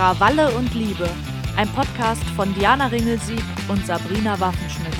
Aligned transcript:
Krawalle 0.00 0.48
und 0.52 0.72
Liebe. 0.74 1.06
Ein 1.58 1.68
Podcast 1.68 2.24
von 2.34 2.54
Diana 2.54 2.86
Ringelsieg 2.86 3.44
und 3.68 3.84
Sabrina 3.84 4.40
Waffenschmidt. 4.40 4.94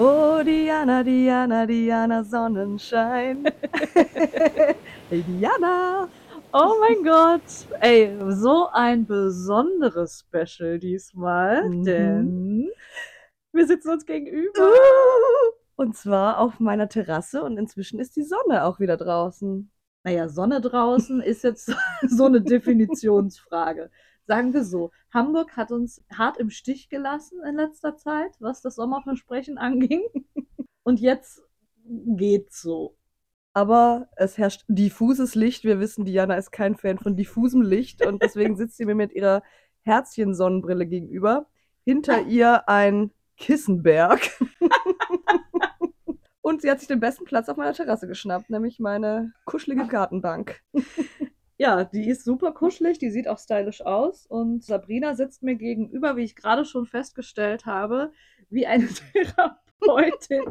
Oh, 0.00 0.42
Diana, 0.44 1.04
Diana, 1.04 1.66
Diana, 1.66 2.24
Sonnenschein. 2.24 3.44
hey, 5.08 5.22
Diana. 5.22 6.08
Oh 6.56 6.76
mein 6.78 7.02
Gott. 7.02 7.42
Ey, 7.80 8.16
so 8.28 8.68
ein 8.72 9.06
besonderes 9.06 10.20
Special 10.20 10.78
diesmal, 10.78 11.68
Mhm. 11.68 11.84
denn 11.84 12.70
wir 13.52 13.66
sitzen 13.66 13.90
uns 13.90 14.06
gegenüber. 14.06 14.60
Uh, 14.60 15.52
Und 15.76 15.96
zwar 15.96 16.38
auf 16.38 16.60
meiner 16.60 16.88
Terrasse 16.88 17.42
und 17.42 17.58
inzwischen 17.58 17.98
ist 17.98 18.14
die 18.14 18.22
Sonne 18.22 18.64
auch 18.64 18.78
wieder 18.78 18.96
draußen. 18.96 19.68
Naja, 20.04 20.28
Sonne 20.28 20.60
draußen 20.60 21.20
ist 21.20 21.42
jetzt 21.42 21.74
so 22.08 22.26
eine 22.26 22.40
Definitionsfrage. 22.40 23.90
Sagen 24.28 24.54
wir 24.54 24.62
so, 24.62 24.92
Hamburg 25.12 25.56
hat 25.56 25.72
uns 25.72 26.04
hart 26.16 26.36
im 26.38 26.50
Stich 26.50 26.88
gelassen 26.88 27.42
in 27.44 27.56
letzter 27.56 27.96
Zeit, 27.96 28.30
was 28.38 28.62
das 28.62 28.76
Sommerversprechen 28.76 29.58
anging. 29.58 30.04
Und 30.84 31.00
jetzt 31.00 31.42
geht's 31.84 32.62
so. 32.62 32.94
Aber 33.54 34.08
es 34.16 34.36
herrscht 34.36 34.64
diffuses 34.68 35.36
Licht. 35.36 35.64
Wir 35.64 35.78
wissen, 35.78 36.04
Diana 36.04 36.34
ist 36.34 36.50
kein 36.50 36.74
Fan 36.74 36.98
von 36.98 37.16
diffusem 37.16 37.62
Licht 37.62 38.04
und 38.04 38.20
deswegen 38.20 38.56
sitzt 38.56 38.76
sie 38.76 38.84
mir 38.84 38.96
mit 38.96 39.12
ihrer 39.12 39.42
Herzchen-Sonnenbrille 39.82 40.86
gegenüber. 40.86 41.46
Hinter 41.84 42.22
ihr 42.22 42.68
ein 42.68 43.12
Kissenberg. 43.36 44.20
und 46.42 46.62
sie 46.62 46.70
hat 46.70 46.80
sich 46.80 46.88
den 46.88 47.00
besten 47.00 47.24
Platz 47.24 47.48
auf 47.48 47.56
meiner 47.56 47.74
Terrasse 47.74 48.08
geschnappt, 48.08 48.50
nämlich 48.50 48.80
meine 48.80 49.32
kuschelige 49.44 49.86
Gartenbank. 49.86 50.60
Ja, 51.56 51.84
die 51.84 52.08
ist 52.08 52.24
super 52.24 52.52
kuschelig, 52.52 52.98
die 52.98 53.10
sieht 53.10 53.28
auch 53.28 53.38
stylisch 53.38 53.82
aus. 53.82 54.26
Und 54.26 54.64
Sabrina 54.64 55.14
sitzt 55.14 55.42
mir 55.44 55.54
gegenüber, 55.54 56.16
wie 56.16 56.24
ich 56.24 56.34
gerade 56.34 56.64
schon 56.64 56.86
festgestellt 56.86 57.66
habe, 57.66 58.12
wie 58.50 58.66
eine 58.66 58.88
Therapeutin. 59.12 60.44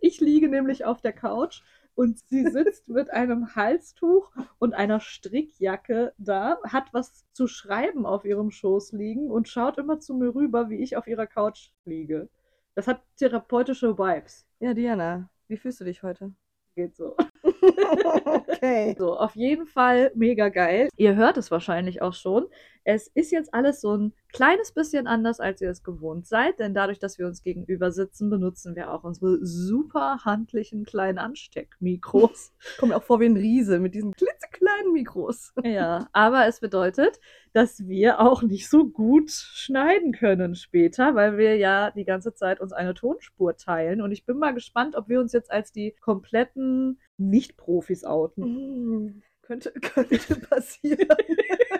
Ich 0.00 0.20
liege 0.20 0.48
nämlich 0.48 0.86
auf 0.86 1.02
der 1.02 1.12
Couch 1.12 1.62
und 2.00 2.18
sie 2.30 2.46
sitzt 2.48 2.88
mit 2.88 3.10
einem 3.10 3.54
Halstuch 3.54 4.32
und 4.58 4.72
einer 4.72 5.00
Strickjacke 5.00 6.14
da, 6.16 6.56
hat 6.64 6.94
was 6.94 7.26
zu 7.34 7.46
schreiben 7.46 8.06
auf 8.06 8.24
ihrem 8.24 8.50
Schoß 8.50 8.92
liegen 8.92 9.30
und 9.30 9.50
schaut 9.50 9.76
immer 9.76 10.00
zu 10.00 10.14
mir 10.14 10.34
rüber, 10.34 10.70
wie 10.70 10.78
ich 10.82 10.96
auf 10.96 11.06
ihrer 11.06 11.26
Couch 11.26 11.72
liege. 11.84 12.30
Das 12.74 12.86
hat 12.86 13.02
therapeutische 13.18 13.98
Vibes. 13.98 14.46
Ja, 14.60 14.72
Diana, 14.72 15.28
wie 15.48 15.58
fühlst 15.58 15.80
du 15.80 15.84
dich 15.84 16.02
heute? 16.02 16.32
Geht 16.74 16.96
so. 16.96 17.18
okay. 18.24 18.96
So, 18.98 19.18
auf 19.18 19.36
jeden 19.36 19.66
Fall 19.66 20.10
mega 20.14 20.48
geil. 20.48 20.88
Ihr 20.96 21.16
hört 21.16 21.36
es 21.36 21.50
wahrscheinlich 21.50 22.00
auch 22.00 22.14
schon. 22.14 22.46
Es 22.84 23.08
ist 23.08 23.30
jetzt 23.30 23.52
alles 23.52 23.80
so 23.80 23.96
ein 23.96 24.12
kleines 24.32 24.72
bisschen 24.72 25.06
anders, 25.06 25.40
als 25.40 25.60
ihr 25.60 25.70
es 25.70 25.82
gewohnt 25.82 26.26
seid, 26.26 26.58
denn 26.58 26.74
dadurch, 26.74 26.98
dass 26.98 27.18
wir 27.18 27.26
uns 27.26 27.42
gegenüber 27.42 27.90
sitzen, 27.90 28.30
benutzen 28.30 28.76
wir 28.76 28.92
auch 28.92 29.04
unsere 29.04 29.44
super 29.44 30.20
handlichen 30.24 30.84
kleinen 30.84 31.18
Ansteckmikros. 31.18 32.52
Kommt 32.78 32.90
mir 32.90 32.96
auch 32.96 33.02
vor 33.02 33.20
wie 33.20 33.26
ein 33.26 33.36
Riese 33.36 33.78
mit 33.78 33.94
diesen 33.94 34.12
klitzekleinen 34.12 34.92
Mikros. 34.92 35.52
ja, 35.64 36.08
aber 36.12 36.46
es 36.46 36.60
bedeutet, 36.60 37.20
dass 37.52 37.86
wir 37.86 38.20
auch 38.20 38.42
nicht 38.42 38.68
so 38.68 38.86
gut 38.86 39.30
schneiden 39.30 40.12
können 40.12 40.54
später, 40.54 41.14
weil 41.14 41.36
wir 41.36 41.56
ja 41.56 41.90
die 41.90 42.04
ganze 42.04 42.34
Zeit 42.34 42.60
uns 42.60 42.72
eine 42.72 42.94
Tonspur 42.94 43.56
teilen. 43.56 44.00
Und 44.00 44.12
ich 44.12 44.24
bin 44.24 44.38
mal 44.38 44.54
gespannt, 44.54 44.96
ob 44.96 45.08
wir 45.08 45.20
uns 45.20 45.32
jetzt 45.32 45.50
als 45.50 45.72
die 45.72 45.92
kompletten 46.00 47.00
Nicht-Profis 47.16 48.04
outen. 48.04 48.44
Mm, 48.44 49.22
könnte, 49.42 49.72
könnte 49.80 50.36
passieren. 50.36 51.08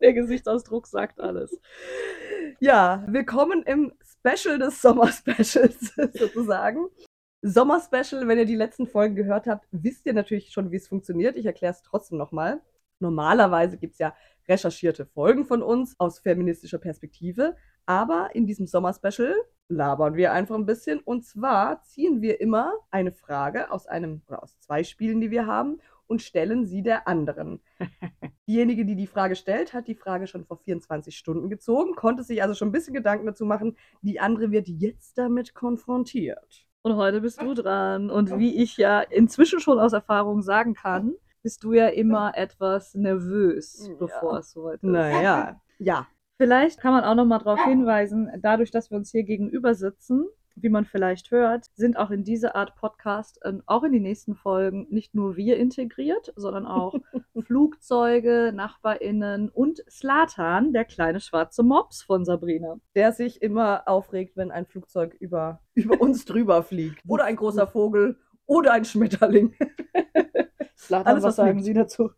Der 0.00 0.14
Gesichtsausdruck 0.14 0.86
sagt 0.86 1.20
alles. 1.20 1.60
Ja, 2.58 3.04
willkommen 3.06 3.62
im 3.64 3.92
Special 4.02 4.58
des 4.58 4.80
Sommer-Specials 4.80 5.94
sozusagen. 6.18 6.88
Sommer-Special, 7.42 8.26
wenn 8.26 8.38
ihr 8.38 8.46
die 8.46 8.56
letzten 8.56 8.86
Folgen 8.86 9.14
gehört 9.14 9.46
habt, 9.46 9.66
wisst 9.72 10.06
ihr 10.06 10.14
natürlich 10.14 10.52
schon, 10.52 10.70
wie 10.70 10.76
es 10.76 10.88
funktioniert. 10.88 11.36
Ich 11.36 11.44
erkläre 11.44 11.74
es 11.74 11.82
trotzdem 11.82 12.16
nochmal. 12.16 12.62
Normalerweise 12.98 13.76
gibt 13.76 13.92
es 13.92 13.98
ja 13.98 14.14
recherchierte 14.48 15.04
Folgen 15.04 15.44
von 15.44 15.62
uns 15.62 15.94
aus 15.98 16.18
feministischer 16.18 16.78
Perspektive. 16.78 17.56
Aber 17.84 18.30
in 18.34 18.46
diesem 18.46 18.66
Sommer-Special 18.66 19.34
labern 19.68 20.14
wir 20.14 20.32
einfach 20.32 20.54
ein 20.54 20.66
bisschen. 20.66 21.00
Und 21.00 21.26
zwar 21.26 21.82
ziehen 21.82 22.22
wir 22.22 22.40
immer 22.40 22.72
eine 22.90 23.12
Frage 23.12 23.70
aus 23.70 23.86
einem 23.86 24.22
oder 24.28 24.42
aus 24.42 24.58
zwei 24.60 24.82
Spielen, 24.82 25.20
die 25.20 25.30
wir 25.30 25.46
haben, 25.46 25.78
und 26.06 26.22
stellen 26.22 26.66
sie 26.66 26.82
der 26.82 27.06
anderen. 27.06 27.60
Diejenige, 28.50 28.84
die 28.84 28.96
die 28.96 29.06
Frage 29.06 29.36
stellt, 29.36 29.72
hat 29.74 29.86
die 29.86 29.94
Frage 29.94 30.26
schon 30.26 30.44
vor 30.44 30.56
24 30.58 31.16
Stunden 31.16 31.48
gezogen, 31.50 31.94
konnte 31.94 32.24
sich 32.24 32.42
also 32.42 32.54
schon 32.54 32.68
ein 32.70 32.72
bisschen 32.72 32.94
Gedanken 32.94 33.24
dazu 33.26 33.44
machen. 33.44 33.76
Die 34.02 34.18
andere 34.18 34.50
wird 34.50 34.66
jetzt 34.66 35.16
damit 35.16 35.54
konfrontiert. 35.54 36.66
Und 36.82 36.96
heute 36.96 37.20
bist 37.20 37.40
du 37.40 37.54
dran. 37.54 38.10
Und 38.10 38.36
wie 38.40 38.60
ich 38.60 38.76
ja 38.76 39.02
inzwischen 39.02 39.60
schon 39.60 39.78
aus 39.78 39.92
Erfahrung 39.92 40.42
sagen 40.42 40.74
kann, 40.74 41.14
bist 41.44 41.62
du 41.62 41.74
ja 41.74 41.86
immer 41.86 42.36
etwas 42.36 42.96
nervös, 42.96 43.86
Ja. 43.88 43.94
bevor 44.00 44.38
es 44.38 44.50
soweit 44.50 44.74
ist. 44.82 44.82
Naja, 44.82 45.60
ja. 45.78 46.08
Vielleicht 46.36 46.80
kann 46.80 46.92
man 46.92 47.04
auch 47.04 47.14
noch 47.14 47.26
mal 47.26 47.38
darauf 47.38 47.62
hinweisen, 47.64 48.30
dadurch, 48.42 48.72
dass 48.72 48.90
wir 48.90 48.96
uns 48.96 49.12
hier 49.12 49.22
gegenüber 49.22 49.74
sitzen, 49.74 50.26
wie 50.56 50.68
man 50.68 50.84
vielleicht 50.84 51.30
hört, 51.30 51.66
sind 51.74 51.96
auch 51.96 52.10
in 52.10 52.24
diese 52.24 52.54
Art 52.54 52.74
Podcast, 52.76 53.40
ähm, 53.44 53.62
auch 53.66 53.82
in 53.82 53.92
die 53.92 54.00
nächsten 54.00 54.34
Folgen, 54.34 54.86
nicht 54.90 55.14
nur 55.14 55.36
wir 55.36 55.56
integriert, 55.56 56.32
sondern 56.36 56.66
auch 56.66 56.94
Flugzeuge, 57.46 58.52
NachbarInnen 58.54 59.48
und 59.48 59.82
Slatan, 59.90 60.72
der 60.72 60.84
kleine 60.84 61.20
schwarze 61.20 61.62
Mops 61.62 62.02
von 62.02 62.24
Sabrina. 62.24 62.76
Der 62.94 63.12
sich 63.12 63.42
immer 63.42 63.82
aufregt, 63.86 64.36
wenn 64.36 64.50
ein 64.50 64.66
Flugzeug 64.66 65.14
über, 65.18 65.60
über 65.74 66.00
uns 66.00 66.24
drüber 66.26 66.62
fliegt. 66.62 67.02
Oder 67.06 67.24
ein 67.24 67.36
großer 67.36 67.66
Vogel 67.68 68.18
oder 68.46 68.72
ein 68.72 68.84
Schmetterling. 68.84 69.54
Slatan, 70.76 71.16
was 71.16 71.22
was 71.22 71.36
sagen. 71.36 71.62
Sie 71.62 71.74
dazu? 71.74 72.10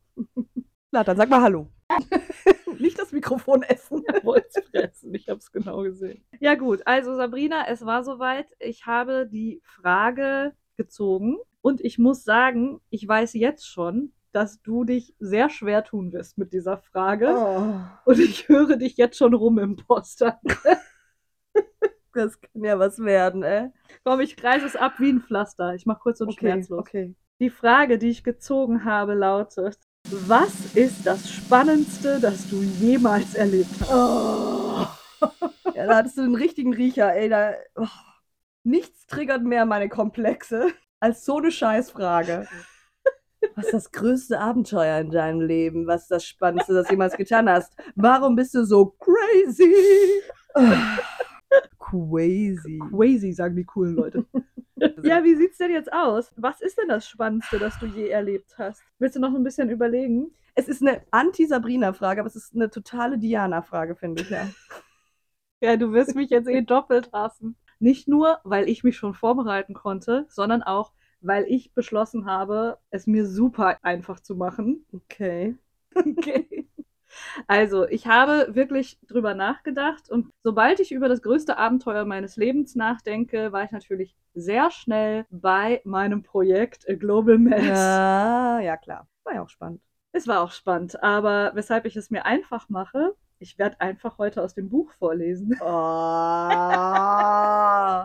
Dann 0.91 1.16
sag 1.16 1.28
mal 1.28 1.43
Hallo. 1.43 1.69
Nicht 2.79 2.99
das 2.99 3.13
Mikrofon 3.13 3.63
essen. 3.63 4.03
Wollt's 4.23 4.59
fressen, 4.71 5.15
ich 5.15 5.29
habe 5.29 5.39
es 5.39 5.53
genau 5.53 5.83
gesehen. 5.83 6.25
Ja 6.41 6.55
gut, 6.55 6.87
also 6.87 7.15
Sabrina, 7.15 7.67
es 7.69 7.85
war 7.87 8.05
soweit. 8.05 8.47
Ich 8.59 8.87
habe 8.87 9.27
die 9.31 9.61
Frage 9.65 10.53
gezogen 10.77 11.39
und 11.61 11.81
ich 11.81 11.99
muss 11.99 12.25
sagen, 12.25 12.81
ich 12.91 13.07
weiß 13.07 13.35
jetzt 13.35 13.67
schon, 13.69 14.13
dass 14.33 14.63
du 14.63 14.85
dich 14.85 15.15
sehr 15.19 15.51
schwer 15.51 15.85
tun 15.85 16.13
wirst 16.13 16.39
mit 16.39 16.53
dieser 16.53 16.79
Frage. 16.79 17.35
Oh, 17.37 17.75
Und 18.05 18.19
ich 18.19 18.49
höre 18.49 18.77
dich 18.77 18.97
jetzt 18.97 19.19
schon 19.19 19.35
rum 19.35 19.59
im 19.59 19.77
Poster. 19.77 20.41
das 22.15 22.41
kann 22.41 22.65
ja 22.65 22.79
was 22.79 22.99
werden, 22.99 23.43
ey. 23.43 23.71
Komm, 24.05 24.21
ich 24.21 24.37
kreise 24.37 24.67
es 24.67 24.77
ab 24.77 24.95
wie 24.99 25.11
ein 25.13 25.21
Pflaster. 25.21 25.75
Ich 25.75 25.87
mache 25.87 26.01
kurz 26.01 26.21
und 26.21 26.31
Okay, 26.31 26.39
schmerzlos. 26.41 26.81
okay. 26.81 27.15
Die 27.41 27.51
Frage, 27.51 27.99
die 27.99 28.09
ich 28.09 28.25
gezogen 28.25 28.85
habe, 28.85 29.15
lautet: 29.15 29.79
Was 30.12 30.75
ist 30.75 31.06
das 31.06 31.31
Spannendste, 31.31 32.21
das 32.21 32.47
du 32.50 32.62
jemals 32.62 33.34
erlebt 33.34 33.71
hast? 33.81 33.91
Oh. 33.91 34.87
Ja, 35.75 35.87
da 35.87 35.97
hattest 35.97 36.19
du 36.19 36.23
den 36.23 36.34
richtigen 36.34 36.75
Riecher, 36.75 37.14
ey. 37.14 37.31
Da, 37.31 37.55
oh. 37.76 37.87
Nichts 38.62 39.06
triggert 39.06 39.43
mehr 39.43 39.64
meine 39.64 39.88
Komplexe 39.88 40.70
als 41.00 41.25
so 41.25 41.38
eine 41.38 41.50
Scheißfrage. 41.50 42.47
Was 43.56 43.64
ist 43.64 43.73
das 43.73 43.91
größte 43.91 44.38
Abenteuer 44.38 45.00
in 45.00 45.11
deinem 45.11 45.41
Leben? 45.41 45.87
Was 45.87 46.03
ist 46.03 46.11
das 46.11 46.26
Spannendste, 46.26 46.75
das 46.75 46.88
du 46.88 46.93
jemals 46.93 47.17
getan 47.17 47.49
hast? 47.49 47.73
Warum 47.97 48.37
bist 48.37 48.55
du 48.55 48.64
so 48.64 48.94
crazy? 49.00 49.75
Ah, 50.55 50.99
crazy. 51.79 52.79
Crazy, 52.91 53.32
sagen 53.32 53.56
die 53.56 53.64
coolen 53.64 53.94
Leute. 53.94 54.26
Ja, 55.05 55.25
wie 55.25 55.34
sieht's 55.37 55.58
denn 55.58 55.70
jetzt 55.70 55.93
aus? 55.93 56.32
Was 56.37 56.61
ist 56.61 56.79
denn 56.79 56.88
das 56.88 57.06
Spannendste, 57.08 57.58
das 57.58 57.79
du 57.79 57.87
je 57.87 58.08
erlebt 58.08 58.56
hast? 58.58 58.82
Willst 58.99 59.17
du 59.17 59.20
noch 59.20 59.34
ein 59.34 59.44
bisschen 59.44 59.70
überlegen? 59.70 60.31
Es 60.55 60.69
ist 60.69 60.82
eine 60.82 61.02
Anti-Sabrina-Frage, 61.11 62.20
aber 62.20 62.29
es 62.29 62.37
ist 62.37 62.55
eine 62.55 62.70
totale 62.70 63.19
Diana-Frage, 63.19 63.96
finde 63.96 64.23
ich, 64.23 64.31
ja. 64.31 64.46
Ja, 65.61 65.76
du 65.76 65.93
wirst 65.93 66.14
mich 66.17 66.31
jetzt 66.31 66.49
eh 66.49 66.62
doppelt 66.62 67.11
hassen. 67.12 67.56
Nicht 67.79 68.08
nur, 68.08 68.40
weil 68.44 68.69
ich 68.69 68.82
mich 68.84 68.96
schon 68.96 69.14
vorbereiten 69.14 69.75
konnte, 69.75 70.26
sondern 70.29 70.62
auch, 70.62 70.93
weil 71.20 71.44
ich 71.44 71.73
beschlossen 71.73 72.26
habe, 72.26 72.78
es 72.90 73.06
mir 73.06 73.26
super 73.26 73.78
einfach 73.82 74.20
zu 74.20 74.35
machen. 74.37 74.85
Okay. 74.93 75.56
Okay. 75.94 76.62
Also, 77.47 77.87
ich 77.88 78.06
habe 78.06 78.55
wirklich 78.55 78.99
drüber 79.06 79.35
nachgedacht 79.35 80.11
und 80.11 80.31
sobald 80.43 80.81
ich 80.81 80.93
über 80.93 81.09
das 81.09 81.23
größte 81.23 81.56
Abenteuer 81.59 82.05
meines 82.05 82.37
Lebens 82.37 82.75
nachdenke, 82.75 83.53
war 83.53 83.64
ich 83.64 83.70
natürlich 83.73 84.17
sehr 84.35 84.70
schnell 84.70 85.26
bei 85.31 85.81
meinem 85.85 86.23
Projekt 86.23 86.88
A 86.88 86.94
Global 86.94 87.38
Mass. 87.38 87.61
Ja, 87.61 88.61
ja, 88.61 88.76
klar. 88.76 89.09
War 89.25 89.35
ja 89.35 89.43
auch 89.43 89.49
spannend. 89.50 89.81
Es 90.12 90.26
war 90.26 90.43
auch 90.43 90.53
spannend, 90.53 91.03
aber 91.03 91.53
weshalb 91.55 91.87
ich 91.87 91.97
es 91.97 92.11
mir 92.11 92.25
einfach 92.26 92.69
mache, 92.69 93.14
Ich 93.38 93.59
werde 93.59 93.81
einfach 93.81 94.19
heute 94.19 94.43
aus 94.43 94.55
dem 94.55 94.69
Buch 94.69 94.93
vorlesen. 94.93 95.56
Oh. 95.61 95.64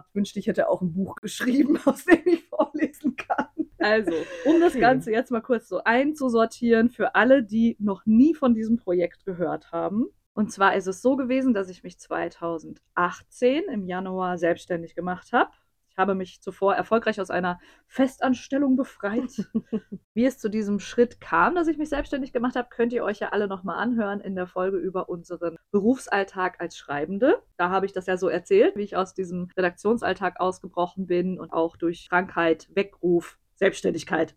ich 0.10 0.16
wünschte, 0.16 0.40
ich 0.40 0.48
hätte 0.48 0.68
auch 0.70 0.82
ein 0.82 0.94
Buch 0.94 1.16
geschrieben, 1.18 1.78
aus 1.86 2.06
dem 2.06 2.22
ich 2.26 2.48
vorlesen 2.48 3.16
kann. 3.16 3.47
Also, 3.88 4.12
um 4.46 4.60
das 4.60 4.74
Ganze 4.74 5.12
jetzt 5.12 5.32
mal 5.32 5.42
kurz 5.42 5.70
so 5.70 5.82
einzusortieren 5.84 6.90
für 6.90 7.16
alle, 7.16 7.44
die 7.44 7.78
noch 7.80 8.06
nie 8.06 8.34
von 8.34 8.54
diesem 8.54 8.78
Projekt 8.78 9.26
gehört 9.26 9.72
haben. 9.72 10.08
Und 10.34 10.52
zwar 10.52 10.76
ist 10.76 10.88
es 10.88 11.02
so 11.02 11.16
gewesen, 11.16 11.54
dass 11.54 11.70
ich 11.70 11.84
mich 11.84 11.98
2018 11.98 13.64
im 13.72 13.86
Januar 13.86 14.38
selbstständig 14.38 14.94
gemacht 14.94 15.34
habe. 15.34 15.50
Ich 15.90 15.98
habe 15.98 16.14
mich 16.14 16.42
zuvor 16.44 16.76
erfolgreich 16.76 17.20
aus 17.20 17.32
einer 17.32 17.60
Festanstellung 17.88 18.76
befreit. 18.76 19.50
Wie 20.14 20.26
es 20.26 20.38
zu 20.38 20.48
diesem 20.48 20.80
Schritt 20.80 21.20
kam, 21.20 21.56
dass 21.56 21.68
ich 21.68 21.80
mich 21.80 21.90
selbstständig 21.90 22.34
gemacht 22.34 22.56
habe, 22.56 22.68
könnt 22.70 22.94
ihr 22.94 23.04
euch 23.04 23.18
ja 23.18 23.30
alle 23.30 23.48
nochmal 23.48 23.80
anhören 23.80 24.22
in 24.22 24.36
der 24.36 24.46
Folge 24.46 24.78
über 24.78 25.10
unseren 25.10 25.56
Berufsalltag 25.72 26.62
als 26.62 26.78
Schreibende. 26.78 27.42
Da 27.58 27.72
habe 27.72 27.88
ich 27.88 27.94
das 27.94 28.06
ja 28.06 28.18
so 28.18 28.28
erzählt, 28.28 28.76
wie 28.76 28.84
ich 28.84 28.96
aus 28.96 29.16
diesem 29.16 29.50
Redaktionsalltag 29.58 30.40
ausgebrochen 30.40 31.08
bin 31.08 31.40
und 31.40 31.52
auch 31.52 31.78
durch 31.78 32.10
Krankheit, 32.10 32.68
Weckruf, 32.76 33.40
Selbstständigkeit. 33.58 34.36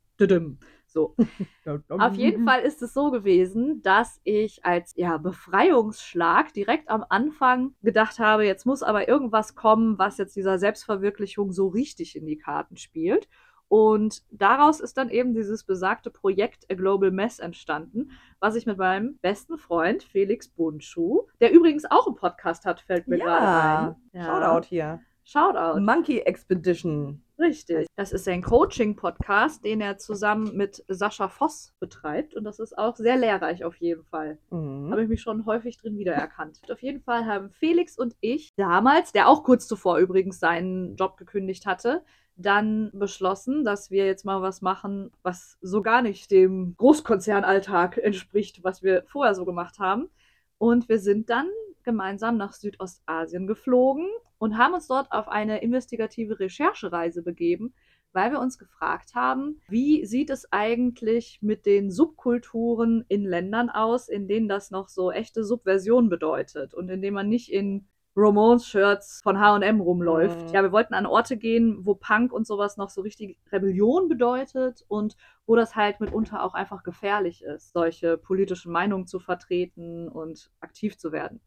So. 0.87 1.14
Auf 1.88 2.14
jeden 2.14 2.44
Fall 2.44 2.62
ist 2.62 2.82
es 2.82 2.93
so 2.93 3.11
gewesen, 3.12 3.81
dass 3.82 4.20
ich 4.25 4.64
als 4.64 4.93
ja, 4.96 5.19
Befreiungsschlag 5.19 6.52
direkt 6.52 6.90
am 6.90 7.05
Anfang 7.08 7.75
gedacht 7.82 8.19
habe, 8.19 8.44
jetzt 8.44 8.67
muss 8.67 8.82
aber 8.82 9.08
irgendwas 9.08 9.55
kommen, 9.55 9.99
was 9.99 10.19
jetzt 10.19 10.34
dieser 10.34 10.58
Selbstverwirklichung 10.58 11.52
so 11.52 11.69
richtig 11.69 12.17
in 12.17 12.26
die 12.26 12.38
Karten 12.38 12.76
spielt. 12.76 13.28
Und 13.69 14.25
daraus 14.32 14.81
ist 14.81 14.96
dann 14.96 15.11
eben 15.11 15.32
dieses 15.32 15.62
besagte 15.62 16.11
Projekt 16.11 16.69
A 16.72 16.75
Global 16.75 17.12
Mess 17.12 17.38
entstanden, 17.38 18.11
was 18.40 18.56
ich 18.56 18.67
mit 18.67 18.78
meinem 18.78 19.19
besten 19.19 19.58
Freund 19.58 20.02
Felix 20.02 20.49
Bundschuh, 20.49 21.28
der 21.40 21.52
übrigens 21.52 21.84
auch 21.84 22.08
einen 22.08 22.17
Podcast 22.17 22.64
hat, 22.64 22.81
fällt 22.81 23.06
mir 23.06 23.19
Ja, 23.19 23.25
gerade 23.25 23.94
ein. 24.12 24.20
Ja. 24.20 24.25
Shoutout 24.25 24.67
hier. 24.67 25.00
Shoutout. 25.25 25.81
Monkey 25.81 26.19
Expedition. 26.20 27.22
Richtig. 27.38 27.87
Das 27.96 28.12
ist 28.12 28.28
ein 28.28 28.43
Coaching-Podcast, 28.43 29.64
den 29.64 29.81
er 29.81 29.96
zusammen 29.96 30.55
mit 30.56 30.84
Sascha 30.88 31.28
Voss 31.28 31.72
betreibt. 31.81 32.34
Und 32.34 32.44
das 32.44 32.58
ist 32.58 32.76
auch 32.76 32.96
sehr 32.96 33.17
lehrreich 33.17 33.64
auf 33.64 33.76
jeden 33.76 34.05
Fall. 34.05 34.38
Mhm. 34.50 34.90
Habe 34.90 35.02
ich 35.02 35.08
mich 35.08 35.22
schon 35.22 35.46
häufig 35.46 35.78
drin 35.78 35.96
wiedererkannt. 35.96 36.61
Auf 36.70 36.82
jeden 36.82 37.00
Fall 37.00 37.25
haben 37.25 37.50
Felix 37.50 37.99
und 37.99 38.14
ich 38.20 38.50
damals, 38.56 39.12
der 39.12 39.28
auch 39.28 39.43
kurz 39.43 39.67
zuvor 39.67 39.99
übrigens 39.99 40.38
seinen 40.38 40.96
Job 40.96 41.17
gekündigt 41.17 41.64
hatte, 41.64 42.05
dann 42.37 42.90
beschlossen, 42.93 43.64
dass 43.64 43.90
wir 43.90 44.06
jetzt 44.06 44.25
mal 44.25 44.43
was 44.43 44.61
machen, 44.61 45.11
was 45.22 45.56
so 45.62 45.82
gar 45.82 46.02
nicht 46.02 46.31
dem 46.31 46.75
Großkonzernalltag 46.76 47.99
entspricht, 47.99 48.62
was 48.64 48.82
wir 48.82 49.05
vorher 49.06 49.34
so 49.34 49.44
gemacht 49.46 49.78
haben. 49.78 50.11
Und 50.58 50.90
wir 50.90 50.99
sind 50.99 51.31
dann 51.31 51.49
gemeinsam 51.84 52.37
nach 52.37 52.52
Südostasien 52.52 53.46
geflogen 53.46 54.08
und 54.40 54.56
haben 54.56 54.75
uns 54.75 54.88
dort 54.88 55.12
auf 55.12 55.28
eine 55.28 55.62
investigative 55.62 56.40
Recherchereise 56.40 57.22
begeben, 57.22 57.75
weil 58.12 58.32
wir 58.32 58.40
uns 58.40 58.58
gefragt 58.58 59.14
haben, 59.14 59.60
wie 59.69 60.04
sieht 60.06 60.31
es 60.31 60.50
eigentlich 60.50 61.38
mit 61.42 61.66
den 61.66 61.90
Subkulturen 61.90 63.04
in 63.08 63.25
Ländern 63.25 63.69
aus, 63.70 64.08
in 64.08 64.26
denen 64.26 64.48
das 64.48 64.70
noch 64.70 64.88
so 64.88 65.12
echte 65.12 65.44
Subversion 65.44 66.08
bedeutet 66.08 66.75
und 66.75 66.88
in 66.88 67.02
denen 67.02 67.14
man 67.14 67.28
nicht 67.28 67.52
in 67.52 67.87
Romance-Shirts 68.16 69.20
von 69.22 69.38
H&M 69.38 69.81
rumläuft. 69.81 70.48
Mhm. 70.48 70.54
Ja, 70.54 70.62
wir 70.62 70.72
wollten 70.72 70.94
an 70.94 71.06
Orte 71.06 71.36
gehen, 71.36 71.84
wo 71.84 71.94
Punk 71.94 72.32
und 72.32 72.46
sowas 72.46 72.78
noch 72.78 72.88
so 72.88 73.02
richtig 73.02 73.38
Rebellion 73.52 74.08
bedeutet 74.08 74.84
und 74.88 75.16
wo 75.46 75.54
das 75.54 75.76
halt 75.76 76.00
mitunter 76.00 76.43
auch 76.43 76.54
einfach 76.54 76.82
gefährlich 76.82 77.44
ist, 77.44 77.72
solche 77.72 78.16
politischen 78.16 78.72
Meinungen 78.72 79.06
zu 79.06 79.20
vertreten 79.20 80.08
und 80.08 80.50
aktiv 80.60 80.98
zu 80.98 81.12
werden. 81.12 81.40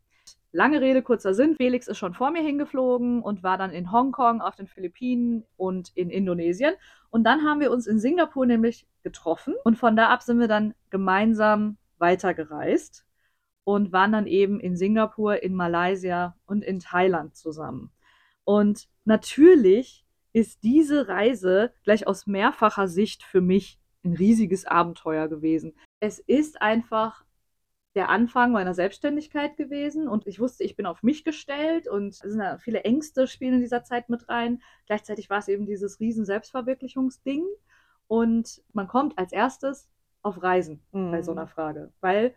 Lange 0.55 0.81
Rede, 0.81 1.01
kurzer 1.01 1.33
Sinn. 1.33 1.55
Felix 1.55 1.87
ist 1.87 1.97
schon 1.97 2.13
vor 2.13 2.29
mir 2.29 2.43
hingeflogen 2.43 3.23
und 3.23 3.41
war 3.41 3.57
dann 3.57 3.71
in 3.71 3.91
Hongkong, 3.91 4.39
auf 4.39 4.55
den 4.55 4.67
Philippinen 4.67 5.45
und 5.57 5.91
in 5.95 6.11
Indonesien. 6.11 6.75
Und 7.09 7.23
dann 7.23 7.43
haben 7.43 7.59
wir 7.59 7.71
uns 7.71 7.87
in 7.87 7.97
Singapur 7.97 8.45
nämlich 8.45 8.85
getroffen 9.01 9.55
und 9.63 9.79
von 9.79 9.95
da 9.95 10.09
ab 10.09 10.21
sind 10.21 10.39
wir 10.39 10.47
dann 10.47 10.75
gemeinsam 10.91 11.77
weitergereist 11.97 13.03
und 13.63 13.91
waren 13.91 14.11
dann 14.11 14.27
eben 14.27 14.59
in 14.59 14.77
Singapur, 14.77 15.41
in 15.41 15.55
Malaysia 15.55 16.37
und 16.45 16.63
in 16.63 16.79
Thailand 16.79 17.35
zusammen. 17.35 17.89
Und 18.43 18.87
natürlich 19.05 20.05
ist 20.33 20.61
diese 20.61 21.07
Reise 21.07 21.73
gleich 21.83 22.05
aus 22.05 22.27
mehrfacher 22.27 22.87
Sicht 22.87 23.23
für 23.23 23.41
mich 23.41 23.79
ein 24.05 24.13
riesiges 24.13 24.65
Abenteuer 24.65 25.27
gewesen. 25.29 25.73
Es 25.99 26.19
ist 26.19 26.61
einfach 26.61 27.25
der 27.95 28.09
Anfang 28.09 28.51
meiner 28.51 28.73
Selbstständigkeit 28.73 29.55
gewesen 29.55 30.07
und 30.07 30.25
ich 30.25 30.39
wusste, 30.39 30.63
ich 30.63 30.75
bin 30.75 30.85
auf 30.85 31.03
mich 31.03 31.23
gestellt 31.23 31.87
und 31.87 32.09
es 32.09 32.19
sind 32.19 32.39
da 32.39 32.57
viele 32.57 32.83
Ängste 32.83 33.27
spielen 33.27 33.55
in 33.55 33.61
dieser 33.61 33.83
Zeit 33.83 34.09
mit 34.09 34.29
rein. 34.29 34.61
Gleichzeitig 34.87 35.29
war 35.29 35.39
es 35.39 35.47
eben 35.47 35.65
dieses 35.65 35.99
riesen 35.99 36.25
Selbstverwirklichungsding 36.25 37.45
und 38.07 38.63
man 38.73 38.87
kommt 38.87 39.17
als 39.17 39.31
erstes 39.31 39.89
auf 40.23 40.41
Reisen 40.41 40.81
bei 40.91 41.21
so 41.21 41.31
einer 41.31 41.47
Frage, 41.47 41.91
weil 42.01 42.33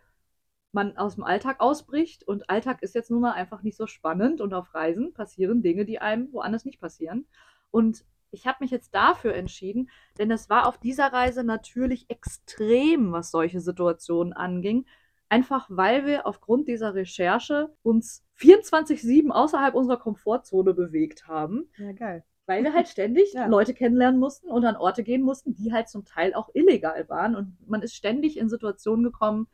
man 0.71 0.97
aus 0.97 1.15
dem 1.15 1.23
Alltag 1.23 1.59
ausbricht 1.59 2.27
und 2.27 2.49
Alltag 2.49 2.83
ist 2.83 2.93
jetzt 2.93 3.09
nun 3.09 3.21
mal 3.21 3.31
einfach 3.31 3.63
nicht 3.63 3.77
so 3.77 3.87
spannend 3.87 4.41
und 4.41 4.53
auf 4.53 4.75
Reisen 4.75 5.13
passieren 5.13 5.63
Dinge, 5.63 5.85
die 5.85 5.99
einem 5.99 6.31
woanders 6.33 6.65
nicht 6.65 6.79
passieren. 6.79 7.25
Und 7.71 8.05
ich 8.31 8.45
habe 8.45 8.57
mich 8.59 8.71
jetzt 8.71 8.93
dafür 8.93 9.33
entschieden, 9.33 9.89
denn 10.19 10.29
es 10.29 10.49
war 10.49 10.67
auf 10.67 10.77
dieser 10.77 11.11
Reise 11.11 11.43
natürlich 11.43 12.09
extrem, 12.09 13.11
was 13.11 13.31
solche 13.31 13.61
Situationen 13.61 14.33
anging. 14.33 14.85
Einfach 15.29 15.67
weil 15.69 16.05
wir 16.05 16.25
aufgrund 16.25 16.67
dieser 16.67 16.93
Recherche 16.95 17.69
uns 17.83 18.23
24-7 18.39 19.29
außerhalb 19.29 19.75
unserer 19.75 19.97
Komfortzone 19.97 20.73
bewegt 20.73 21.27
haben, 21.27 21.69
Ja, 21.77 21.91
geil. 21.91 22.23
weil 22.45 22.63
wir 22.63 22.73
halt 22.73 22.87
ständig 22.87 23.33
Ja. 23.33 23.45
Leute 23.47 23.73
kennenlernen 23.73 24.19
mussten 24.19 24.49
und 24.49 24.63
an 24.65 24.77
Orte 24.77 25.03
gehen 25.03 25.21
mussten, 25.23 25.53
die 25.53 25.73
halt 25.73 25.89
zum 25.89 26.05
Teil 26.05 26.33
auch 26.33 26.49
illegal 26.53 27.07
waren. 27.09 27.35
Und 27.35 27.57
man 27.67 27.81
ist 27.81 27.95
ständig 27.95 28.37
in 28.37 28.47
Situationen 28.49 29.03
gekommen, 29.03 29.47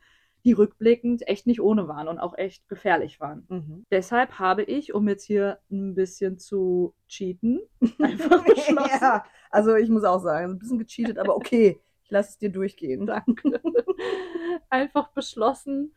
die 0.44 0.52
rückblickend 0.52 1.26
echt 1.26 1.46
nicht 1.46 1.60
ohne 1.62 1.88
waren 1.88 2.06
und 2.06 2.18
auch 2.18 2.36
echt 2.36 2.68
gefährlich 2.68 3.18
waren. 3.18 3.46
Mhm. 3.48 3.86
Deshalb 3.90 4.38
habe 4.38 4.62
ich, 4.62 4.92
um 4.92 5.08
jetzt 5.08 5.24
hier 5.24 5.58
ein 5.70 5.94
bisschen 5.94 6.38
zu 6.38 6.94
cheaten, 7.08 7.60
einfach 7.98 8.44
beschlossen. 8.46 8.90
ja, 9.00 9.24
also 9.50 9.74
ich 9.74 9.88
muss 9.88 10.04
auch 10.04 10.20
sagen, 10.20 10.52
ein 10.52 10.58
bisschen 10.58 10.78
gecheatet, 10.78 11.18
aber 11.18 11.34
okay, 11.34 11.80
ich 12.04 12.10
lasse 12.10 12.30
es 12.30 12.38
dir 12.38 12.50
durchgehen. 12.50 13.06
Danke. 13.06 13.60
Einfach 14.70 15.08
beschlossen, 15.08 15.94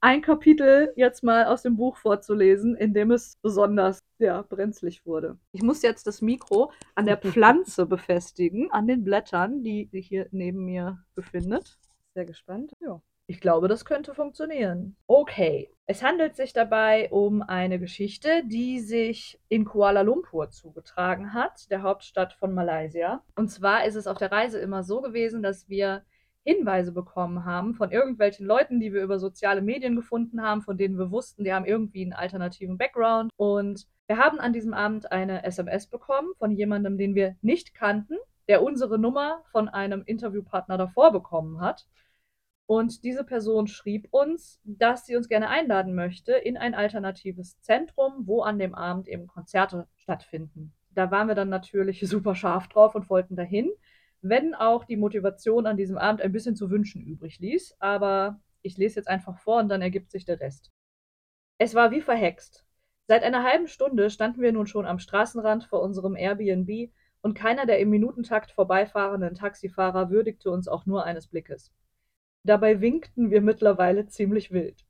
ein 0.00 0.22
Kapitel 0.22 0.92
jetzt 0.96 1.24
mal 1.24 1.46
aus 1.46 1.62
dem 1.62 1.76
Buch 1.76 1.96
vorzulesen, 1.96 2.76
in 2.76 2.94
dem 2.94 3.10
es 3.10 3.36
besonders 3.42 3.98
ja, 4.18 4.42
brenzlig 4.42 5.04
wurde. 5.04 5.38
Ich 5.50 5.62
muss 5.62 5.82
jetzt 5.82 6.06
das 6.06 6.22
Mikro 6.22 6.70
an 6.94 7.06
der 7.06 7.16
Pflanze 7.18 7.86
befestigen, 7.86 8.70
an 8.70 8.86
den 8.86 9.02
Blättern, 9.02 9.64
die 9.64 9.88
sich 9.90 10.06
hier 10.06 10.28
neben 10.30 10.64
mir 10.64 11.04
befindet. 11.14 11.78
Sehr 12.14 12.24
gespannt. 12.24 12.72
Ja. 12.80 13.02
Ich 13.30 13.42
glaube, 13.42 13.68
das 13.68 13.84
könnte 13.84 14.14
funktionieren. 14.14 14.96
Okay. 15.06 15.70
Es 15.84 16.02
handelt 16.02 16.34
sich 16.34 16.54
dabei 16.54 17.10
um 17.10 17.42
eine 17.42 17.78
Geschichte, 17.78 18.42
die 18.46 18.80
sich 18.80 19.38
in 19.50 19.66
Kuala 19.66 20.00
Lumpur 20.00 20.48
zugetragen 20.50 21.34
hat, 21.34 21.70
der 21.70 21.82
Hauptstadt 21.82 22.32
von 22.32 22.54
Malaysia. 22.54 23.22
Und 23.36 23.48
zwar 23.48 23.84
ist 23.84 23.96
es 23.96 24.06
auf 24.06 24.16
der 24.16 24.32
Reise 24.32 24.58
immer 24.58 24.82
so 24.82 25.02
gewesen, 25.02 25.42
dass 25.42 25.68
wir 25.68 26.04
Hinweise 26.42 26.90
bekommen 26.90 27.44
haben 27.44 27.74
von 27.74 27.90
irgendwelchen 27.90 28.46
Leuten, 28.46 28.80
die 28.80 28.94
wir 28.94 29.02
über 29.02 29.18
soziale 29.18 29.60
Medien 29.60 29.94
gefunden 29.94 30.42
haben, 30.42 30.62
von 30.62 30.78
denen 30.78 30.98
wir 30.98 31.10
wussten, 31.10 31.44
die 31.44 31.52
haben 31.52 31.66
irgendwie 31.66 32.02
einen 32.02 32.14
alternativen 32.14 32.78
Background. 32.78 33.30
Und 33.36 33.86
wir 34.06 34.16
haben 34.16 34.40
an 34.40 34.54
diesem 34.54 34.72
Abend 34.72 35.12
eine 35.12 35.44
SMS 35.44 35.86
bekommen 35.86 36.32
von 36.38 36.52
jemandem, 36.52 36.96
den 36.96 37.14
wir 37.14 37.36
nicht 37.42 37.74
kannten, 37.74 38.16
der 38.48 38.62
unsere 38.62 38.98
Nummer 38.98 39.42
von 39.52 39.68
einem 39.68 40.02
Interviewpartner 40.06 40.78
davor 40.78 41.12
bekommen 41.12 41.60
hat. 41.60 41.86
Und 42.68 43.02
diese 43.02 43.24
Person 43.24 43.66
schrieb 43.66 44.08
uns, 44.10 44.60
dass 44.62 45.06
sie 45.06 45.16
uns 45.16 45.30
gerne 45.30 45.48
einladen 45.48 45.94
möchte 45.94 46.32
in 46.32 46.58
ein 46.58 46.74
alternatives 46.74 47.58
Zentrum, 47.62 48.26
wo 48.26 48.42
an 48.42 48.58
dem 48.58 48.74
Abend 48.74 49.08
eben 49.08 49.26
Konzerte 49.26 49.88
stattfinden. 49.96 50.74
Da 50.90 51.10
waren 51.10 51.28
wir 51.28 51.34
dann 51.34 51.48
natürlich 51.48 52.00
super 52.06 52.34
scharf 52.34 52.68
drauf 52.68 52.94
und 52.94 53.08
wollten 53.08 53.36
dahin, 53.36 53.70
wenn 54.20 54.54
auch 54.54 54.84
die 54.84 54.98
Motivation 54.98 55.64
an 55.64 55.78
diesem 55.78 55.96
Abend 55.96 56.20
ein 56.20 56.30
bisschen 56.30 56.56
zu 56.56 56.68
wünschen 56.68 57.00
übrig 57.00 57.38
ließ. 57.38 57.76
Aber 57.78 58.38
ich 58.60 58.76
lese 58.76 58.96
jetzt 58.96 59.08
einfach 59.08 59.38
vor 59.38 59.60
und 59.60 59.70
dann 59.70 59.80
ergibt 59.80 60.10
sich 60.10 60.26
der 60.26 60.38
Rest. 60.38 60.70
Es 61.56 61.74
war 61.74 61.90
wie 61.90 62.02
verhext. 62.02 62.66
Seit 63.06 63.22
einer 63.22 63.44
halben 63.44 63.68
Stunde 63.68 64.10
standen 64.10 64.42
wir 64.42 64.52
nun 64.52 64.66
schon 64.66 64.84
am 64.84 64.98
Straßenrand 64.98 65.64
vor 65.64 65.80
unserem 65.80 66.16
Airbnb 66.16 66.90
und 67.22 67.32
keiner 67.32 67.64
der 67.64 67.78
im 67.78 67.88
Minutentakt 67.88 68.50
vorbeifahrenden 68.50 69.36
Taxifahrer 69.36 70.10
würdigte 70.10 70.50
uns 70.50 70.68
auch 70.68 70.84
nur 70.84 71.04
eines 71.04 71.28
Blickes. 71.28 71.72
Dabei 72.44 72.80
winkten 72.80 73.30
wir 73.30 73.40
mittlerweile 73.40 74.06
ziemlich 74.06 74.52
wild. 74.52 74.84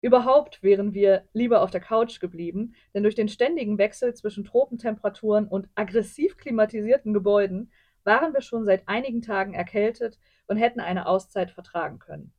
Überhaupt 0.00 0.62
wären 0.62 0.94
wir 0.94 1.28
lieber 1.32 1.62
auf 1.62 1.70
der 1.70 1.80
Couch 1.80 2.18
geblieben, 2.18 2.74
denn 2.92 3.04
durch 3.04 3.14
den 3.14 3.28
ständigen 3.28 3.78
Wechsel 3.78 4.14
zwischen 4.14 4.44
Tropentemperaturen 4.44 5.46
und 5.46 5.68
aggressiv 5.76 6.36
klimatisierten 6.36 7.12
Gebäuden 7.12 7.70
waren 8.04 8.34
wir 8.34 8.40
schon 8.40 8.64
seit 8.64 8.88
einigen 8.88 9.22
Tagen 9.22 9.54
erkältet 9.54 10.18
und 10.48 10.56
hätten 10.56 10.80
eine 10.80 11.06
Auszeit 11.06 11.52
vertragen 11.52 12.00
können. 12.00 12.32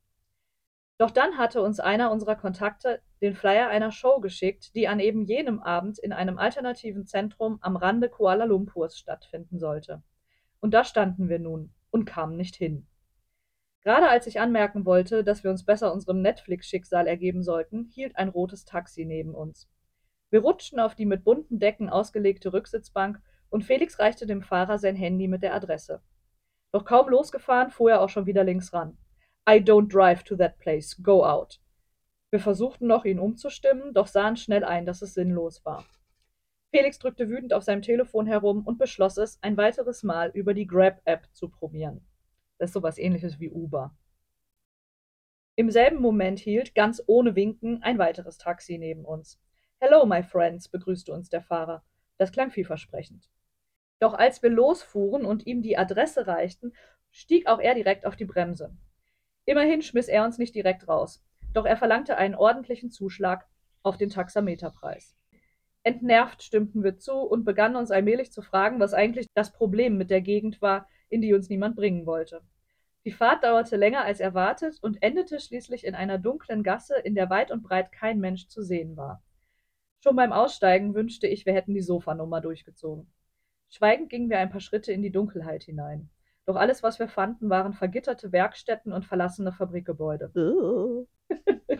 Doch 0.98 1.10
dann 1.10 1.38
hatte 1.38 1.62
uns 1.62 1.80
einer 1.80 2.12
unserer 2.12 2.36
Kontakte 2.36 3.00
den 3.20 3.34
Flyer 3.34 3.68
einer 3.68 3.90
Show 3.90 4.20
geschickt, 4.20 4.74
die 4.74 4.86
an 4.86 5.00
eben 5.00 5.24
jenem 5.24 5.60
Abend 5.60 5.98
in 5.98 6.12
einem 6.12 6.38
alternativen 6.38 7.06
Zentrum 7.06 7.58
am 7.62 7.76
Rande 7.76 8.08
Kuala 8.08 8.44
Lumpurs 8.44 8.98
stattfinden 8.98 9.58
sollte. 9.58 10.02
Und 10.60 10.72
da 10.72 10.84
standen 10.84 11.28
wir 11.28 11.38
nun 11.38 11.72
und 11.90 12.04
kamen 12.04 12.36
nicht 12.36 12.54
hin. 12.54 12.86
Gerade 13.84 14.08
als 14.08 14.26
ich 14.26 14.40
anmerken 14.40 14.86
wollte, 14.86 15.22
dass 15.22 15.44
wir 15.44 15.50
uns 15.50 15.64
besser 15.64 15.92
unserem 15.92 16.22
Netflix-Schicksal 16.22 17.06
ergeben 17.06 17.42
sollten, 17.42 17.90
hielt 17.92 18.16
ein 18.16 18.30
rotes 18.30 18.64
Taxi 18.64 19.04
neben 19.04 19.34
uns. 19.34 19.68
Wir 20.30 20.40
rutschten 20.40 20.80
auf 20.80 20.94
die 20.94 21.04
mit 21.04 21.22
bunten 21.22 21.58
Decken 21.58 21.90
ausgelegte 21.90 22.52
Rücksitzbank 22.52 23.20
und 23.50 23.62
Felix 23.62 23.98
reichte 23.98 24.26
dem 24.26 24.42
Fahrer 24.42 24.78
sein 24.78 24.96
Handy 24.96 25.28
mit 25.28 25.42
der 25.42 25.54
Adresse. 25.54 26.00
Doch 26.72 26.86
kaum 26.86 27.10
losgefahren, 27.10 27.70
fuhr 27.70 27.90
er 27.90 28.00
auch 28.00 28.08
schon 28.08 28.26
wieder 28.26 28.42
links 28.42 28.72
ran. 28.72 28.96
I 29.48 29.58
don't 29.58 29.92
drive 29.92 30.24
to 30.24 30.34
that 30.36 30.58
place. 30.58 31.00
Go 31.02 31.24
out. 31.24 31.60
Wir 32.30 32.40
versuchten 32.40 32.86
noch, 32.86 33.04
ihn 33.04 33.20
umzustimmen, 33.20 33.92
doch 33.92 34.06
sahen 34.06 34.36
schnell 34.38 34.64
ein, 34.64 34.86
dass 34.86 35.02
es 35.02 35.12
sinnlos 35.12 35.64
war. 35.64 35.84
Felix 36.72 36.98
drückte 36.98 37.28
wütend 37.28 37.52
auf 37.52 37.62
seinem 37.62 37.82
Telefon 37.82 38.26
herum 38.26 38.66
und 38.66 38.78
beschloss 38.78 39.18
es, 39.18 39.38
ein 39.42 39.56
weiteres 39.58 40.02
Mal 40.02 40.30
über 40.30 40.54
die 40.54 40.66
Grab-App 40.66 41.28
zu 41.32 41.50
probieren. 41.50 42.04
Das 42.58 42.70
ist 42.70 42.74
sowas 42.74 42.98
ähnliches 42.98 43.40
wie 43.40 43.50
Uber. 43.50 43.96
Im 45.56 45.70
selben 45.70 46.00
Moment 46.00 46.38
hielt, 46.40 46.74
ganz 46.74 47.02
ohne 47.06 47.36
Winken, 47.36 47.82
ein 47.82 47.98
weiteres 47.98 48.38
Taxi 48.38 48.78
neben 48.78 49.04
uns. 49.04 49.40
Hello, 49.78 50.04
my 50.06 50.22
friends, 50.22 50.68
begrüßte 50.68 51.12
uns 51.12 51.28
der 51.28 51.42
Fahrer. 51.42 51.84
Das 52.16 52.32
klang 52.32 52.50
vielversprechend. 52.50 53.28
Doch 54.00 54.14
als 54.14 54.42
wir 54.42 54.50
losfuhren 54.50 55.24
und 55.24 55.46
ihm 55.46 55.62
die 55.62 55.78
Adresse 55.78 56.26
reichten, 56.26 56.72
stieg 57.10 57.46
auch 57.46 57.60
er 57.60 57.74
direkt 57.74 58.06
auf 58.06 58.16
die 58.16 58.24
Bremse. 58.24 58.76
Immerhin 59.44 59.82
schmiss 59.82 60.08
er 60.08 60.24
uns 60.24 60.38
nicht 60.38 60.54
direkt 60.54 60.88
raus, 60.88 61.22
doch 61.52 61.66
er 61.66 61.76
verlangte 61.76 62.16
einen 62.16 62.34
ordentlichen 62.34 62.90
Zuschlag 62.90 63.46
auf 63.82 63.96
den 63.96 64.10
Taxameterpreis. 64.10 65.16
Entnervt 65.84 66.42
stimmten 66.42 66.82
wir 66.82 66.98
zu 66.98 67.12
und 67.12 67.44
begannen 67.44 67.76
uns 67.76 67.90
allmählich 67.90 68.32
zu 68.32 68.42
fragen, 68.42 68.80
was 68.80 68.94
eigentlich 68.94 69.26
das 69.34 69.52
Problem 69.52 69.98
mit 69.98 70.10
der 70.10 70.22
Gegend 70.22 70.62
war, 70.62 70.88
in 71.14 71.22
die 71.22 71.32
uns 71.32 71.48
niemand 71.48 71.76
bringen 71.76 72.06
wollte. 72.06 72.42
Die 73.04 73.12
Fahrt 73.12 73.44
dauerte 73.44 73.76
länger 73.76 74.04
als 74.04 74.18
erwartet 74.18 74.78
und 74.82 75.00
endete 75.02 75.38
schließlich 75.38 75.86
in 75.86 75.94
einer 75.94 76.18
dunklen 76.18 76.62
Gasse, 76.62 76.96
in 76.96 77.14
der 77.14 77.30
weit 77.30 77.50
und 77.52 77.62
breit 77.62 77.92
kein 77.92 78.18
Mensch 78.18 78.48
zu 78.48 78.62
sehen 78.62 78.96
war. 78.96 79.22
Schon 80.02 80.16
beim 80.16 80.32
Aussteigen 80.32 80.94
wünschte 80.94 81.26
ich, 81.28 81.46
wir 81.46 81.54
hätten 81.54 81.74
die 81.74 81.82
Sofanummer 81.82 82.40
durchgezogen. 82.40 83.06
Schweigend 83.70 84.10
gingen 84.10 84.28
wir 84.28 84.38
ein 84.38 84.50
paar 84.50 84.60
Schritte 84.60 84.92
in 84.92 85.02
die 85.02 85.12
Dunkelheit 85.12 85.62
hinein. 85.62 86.10
Doch 86.46 86.56
alles, 86.56 86.82
was 86.82 86.98
wir 86.98 87.08
fanden, 87.08 87.48
waren 87.48 87.72
vergitterte 87.74 88.32
Werkstätten 88.32 88.92
und 88.92 89.06
verlassene 89.06 89.52
Fabrikgebäude. 89.52 90.30
Oh. 90.34 91.06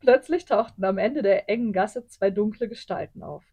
Plötzlich 0.00 0.44
tauchten 0.44 0.84
am 0.84 0.98
Ende 0.98 1.22
der 1.22 1.50
engen 1.50 1.72
Gasse 1.72 2.06
zwei 2.06 2.30
dunkle 2.30 2.68
Gestalten 2.68 3.22
auf. 3.22 3.44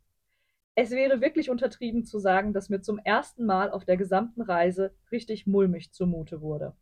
Es 0.77 0.91
wäre 0.91 1.22
wirklich 1.22 1.50
untertrieben 1.50 2.03
zu 2.03 2.20
sagen, 2.20 2.51
dass 2.51 2.67
mir 2.67 2.82
zum 2.82 3.00
ersten 3.00 3.46
Mal 3.46 3.72
auf 3.72 3.86
der 3.86 3.96
gesamten 3.96 4.41
Reise 4.41 4.94
richtig 5.10 5.48
mulmig 5.48 5.94
zumute 5.94 6.41
wurde. 6.41 6.75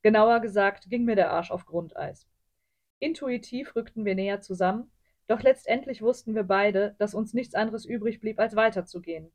Genauer 0.00 0.40
gesagt 0.40 0.88
ging 0.88 1.04
mir 1.04 1.16
der 1.16 1.30
Arsch 1.30 1.50
auf 1.50 1.66
Grundeis. 1.66 2.26
Intuitiv 2.98 3.76
rückten 3.76 4.06
wir 4.06 4.14
näher 4.14 4.40
zusammen, 4.40 4.90
doch 5.26 5.42
letztendlich 5.42 6.00
wussten 6.00 6.34
wir 6.34 6.44
beide, 6.44 6.94
dass 6.98 7.14
uns 7.14 7.34
nichts 7.34 7.54
anderes 7.54 7.84
übrig 7.84 8.20
blieb, 8.20 8.38
als 8.38 8.56
weiterzugehen. 8.56 9.30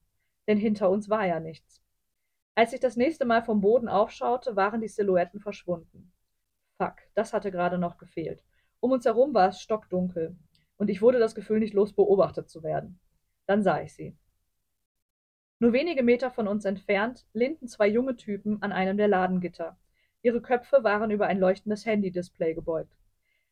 Denn 0.48 0.58
hinter 0.58 0.90
uns 0.90 1.10
war 1.10 1.28
ja 1.28 1.40
nichts. 1.40 1.84
Als 2.56 2.74
ich 2.74 2.80
das 2.80 2.96
nächste 2.96 3.26
Mal 3.26 3.44
vom 3.44 3.62
Boden 3.62 3.88
aufschaute, 3.88 4.56
waren 4.56 4.82
die 4.82 4.88
Silhouetten 4.88 5.40
verschwunden. 5.40 6.12
Fuck, 6.78 6.96
das 7.14 7.34
hatte 7.34 7.52
gerade 7.52 7.78
noch 7.78 7.98
gefehlt. 7.98 8.44
Um 8.80 8.92
uns 8.92 9.06
herum 9.06 9.36
war 9.36 9.50
es 9.50 9.62
stockdunkel, 9.62 10.36
und 10.78 10.90
ich 10.90 11.04
wurde 11.04 11.20
das 11.20 11.36
Gefühl 11.36 11.60
nicht 11.60 11.76
los, 11.76 11.94
beobachtet 11.94 12.50
zu 12.50 12.64
werden. 12.64 13.00
Dann 13.52 13.64
sah 13.64 13.82
ich 13.82 13.94
sie. 13.94 14.16
Nur 15.60 15.74
wenige 15.74 16.04
Meter 16.04 16.32
von 16.32 16.48
uns 16.48 16.64
entfernt 16.64 17.26
lehnten 17.34 17.68
zwei 17.68 17.86
junge 17.86 18.16
Typen 18.16 18.62
an 18.62 18.72
einem 18.72 18.96
der 18.96 19.10
Ladengitter. 19.10 19.78
Ihre 20.22 20.42
Köpfe 20.42 20.86
waren 20.86 21.12
über 21.12 21.28
ein 21.28 21.38
leuchtendes 21.38 21.86
Handy-Display 21.86 22.54
gebeugt. 22.54 22.96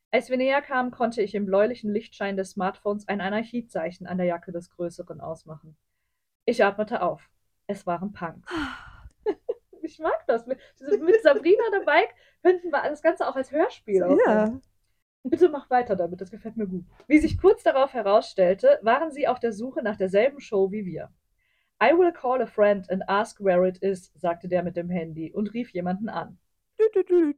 Als 0.10 0.30
wir 0.30 0.38
näher 0.38 0.62
kamen, 0.62 0.92
konnte 0.92 1.22
ich 1.22 1.36
im 1.36 1.46
bläulichen 1.46 1.92
Lichtschein 1.92 2.38
des 2.38 2.52
Smartphones 2.52 3.10
ein 3.10 3.20
Anarchiezeichen 3.20 4.08
an 4.08 4.18
der 4.18 4.28
Jacke 4.28 4.54
des 4.54 4.70
Größeren 4.70 5.20
ausmachen. 5.20 5.76
Ich 6.46 6.64
atmete 6.64 7.02
auf. 7.02 7.30
Es 7.68 7.86
waren 7.86 8.14
Punks. 8.14 8.50
ich 9.82 10.00
mag 10.00 10.26
das. 10.28 10.48
Mit, 10.48 10.62
Sabrina 11.24 11.64
dabei 11.74 12.08
könnten 12.42 12.72
wir 12.72 12.84
das 12.84 13.02
Ganze 13.02 13.28
auch 13.28 13.36
als 13.36 13.52
Hörspiel 13.52 14.04
aufnehmen. 14.04 14.22
Ja. 14.26 14.62
Bitte 15.24 15.50
mach 15.50 15.70
weiter 15.70 15.96
damit, 15.96 16.22
das 16.22 16.32
gefällt 16.32 16.58
mir 16.58 16.68
gut. 16.68 16.86
Wie 17.08 17.20
sich 17.20 17.38
kurz 17.38 17.64
darauf 17.64 17.94
herausstellte, 17.94 18.80
waren 18.82 19.12
sie 19.12 19.28
auf 19.28 19.40
der 19.40 19.52
Suche 19.52 19.84
nach 19.84 19.98
derselben 19.98 20.40
Show 20.40 20.72
wie 20.72 20.86
wir. 20.86 21.10
I 21.82 21.92
will 21.98 22.12
call 22.12 22.42
a 22.42 22.46
friend 22.46 22.90
and 22.90 23.08
ask 23.08 23.40
where 23.40 23.68
it 23.68 23.78
is, 23.78 24.12
sagte 24.16 24.48
der 24.48 24.64
mit 24.64 24.76
dem 24.76 24.90
Handy 24.90 25.32
und 25.34 25.54
rief 25.54 25.72
jemanden 25.72 26.10
an. 26.10 26.38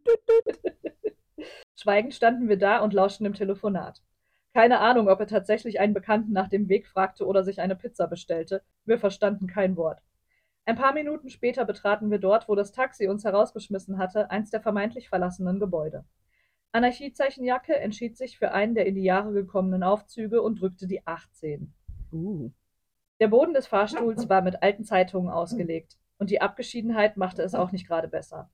Schweigend 1.75 2.13
standen 2.13 2.49
wir 2.49 2.57
da 2.57 2.79
und 2.79 2.93
lauschten 2.93 3.23
dem 3.23 3.33
Telefonat. 3.33 4.01
Keine 4.53 4.79
Ahnung, 4.79 5.07
ob 5.07 5.19
er 5.19 5.27
tatsächlich 5.27 5.79
einen 5.79 5.93
Bekannten 5.93 6.33
nach 6.33 6.49
dem 6.49 6.69
Weg 6.69 6.87
fragte 6.87 7.25
oder 7.25 7.43
sich 7.43 7.61
eine 7.61 7.75
Pizza 7.75 8.07
bestellte. 8.07 8.61
Wir 8.85 8.99
verstanden 8.99 9.47
kein 9.47 9.77
Wort. 9.77 10.01
Ein 10.65 10.75
paar 10.75 10.93
Minuten 10.93 11.29
später 11.29 11.65
betraten 11.65 12.11
wir 12.11 12.19
dort, 12.19 12.47
wo 12.47 12.55
das 12.55 12.71
Taxi 12.71 13.07
uns 13.07 13.23
herausgeschmissen 13.23 13.97
hatte, 13.97 14.29
eins 14.29 14.51
der 14.51 14.61
vermeintlich 14.61 15.09
verlassenen 15.09 15.59
Gebäude. 15.59 16.03
Anarchiezeichenjacke 16.71 17.75
entschied 17.75 18.17
sich 18.17 18.37
für 18.37 18.51
einen 18.51 18.75
der 18.75 18.85
in 18.85 18.95
die 18.95 19.03
Jahre 19.03 19.33
gekommenen 19.33 19.83
Aufzüge 19.83 20.41
und 20.41 20.61
drückte 20.61 20.87
die 20.87 21.05
18. 21.05 21.73
Uh. 22.13 22.51
Der 23.19 23.27
Boden 23.27 23.53
des 23.53 23.67
Fahrstuhls 23.67 24.29
war 24.29 24.41
mit 24.41 24.63
alten 24.63 24.83
Zeitungen 24.83 25.29
ausgelegt, 25.29 25.97
und 26.17 26.29
die 26.29 26.41
Abgeschiedenheit 26.41 27.17
machte 27.17 27.43
es 27.43 27.55
auch 27.55 27.71
nicht 27.71 27.87
gerade 27.87 28.07
besser. 28.07 28.49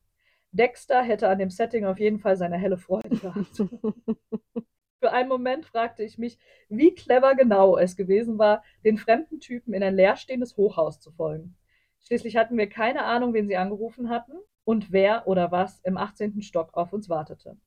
Dexter 0.51 1.03
hätte 1.03 1.29
an 1.29 1.37
dem 1.37 1.49
Setting 1.49 1.85
auf 1.85 1.99
jeden 1.99 2.19
Fall 2.19 2.37
seine 2.37 2.57
helle 2.57 2.77
Freude 2.77 3.15
gehabt. 3.17 3.57
Für 4.99 5.11
einen 5.11 5.29
Moment 5.29 5.65
fragte 5.65 6.03
ich 6.03 6.17
mich, 6.17 6.39
wie 6.69 6.95
clever 6.95 7.35
genau 7.35 7.77
es 7.77 7.95
gewesen 7.95 8.39
war, 8.39 8.63
den 8.83 8.97
fremden 8.97 9.39
Typen 9.39 9.73
in 9.73 9.83
ein 9.83 9.95
leerstehendes 9.95 10.57
Hochhaus 10.57 10.99
zu 10.99 11.11
folgen. 11.11 11.55
Schließlich 11.99 12.35
hatten 12.35 12.57
wir 12.57 12.67
keine 12.67 13.03
Ahnung, 13.03 13.33
wen 13.33 13.47
sie 13.47 13.57
angerufen 13.57 14.09
hatten 14.09 14.33
und 14.63 14.91
wer 14.91 15.27
oder 15.27 15.51
was 15.51 15.79
im 15.81 15.97
18. 15.97 16.41
Stock 16.41 16.73
auf 16.73 16.93
uns 16.93 17.09
wartete. 17.09 17.57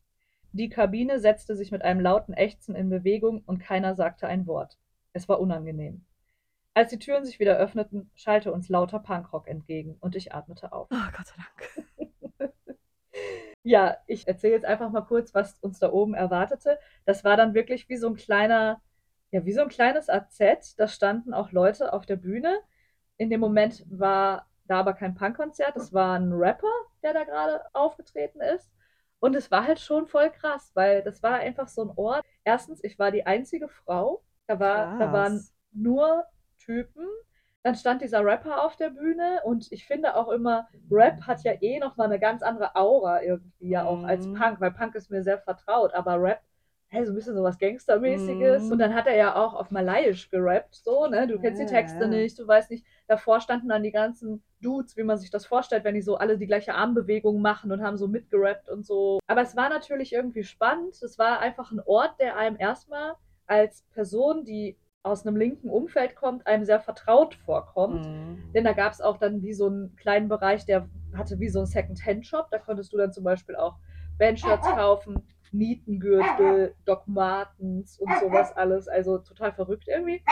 Die 0.53 0.69
Kabine 0.69 1.21
setzte 1.21 1.57
sich 1.57 1.71
mit 1.71 1.83
einem 1.83 2.01
lauten 2.01 2.33
Ächzen 2.33 2.75
in 2.75 2.91
Bewegung 2.91 3.43
und 3.47 3.59
keiner 3.59 3.95
sagte 3.95 4.27
ein 4.27 4.47
Wort. 4.47 4.79
Es 5.13 5.29
war 5.29 5.41
unangenehm. 5.41 6.05
Als 6.75 6.91
die 6.91 6.99
Türen 6.99 7.25
sich 7.25 7.41
wieder 7.41 7.57
öffneten, 7.57 8.11
schallte 8.15 8.53
uns 8.53 8.69
lauter 8.69 9.01
Punkrock 9.01 9.49
entgegen 9.49 9.97
und 10.01 10.17
ich 10.17 10.35
atmete 10.35 10.73
auf. 10.73 10.89
Oh, 10.91 11.11
Gott 11.17 11.27
sei 11.27 11.35
Dank. 11.37 11.91
Ja, 13.63 13.99
ich 14.07 14.27
erzähle 14.27 14.55
jetzt 14.55 14.65
einfach 14.65 14.91
mal 14.91 15.03
kurz, 15.03 15.35
was 15.35 15.59
uns 15.61 15.79
da 15.79 15.93
oben 15.93 16.15
erwartete. 16.15 16.79
Das 17.05 17.25
war 17.25 17.37
dann 17.37 17.55
wirklich 17.55 17.89
wie 17.89 17.97
so 17.97 18.09
ein 18.09 18.17
kleiner, 18.17 18.81
ja, 19.33 19.45
wie 19.45 19.53
so 19.53 19.61
ein 19.61 19.69
kleines 19.69 20.09
AZ. 20.09 20.77
Da 20.77 20.89
standen 20.89 21.35
auch 21.35 21.53
Leute 21.53 21.93
auf 21.93 22.07
der 22.07 22.17
Bühne. 22.17 22.59
In 23.19 23.29
dem 23.31 23.41
Moment 23.41 23.85
war 23.91 24.47
da 24.67 24.81
aber 24.81 24.95
kein 24.95 25.15
Punkkonzert, 25.15 25.77
es 25.77 25.93
war 25.93 26.19
ein 26.19 26.33
Rapper, 26.33 26.73
der 27.03 27.13
da 27.13 27.25
gerade 27.25 27.63
aufgetreten 27.75 28.41
ist. 28.41 28.71
Und 29.21 29.37
es 29.37 29.51
war 29.51 29.67
halt 29.67 29.81
schon 29.81 30.07
voll 30.07 30.31
krass, 30.31 30.71
weil 30.75 31.03
das 31.03 31.23
war 31.23 31.35
einfach 31.35 31.69
so 31.69 31.83
ein 31.85 31.93
Ort. 31.97 32.25
Erstens, 32.45 32.83
ich 32.85 32.99
war 32.99 33.11
die 33.11 33.27
einzige 33.27 33.69
Frau. 33.69 34.23
Da, 34.47 34.59
war, 34.61 34.95
da 34.99 35.13
waren 35.13 35.47
nur 35.73 36.25
Typen. 36.59 37.07
Dann 37.63 37.75
stand 37.75 38.03
dieser 38.03 38.25
Rapper 38.25 38.65
auf 38.65 38.77
der 38.77 38.91
Bühne 38.91 39.41
und 39.45 39.71
ich 39.71 39.87
finde 39.87 40.17
auch 40.17 40.29
immer, 40.31 40.67
Rap 40.91 41.23
hat 41.27 41.43
ja 41.45 41.53
eh 41.61 41.79
nochmal 41.79 42.07
eine 42.07 42.19
ganz 42.19 42.43
andere 42.43 42.75
Aura 42.75 43.23
irgendwie 43.23 43.69
ja 43.71 43.85
auch 43.85 44.03
als 44.05 44.29
Mhm. 44.29 44.33
Punk, 44.33 44.61
weil 44.61 44.73
Punk 44.73 44.95
ist 44.95 45.11
mir 45.11 45.23
sehr 45.23 45.39
vertraut, 45.39 45.93
aber 45.95 46.21
Rap, 46.21 46.41
hey, 46.91 47.07
so 47.07 47.13
ein 47.13 47.15
bisschen 47.15 47.37
sowas 47.37 47.59
Gangstermäßiges. 47.59 48.65
Mhm. 48.65 48.73
Und 48.73 48.79
dann 48.79 48.95
hat 48.95 49.07
er 49.07 49.17
ja 49.17 49.37
auch 49.37 49.55
auf 49.55 49.71
Malayisch 49.71 50.29
gerappt, 50.29 50.75
so, 50.75 51.07
ne? 51.07 51.27
Du 51.27 51.39
kennst 51.39 51.61
die 51.61 51.65
Ja, 51.65 51.71
Texte 51.71 52.03
ja. 52.03 52.09
nicht, 52.09 52.39
du 52.39 52.47
weißt 52.47 52.71
nicht. 52.71 52.85
Davor 53.07 53.41
standen 53.41 53.69
dann 53.69 53.85
die 53.85 53.93
ganzen 53.93 54.43
Dudes, 54.61 54.97
wie 54.97 55.05
man 55.05 55.17
sich 55.17 55.31
das 55.31 55.47
vorstellt, 55.47 55.85
wenn 55.85 55.95
die 55.95 56.03
so 56.03 56.17
alle 56.17 56.37
die 56.37 56.47
gleiche 56.47 56.75
Armbewegung 56.75 57.41
machen 57.41 57.71
und 57.71 57.83
haben 57.83 57.97
so 57.97 58.09
mitgerappt 58.09 58.69
und 58.69 58.85
so. 58.85 59.21
Aber 59.29 59.43
es 59.43 59.57
war 59.57 59.69
natürlich 59.69 60.13
irgendwie 60.13 60.43
spannend. 60.43 61.01
Es 61.01 61.19
war 61.19 61.39
einfach 61.39 61.71
ein 61.71 61.81
Ort, 61.85 62.19
der 62.19 62.37
einem 62.37 62.57
erstmal 62.59 63.15
als 63.47 63.83
Person, 63.93 64.45
die 64.45 64.77
aus 65.03 65.27
einem 65.27 65.37
linken 65.37 65.71
Umfeld 65.71 66.15
kommt, 66.17 66.47
einem 66.47 66.65
sehr 66.65 66.81
vertraut 66.81 67.35
vorkommt. 67.35 68.05
Mhm. 68.05 68.53
Denn 68.53 68.65
da 68.65 68.73
gab 68.73 68.93
es 68.93 69.01
auch 69.01 69.17
dann 69.17 69.43
wie 69.43 69.55
so 69.55 69.67
einen 69.67 69.95
kleinen 69.97 70.29
Bereich, 70.29 70.67
der 70.67 70.89
hatte 71.17 71.39
wie 71.39 71.49
so 71.49 71.61
einen 71.61 71.67
Second-Hand-Shop. 71.67 72.49
Da 72.51 72.59
konntest 72.59 72.93
du 72.93 72.97
dann 72.99 73.13
zum 73.13 73.25
Beispiel 73.25 73.57
auch 73.57 73.77
Bandshirts 74.19 74.67
kaufen, 74.69 75.23
Nietengürtel, 75.53 76.75
Doc 76.85 77.07
Martens 77.07 77.99
und 77.99 78.11
sowas 78.21 78.57
alles. 78.57 78.89
Also 78.89 79.19
total 79.19 79.53
verrückt 79.53 79.89
irgendwie. 79.89 80.23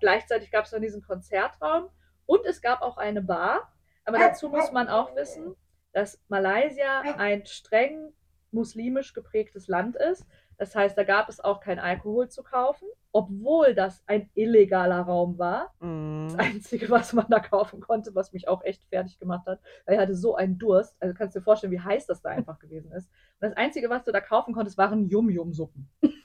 Gleichzeitig 0.00 0.50
gab 0.50 0.64
es 0.64 0.70
dann 0.70 0.82
diesen 0.82 1.02
Konzertraum 1.02 1.88
und 2.26 2.44
es 2.46 2.60
gab 2.60 2.82
auch 2.82 2.96
eine 2.96 3.22
Bar. 3.22 3.72
Aber 4.04 4.18
dazu 4.18 4.48
muss 4.48 4.72
man 4.72 4.88
auch 4.88 5.14
wissen, 5.16 5.56
dass 5.92 6.22
Malaysia 6.28 7.00
ein 7.16 7.44
streng 7.46 8.12
muslimisch 8.50 9.12
geprägtes 9.12 9.68
Land 9.68 9.96
ist. 9.96 10.26
Das 10.58 10.74
heißt, 10.74 10.96
da 10.96 11.04
gab 11.04 11.28
es 11.28 11.40
auch 11.40 11.60
kein 11.60 11.78
Alkohol 11.78 12.28
zu 12.28 12.42
kaufen, 12.42 12.88
obwohl 13.12 13.74
das 13.74 14.02
ein 14.06 14.30
illegaler 14.34 15.00
Raum 15.02 15.38
war. 15.38 15.74
Mhm. 15.80 16.28
Das 16.28 16.38
Einzige, 16.38 16.88
was 16.90 17.12
man 17.12 17.26
da 17.28 17.40
kaufen 17.40 17.80
konnte, 17.80 18.14
was 18.14 18.32
mich 18.32 18.48
auch 18.48 18.62
echt 18.64 18.84
fertig 18.86 19.18
gemacht 19.18 19.46
hat, 19.46 19.60
weil 19.84 19.96
ich 19.96 20.00
hatte 20.00 20.14
so 20.14 20.34
einen 20.34 20.58
Durst. 20.58 20.96
Also 21.00 21.14
kannst 21.14 21.34
du 21.34 21.40
dir 21.40 21.44
vorstellen, 21.44 21.72
wie 21.72 21.80
heiß 21.80 22.06
das 22.06 22.22
da 22.22 22.30
einfach 22.30 22.58
gewesen 22.58 22.92
ist. 22.92 23.08
Und 23.40 23.50
das 23.50 23.56
Einzige, 23.56 23.90
was 23.90 24.04
du 24.04 24.12
da 24.12 24.20
kaufen 24.20 24.54
konntest, 24.54 24.78
waren 24.78 25.08
Yum-Yum-Suppen. 25.08 25.88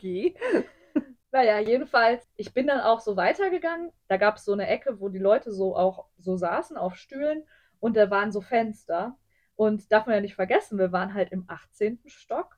Okay. 0.00 0.34
Naja, 1.30 1.58
jedenfalls, 1.58 2.26
ich 2.36 2.54
bin 2.54 2.66
dann 2.66 2.80
auch 2.80 3.00
so 3.00 3.16
weitergegangen. 3.16 3.92
Da 4.08 4.16
gab 4.16 4.36
es 4.36 4.44
so 4.44 4.52
eine 4.52 4.66
Ecke, 4.66 4.98
wo 4.98 5.10
die 5.10 5.18
Leute 5.18 5.52
so 5.52 5.76
auch 5.76 6.06
so 6.18 6.36
saßen 6.36 6.76
auf 6.78 6.96
Stühlen 6.96 7.44
und 7.80 7.96
da 7.96 8.10
waren 8.10 8.32
so 8.32 8.40
Fenster. 8.40 9.16
Und 9.56 9.92
darf 9.92 10.06
man 10.06 10.14
ja 10.14 10.20
nicht 10.22 10.36
vergessen, 10.36 10.78
wir 10.78 10.90
waren 10.90 11.12
halt 11.12 11.32
im 11.32 11.44
18. 11.46 12.00
Stock. 12.06 12.56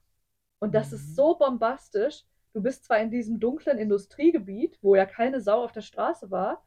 Und 0.63 0.77
das 0.77 0.93
Mhm. 0.93 0.97
ist 0.97 1.17
so 1.17 1.35
bombastisch. 1.37 2.23
Du 2.53 2.63
bist 2.63 2.85
zwar 2.85 3.01
in 3.01 3.11
diesem 3.11 3.41
dunklen 3.41 3.79
Industriegebiet, 3.79 4.79
wo 4.81 4.95
ja 4.95 5.07
keine 5.07 5.41
Sau 5.41 5.65
auf 5.65 5.73
der 5.73 5.81
Straße 5.81 6.31
war, 6.31 6.63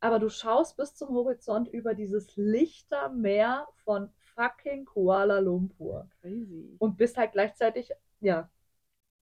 aber 0.00 0.18
du 0.18 0.28
schaust 0.28 0.76
bis 0.76 0.94
zum 0.94 1.08
Horizont 1.14 1.66
über 1.68 1.94
dieses 1.94 2.36
Lichtermeer 2.36 3.66
von 3.84 4.10
fucking 4.34 4.84
Kuala 4.84 5.38
Lumpur 5.38 6.10
Crazy. 6.20 6.76
und 6.78 6.98
bist 6.98 7.16
halt 7.16 7.32
gleichzeitig, 7.32 7.90
ja, 8.20 8.50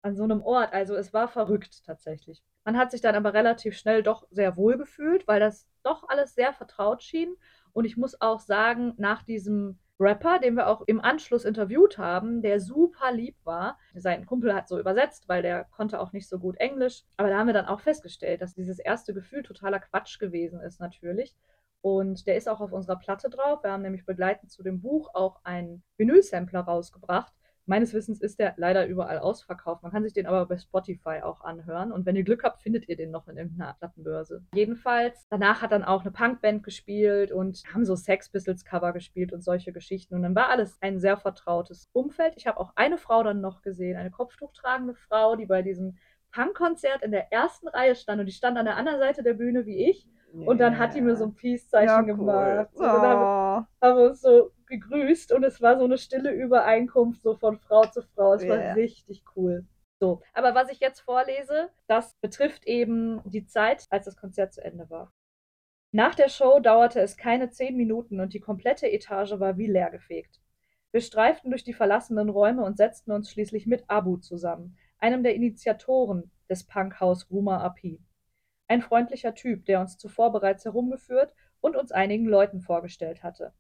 an 0.02 0.16
so 0.16 0.24
einem 0.24 0.42
Ort. 0.44 0.72
Also 0.72 0.96
es 0.96 1.12
war 1.14 1.28
verrückt 1.28 1.84
tatsächlich. 1.86 2.42
Man 2.64 2.78
hat 2.78 2.92
sich 2.92 3.02
dann 3.02 3.16
aber 3.16 3.34
relativ 3.34 3.78
schnell 3.78 4.02
doch 4.02 4.26
sehr 4.32 4.56
wohl 4.56 4.78
gefühlt, 4.78 5.28
weil 5.28 5.42
das 5.42 5.68
doch 5.84 6.08
alles 6.08 6.36
sehr 6.36 6.54
vertraut 6.54 7.04
schien. 7.04 7.36
Und 7.74 7.84
ich 7.84 7.98
muss 7.98 8.22
auch 8.22 8.40
sagen, 8.40 8.94
nach 8.98 9.24
diesem 9.24 9.78
Rapper, 10.00 10.40
den 10.40 10.56
wir 10.56 10.68
auch 10.68 10.82
im 10.88 11.00
Anschluss 11.00 11.46
interviewt 11.46 11.98
haben, 11.98 12.42
der 12.42 12.60
super 12.60 13.14
lieb 13.14 13.38
war. 13.46 13.78
Sein 13.96 14.26
Kumpel 14.26 14.54
hat 14.54 14.68
so 14.68 14.78
übersetzt, 14.78 15.30
weil 15.30 15.42
der 15.42 15.64
konnte 15.66 16.00
auch 16.02 16.12
nicht 16.12 16.28
so 16.28 16.38
gut 16.38 16.58
Englisch. 16.58 17.04
Aber 17.16 17.30
da 17.30 17.38
haben 17.38 17.48
wir 17.48 17.54
dann 17.54 17.68
auch 17.68 17.80
festgestellt, 17.80 18.42
dass 18.42 18.54
dieses 18.54 18.80
erste 18.80 19.14
Gefühl 19.14 19.44
totaler 19.44 19.80
Quatsch 19.80 20.20
gewesen 20.20 20.60
ist 20.60 20.82
natürlich. 20.82 21.34
Und 21.82 22.28
der 22.28 22.36
ist 22.36 22.50
auch 22.50 22.62
auf 22.62 22.74
unserer 22.74 22.98
Platte 22.98 23.30
drauf. 23.30 23.64
Wir 23.64 23.72
haben 23.72 23.84
nämlich 23.84 24.06
begleitend 24.06 24.52
zu 24.52 24.64
dem 24.64 24.82
Buch 24.82 25.12
auch 25.14 25.40
einen 25.44 25.84
Vinylsampler 25.98 26.62
rausgebracht. 26.62 27.34
Meines 27.68 27.94
Wissens 27.94 28.22
ist 28.22 28.40
der 28.40 28.54
leider 28.58 28.86
überall 28.86 29.18
ausverkauft. 29.20 29.82
Man 29.82 29.92
kann 29.92 30.04
sich 30.04 30.14
den 30.14 30.28
aber 30.28 30.46
bei 30.46 30.58
Spotify 30.58 31.22
auch 31.24 31.42
anhören. 31.42 31.92
Und 31.92 32.06
wenn 32.06 32.16
ihr 32.16 32.24
Glück 32.24 32.44
habt, 32.44 32.62
findet 32.62 32.88
ihr 32.88 32.96
den 32.96 33.12
noch 33.12 33.28
in 33.28 33.38
irgendeiner 33.38 33.74
Plattenbörse. 33.80 34.44
Jedenfalls, 34.54 35.26
danach 35.30 35.62
hat 35.62 35.72
dann 35.72 35.84
auch 35.84 36.02
eine 36.02 36.12
Punkband 36.12 36.64
gespielt 36.64 37.32
und 37.32 37.64
haben 37.74 37.86
so 37.86 37.96
Sex 37.96 38.30
Pistols 38.30 38.66
Cover 38.66 38.94
gespielt 38.94 39.34
und 39.34 39.44
solche 39.44 39.72
Geschichten. 39.74 40.14
Und 40.16 40.24
dann 40.24 40.36
war 40.36 40.50
alles 40.50 40.78
ein 40.82 41.00
sehr 41.00 41.18
vertrautes 41.18 41.90
Umfeld. 41.94 42.34
Ich 42.38 42.46
habe 42.48 42.60
auch 42.60 42.74
eine 42.76 42.98
Frau 42.98 43.24
dann 43.24 43.42
noch 43.42 43.62
gesehen, 43.62 43.98
eine 43.98 44.12
kopftuchtragende 44.12 44.94
Frau, 44.94 45.36
die 45.36 45.46
bei 45.48 45.62
diesem 45.62 45.98
Punkkonzert 46.32 47.02
in 47.02 47.12
der 47.12 47.32
ersten 47.32 47.68
Reihe 47.68 47.96
stand 47.96 48.20
und 48.20 48.26
die 48.26 48.32
stand 48.34 48.58
an 48.58 48.66
der 48.66 48.76
anderen 48.78 49.00
Seite 49.00 49.24
der 49.24 49.34
Bühne 49.34 49.66
wie 49.66 49.90
ich. 49.90 50.08
Und 50.34 50.58
dann 50.60 50.78
hat 50.78 50.94
die 50.94 51.00
mir 51.02 51.16
so 51.16 51.24
ein 51.24 51.34
Peace-Zeichen 51.34 51.88
ja, 51.88 52.02
gemacht. 52.02 52.70
Cool. 52.76 52.86
Und 52.86 53.02
dann 53.02 53.18
Oh. 53.18 53.66
haben 53.82 53.98
wir 53.98 54.10
uns 54.10 54.20
so 54.22 54.52
gegrüßt 54.68 55.32
und 55.32 55.44
es 55.44 55.62
war 55.62 55.78
so 55.78 55.86
eine 55.86 55.98
stille 55.98 56.32
Übereinkunft 56.32 57.22
so 57.24 57.36
von 57.36 57.58
Frau 57.58 57.84
zu 57.86 58.02
Frau. 58.02 58.34
Es 58.34 58.44
Ja. 58.44 58.50
war 58.50 58.76
richtig 58.76 59.24
cool. 59.36 59.66
So, 60.00 60.22
aber 60.34 60.56
was 60.56 60.70
ich 60.70 60.80
jetzt 60.80 61.00
vorlese, 61.00 61.70
das 61.88 62.14
betrifft 62.22 62.66
eben 62.66 63.22
die 63.26 63.46
Zeit, 63.46 63.86
als 63.90 64.06
das 64.06 64.18
Konzert 64.18 64.54
zu 64.54 64.64
Ende 64.64 64.90
war. 64.90 65.14
Nach 65.92 66.14
der 66.14 66.28
Show 66.28 66.60
dauerte 66.60 67.00
es 67.00 67.16
keine 67.16 67.50
zehn 67.50 67.78
Minuten 67.78 68.20
und 68.20 68.34
die 68.34 68.42
komplette 68.42 68.92
Etage 68.92 69.40
war 69.40 69.58
wie 69.58 69.68
leergefegt. 69.68 70.42
Wir 70.92 71.02
streiften 71.02 71.52
durch 71.52 71.64
die 71.64 71.74
verlassenen 71.74 72.30
Räume 72.30 72.64
und 72.64 72.78
setzten 72.78 73.12
uns 73.12 73.32
schließlich 73.32 73.66
mit 73.66 73.86
Abu 73.88 74.18
zusammen, 74.18 74.78
einem 74.98 75.24
der 75.24 75.36
Initiatoren 75.36 76.32
des 76.50 76.66
Punkhaus 76.66 77.30
Ruma 77.32 77.62
Api. 77.62 78.02
Ein 78.68 78.82
freundlicher 78.82 79.36
Typ, 79.36 79.66
der 79.66 79.80
uns 79.80 79.98
zuvor 79.98 80.32
bereits 80.32 80.66
herumgeführt 80.66 81.34
und 81.62 81.76
uns 81.76 81.92
einigen 81.92 82.26
Leuten 82.26 82.62
vorgestellt 82.62 83.24
hatte. 83.24 83.54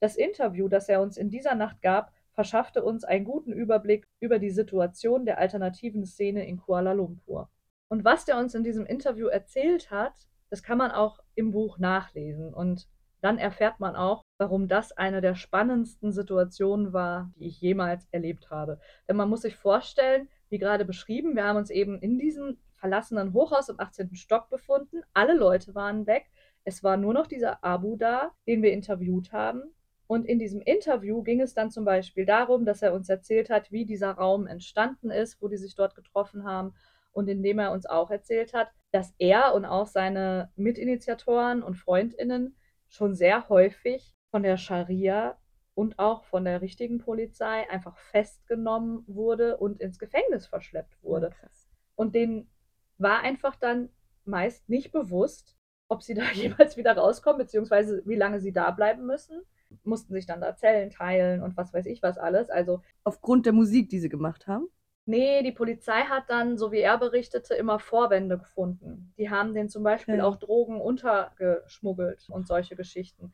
Das 0.00 0.16
Interview, 0.16 0.68
das 0.68 0.88
er 0.88 1.02
uns 1.02 1.16
in 1.16 1.30
dieser 1.30 1.54
Nacht 1.54 1.82
gab, 1.82 2.12
verschaffte 2.32 2.82
uns 2.82 3.04
einen 3.04 3.24
guten 3.24 3.52
Überblick 3.52 4.08
über 4.18 4.38
die 4.38 4.50
Situation 4.50 5.26
der 5.26 5.38
alternativen 5.38 6.06
Szene 6.06 6.46
in 6.46 6.58
Kuala 6.58 6.92
Lumpur. 6.92 7.50
Und 7.88 8.04
was 8.04 8.24
der 8.24 8.38
uns 8.38 8.54
in 8.54 8.64
diesem 8.64 8.86
Interview 8.86 9.26
erzählt 9.26 9.90
hat, 9.90 10.14
das 10.48 10.62
kann 10.62 10.78
man 10.78 10.90
auch 10.90 11.20
im 11.34 11.52
Buch 11.52 11.78
nachlesen. 11.78 12.54
Und 12.54 12.88
dann 13.20 13.36
erfährt 13.36 13.78
man 13.80 13.94
auch, 13.94 14.22
warum 14.38 14.68
das 14.68 14.92
eine 14.92 15.20
der 15.20 15.34
spannendsten 15.34 16.12
Situationen 16.12 16.92
war, 16.92 17.30
die 17.36 17.48
ich 17.48 17.60
jemals 17.60 18.08
erlebt 18.10 18.50
habe. 18.50 18.80
Denn 19.08 19.16
man 19.16 19.28
muss 19.28 19.42
sich 19.42 19.56
vorstellen, 19.56 20.28
wie 20.48 20.58
gerade 20.58 20.84
beschrieben, 20.84 21.36
wir 21.36 21.44
haben 21.44 21.58
uns 21.58 21.70
eben 21.70 22.00
in 22.00 22.18
diesem 22.18 22.58
verlassenen 22.76 23.34
Hochhaus 23.34 23.68
im 23.68 23.78
18. 23.78 24.14
Stock 24.14 24.48
befunden. 24.48 25.02
Alle 25.12 25.34
Leute 25.34 25.74
waren 25.74 26.06
weg. 26.06 26.30
Es 26.64 26.82
war 26.82 26.96
nur 26.96 27.12
noch 27.12 27.26
dieser 27.26 27.62
Abu 27.62 27.96
da, 27.96 28.32
den 28.46 28.62
wir 28.62 28.72
interviewt 28.72 29.32
haben. 29.32 29.62
Und 30.10 30.26
in 30.26 30.40
diesem 30.40 30.60
Interview 30.60 31.22
ging 31.22 31.40
es 31.40 31.54
dann 31.54 31.70
zum 31.70 31.84
Beispiel 31.84 32.26
darum, 32.26 32.64
dass 32.64 32.82
er 32.82 32.94
uns 32.94 33.08
erzählt 33.08 33.48
hat, 33.48 33.70
wie 33.70 33.84
dieser 33.84 34.10
Raum 34.10 34.48
entstanden 34.48 35.08
ist, 35.08 35.40
wo 35.40 35.46
die 35.46 35.56
sich 35.56 35.76
dort 35.76 35.94
getroffen 35.94 36.42
haben. 36.42 36.74
Und 37.12 37.28
indem 37.28 37.60
er 37.60 37.70
uns 37.70 37.86
auch 37.86 38.10
erzählt 38.10 38.52
hat, 38.52 38.72
dass 38.90 39.14
er 39.18 39.54
und 39.54 39.64
auch 39.64 39.86
seine 39.86 40.50
Mitinitiatoren 40.56 41.62
und 41.62 41.76
Freundinnen 41.76 42.56
schon 42.88 43.14
sehr 43.14 43.48
häufig 43.48 44.12
von 44.32 44.42
der 44.42 44.56
Scharia 44.56 45.38
und 45.74 46.00
auch 46.00 46.24
von 46.24 46.44
der 46.44 46.60
richtigen 46.60 46.98
Polizei 46.98 47.70
einfach 47.70 47.96
festgenommen 47.96 49.04
wurde 49.06 49.58
und 49.58 49.80
ins 49.80 50.00
Gefängnis 50.00 50.44
verschleppt 50.44 51.00
wurde. 51.04 51.30
Krass. 51.30 51.68
Und 51.94 52.16
denen 52.16 52.50
war 52.98 53.20
einfach 53.20 53.54
dann 53.54 53.90
meist 54.24 54.68
nicht 54.68 54.90
bewusst, 54.90 55.56
ob 55.86 56.02
sie 56.02 56.14
da 56.14 56.24
jemals 56.32 56.76
wieder 56.76 56.96
rauskommen, 56.96 57.38
beziehungsweise 57.38 58.02
wie 58.06 58.16
lange 58.16 58.40
sie 58.40 58.52
da 58.52 58.72
bleiben 58.72 59.06
müssen. 59.06 59.42
Mussten 59.84 60.12
sich 60.14 60.26
dann 60.26 60.40
da 60.40 60.56
Zellen 60.56 60.90
teilen 60.90 61.42
und 61.42 61.56
was 61.56 61.72
weiß 61.72 61.86
ich 61.86 62.02
was 62.02 62.18
alles. 62.18 62.50
Also, 62.50 62.82
Aufgrund 63.04 63.46
der 63.46 63.52
Musik, 63.52 63.88
die 63.88 63.98
sie 64.00 64.08
gemacht 64.08 64.46
haben. 64.46 64.68
nee, 65.06 65.42
die 65.42 65.52
Polizei 65.52 66.02
hat 66.02 66.24
dann, 66.28 66.56
so 66.58 66.70
wie 66.72 66.80
er 66.80 66.98
berichtete, 66.98 67.54
immer 67.54 67.78
Vorwände 67.80 68.38
gefunden. 68.38 69.12
Die 69.18 69.28
haben 69.30 69.54
denen 69.54 69.68
zum 69.68 69.82
Beispiel 69.82 70.16
Ja. 70.18 70.24
auch 70.24 70.36
Drogen 70.36 70.80
untergeschmuggelt 70.80 72.28
und 72.30 72.46
solche 72.46 72.76
Geschichten. 72.76 73.32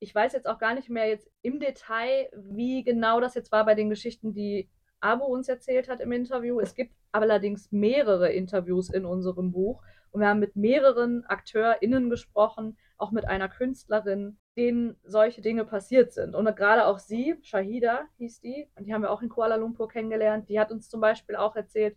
Ich 0.00 0.14
weiß 0.14 0.32
jetzt 0.32 0.46
auch 0.48 0.58
gar 0.58 0.74
nicht 0.74 0.88
mehr 0.90 1.08
jetzt 1.08 1.30
im 1.42 1.60
Detail, 1.60 2.28
wie 2.36 2.82
genau 2.84 3.20
das 3.20 3.34
jetzt 3.34 3.52
war 3.52 3.64
bei 3.64 3.74
den 3.74 3.90
Geschichten, 3.90 4.32
die 4.34 4.68
Abu 5.00 5.24
uns 5.24 5.48
erzählt 5.48 5.88
hat 5.88 6.00
im 6.00 6.12
Interview. 6.12 6.58
Es 6.60 6.74
gibt 6.74 6.94
allerdings 7.12 7.70
mehrere 7.70 8.32
Interviews 8.32 8.90
in 8.90 9.04
unserem 9.04 9.52
Buch 9.52 9.82
und 10.14 10.20
wir 10.20 10.28
haben 10.28 10.38
mit 10.38 10.54
mehreren 10.54 11.24
AkteurInnen 11.26 12.08
gesprochen, 12.08 12.78
auch 12.98 13.10
mit 13.10 13.26
einer 13.26 13.48
Künstlerin, 13.48 14.38
denen 14.56 14.96
solche 15.02 15.42
Dinge 15.42 15.64
passiert 15.64 16.12
sind. 16.12 16.36
Und 16.36 16.44
gerade 16.54 16.86
auch 16.86 17.00
sie, 17.00 17.34
Shahida 17.42 18.02
hieß 18.18 18.40
die, 18.40 18.68
und 18.76 18.84
die 18.84 18.94
haben 18.94 19.02
wir 19.02 19.10
auch 19.10 19.22
in 19.22 19.28
Kuala 19.28 19.56
Lumpur 19.56 19.88
kennengelernt, 19.88 20.48
die 20.48 20.60
hat 20.60 20.70
uns 20.70 20.88
zum 20.88 21.00
Beispiel 21.00 21.34
auch 21.34 21.56
erzählt, 21.56 21.96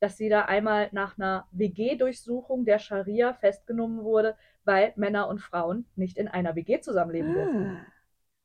dass 0.00 0.16
sie 0.16 0.30
da 0.30 0.46
einmal 0.46 0.88
nach 0.92 1.18
einer 1.18 1.46
WG-Durchsuchung 1.52 2.64
der 2.64 2.78
Scharia 2.78 3.34
festgenommen 3.34 4.02
wurde, 4.02 4.34
weil 4.64 4.94
Männer 4.96 5.28
und 5.28 5.42
Frauen 5.42 5.84
nicht 5.94 6.16
in 6.16 6.28
einer 6.28 6.56
WG 6.56 6.80
zusammenleben 6.80 7.34
durften. 7.34 7.66
Ah. 7.66 7.86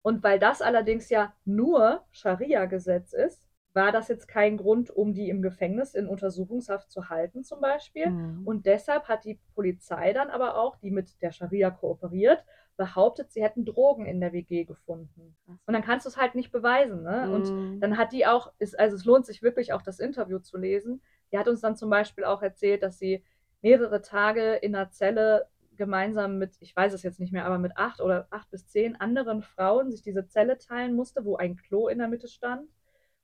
Und 0.02 0.22
weil 0.22 0.38
das 0.38 0.62
allerdings 0.62 1.10
ja 1.10 1.34
nur 1.46 2.04
Scharia-Gesetz 2.12 3.13
ist, 3.13 3.46
war 3.78 3.94
das 3.94 4.10
jetzt 4.10 4.28
kein 4.28 4.58
Grund, 4.58 4.90
um 4.90 5.13
die 5.13 5.30
im 5.30 5.42
Gefängnis 5.42 5.94
in 5.94 6.08
Untersuchungshaft 6.08 6.92
zu 6.92 7.08
halten, 7.10 7.46
zum 7.46 7.62
Beispiel. 7.62 8.08
Mhm. 8.12 8.42
Und 8.44 8.66
deshalb 8.66 9.08
hat 9.08 9.24
die 9.24 9.40
Polizei 9.56 10.12
dann 10.12 10.30
aber 10.30 10.58
auch, 10.58 10.76
die 10.78 10.92
mit 10.92 11.22
der 11.22 11.32
Scharia 11.32 11.72
kooperiert, 11.72 12.44
behauptet, 12.76 13.32
sie 13.32 13.44
hätten 13.44 13.66
Drogen 13.66 14.06
in 14.06 14.20
der 14.20 14.34
WG 14.34 14.66
gefunden. 14.66 15.38
Und 15.66 15.74
dann 15.74 15.84
kannst 15.84 16.06
du 16.06 16.10
es 16.10 16.18
halt 16.18 16.36
nicht 16.36 16.52
beweisen. 16.52 17.04
Ne? 17.04 17.32
Und 17.32 17.54
Mhm. 17.54 17.80
dann 17.80 17.98
hat 17.98 18.12
die 18.12 18.26
auch, 18.28 18.52
ist, 18.60 18.78
also 18.78 18.96
es 18.98 19.06
lohnt 19.06 19.26
sich 19.26 19.42
wirklich 19.44 19.72
auch 19.74 19.82
das 19.84 20.00
Interview 20.00 20.40
zu 20.40 20.58
lesen. 20.58 21.02
Die 21.32 21.38
hat 21.38 21.48
uns 21.48 21.62
dann 21.62 21.76
zum 21.76 21.90
Beispiel 21.90 22.26
auch 22.26 22.42
erzählt, 22.42 22.84
dass 22.84 23.00
sie 23.00 23.24
mehrere 23.62 24.02
Tage 24.02 24.56
in 24.56 24.76
einer 24.76 24.92
Zelle 24.92 25.48
gemeinsam 25.76 26.40
mit, 26.40 26.58
ich 26.60 26.76
weiß 26.76 26.94
es 26.94 27.04
jetzt 27.04 27.20
nicht 27.20 27.32
mehr, 27.32 27.46
aber 27.46 27.60
mit 27.60 27.78
acht 27.78 28.02
oder 28.02 28.28
acht 28.32 28.50
bis 28.50 28.68
zehn 28.68 28.96
anderen 29.00 29.42
Frauen 29.44 29.92
sich 29.92 30.02
diese 30.02 30.28
Zelle 30.28 30.58
teilen 30.58 30.96
musste, 30.96 31.24
wo 31.26 31.36
ein 31.38 31.56
Klo 31.56 31.88
in 31.88 32.00
der 32.00 32.08
Mitte 32.08 32.28
stand. 32.28 32.68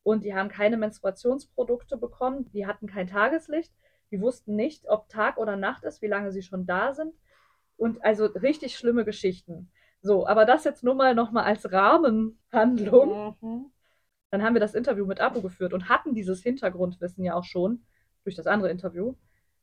Und 0.04 0.24
die 0.24 0.36
haben 0.36 0.50
keine 0.50 0.78
Menstruationsprodukte 0.78 1.98
bekommen, 1.98 2.50
die 2.52 2.68
hatten 2.68 2.88
kein 2.88 3.08
Tageslicht, 3.08 3.74
die 4.12 4.22
wussten 4.22 4.56
nicht, 4.56 4.88
ob 4.88 5.10
Tag 5.10 5.38
oder 5.38 5.56
Nacht 5.56 5.84
ist, 5.84 6.02
wie 6.02 6.08
lange 6.08 6.32
sie 6.32 6.44
schon 6.44 6.66
da 6.66 6.94
sind. 6.94 7.14
Und 7.78 8.04
also 8.04 8.26
richtig 8.26 8.78
schlimme 8.78 9.06
Geschichten. 9.06 9.72
So, 10.02 10.28
aber 10.28 10.46
das 10.46 10.66
jetzt 10.66 10.84
nur 10.84 10.96
mal 10.96 11.16
nochmal 11.16 11.46
als 11.46 11.72
Rahmenhandlung. 11.72 13.36
Mhm. 13.42 13.72
Dann 14.32 14.44
haben 14.44 14.54
wir 14.56 14.60
das 14.60 14.76
Interview 14.76 15.06
mit 15.06 15.22
Abu 15.22 15.42
geführt 15.42 15.74
und 15.74 15.90
hatten 15.90 16.14
dieses 16.14 16.44
Hintergrundwissen 16.44 17.24
ja 17.24 17.36
auch 17.36 17.44
schon 17.44 17.86
durch 18.24 18.36
das 18.36 18.48
andere 18.48 18.70
Interview. 18.70 19.16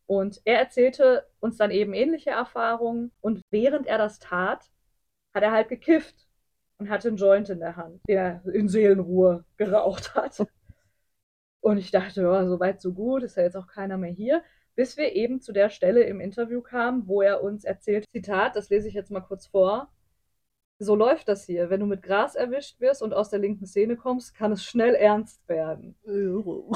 Und 0.07 0.41
er 0.45 0.59
erzählte 0.59 1.27
uns 1.41 1.57
dann 1.57 1.71
eben 1.71 1.93
ähnliche 1.93 2.31
Erfahrungen. 2.31 3.13
Und 3.21 3.43
während 3.51 3.87
er 3.87 3.99
das 3.99 4.19
tat, 4.19 4.71
hat 5.35 5.43
er 5.43 5.53
halt 5.53 5.69
gekifft. 5.69 6.27
Und 6.81 6.89
hatte 6.89 7.09
einen 7.09 7.19
Joint 7.19 7.51
in 7.51 7.61
der 7.61 7.77
Hand, 7.77 8.01
den 8.09 8.17
er 8.17 8.43
in 8.53 8.69
Seelenruhe 8.69 9.45
geraucht 9.59 10.15
hat. 10.15 10.47
Und 11.61 11.77
ich 11.77 11.91
dachte, 11.91 12.23
ja, 12.23 12.47
so 12.47 12.59
weit, 12.59 12.81
so 12.81 12.95
gut, 12.95 13.23
ist 13.23 13.37
ja 13.37 13.43
jetzt 13.43 13.57
auch 13.57 13.67
keiner 13.67 13.99
mehr 13.99 14.11
hier. 14.11 14.43
Bis 14.75 14.97
wir 14.97 15.13
eben 15.15 15.43
zu 15.43 15.53
der 15.53 15.69
Stelle 15.69 16.05
im 16.05 16.21
Interview 16.21 16.63
kamen, 16.63 17.07
wo 17.07 17.21
er 17.21 17.43
uns 17.43 17.65
erzählt, 17.65 18.07
Zitat, 18.11 18.57
das 18.57 18.71
lese 18.71 18.89
ich 18.89 18.95
jetzt 18.95 19.11
mal 19.11 19.21
kurz 19.21 19.47
vor. 19.47 19.93
So 20.79 20.95
läuft 20.95 21.29
das 21.29 21.45
hier. 21.45 21.69
Wenn 21.69 21.81
du 21.81 21.87
mit 21.87 22.03
Gras 22.03 22.35
erwischt 22.35 22.81
wirst 22.81 23.03
und 23.03 23.13
aus 23.13 23.29
der 23.29 23.41
linken 23.41 23.67
Szene 23.67 23.97
kommst, 23.97 24.35
kann 24.35 24.53
es 24.53 24.65
schnell 24.65 24.95
ernst 24.95 25.47
werden. 25.49 25.97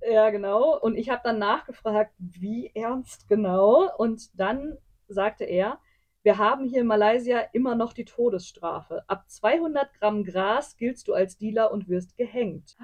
Ja, 0.00 0.30
genau. 0.30 0.78
Und 0.78 0.94
ich 0.94 1.10
habe 1.10 1.22
dann 1.24 1.40
nachgefragt, 1.40 2.14
wie 2.18 2.70
ernst 2.72 3.28
genau. 3.28 3.90
Und 3.96 4.38
dann 4.38 4.78
sagte 5.08 5.42
er, 5.42 5.80
wir 6.28 6.36
haben 6.36 6.66
hier 6.66 6.82
in 6.82 6.86
Malaysia 6.86 7.40
immer 7.54 7.74
noch 7.74 7.94
die 7.94 8.04
Todesstrafe. 8.04 9.02
Ab 9.06 9.24
200 9.28 9.94
Gramm 9.94 10.24
Gras 10.24 10.76
giltst 10.76 11.08
du 11.08 11.14
als 11.14 11.38
Dealer 11.38 11.72
und 11.72 11.88
wirst 11.88 12.18
gehängt. 12.18 12.76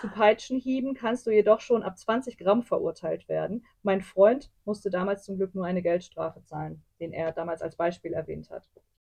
Zu 0.00 0.08
Peitschenhieben 0.08 0.94
kannst 0.94 1.24
du 1.24 1.30
jedoch 1.30 1.60
schon 1.60 1.84
ab 1.84 1.96
20 1.96 2.38
Gramm 2.38 2.64
verurteilt 2.64 3.28
werden. 3.28 3.64
Mein 3.84 4.00
Freund 4.00 4.50
musste 4.64 4.90
damals 4.90 5.22
zum 5.22 5.36
Glück 5.36 5.54
nur 5.54 5.64
eine 5.64 5.80
Geldstrafe 5.80 6.42
zahlen, 6.42 6.82
den 6.98 7.12
er 7.12 7.30
damals 7.30 7.62
als 7.62 7.76
Beispiel 7.76 8.14
erwähnt 8.14 8.50
hat. 8.50 8.68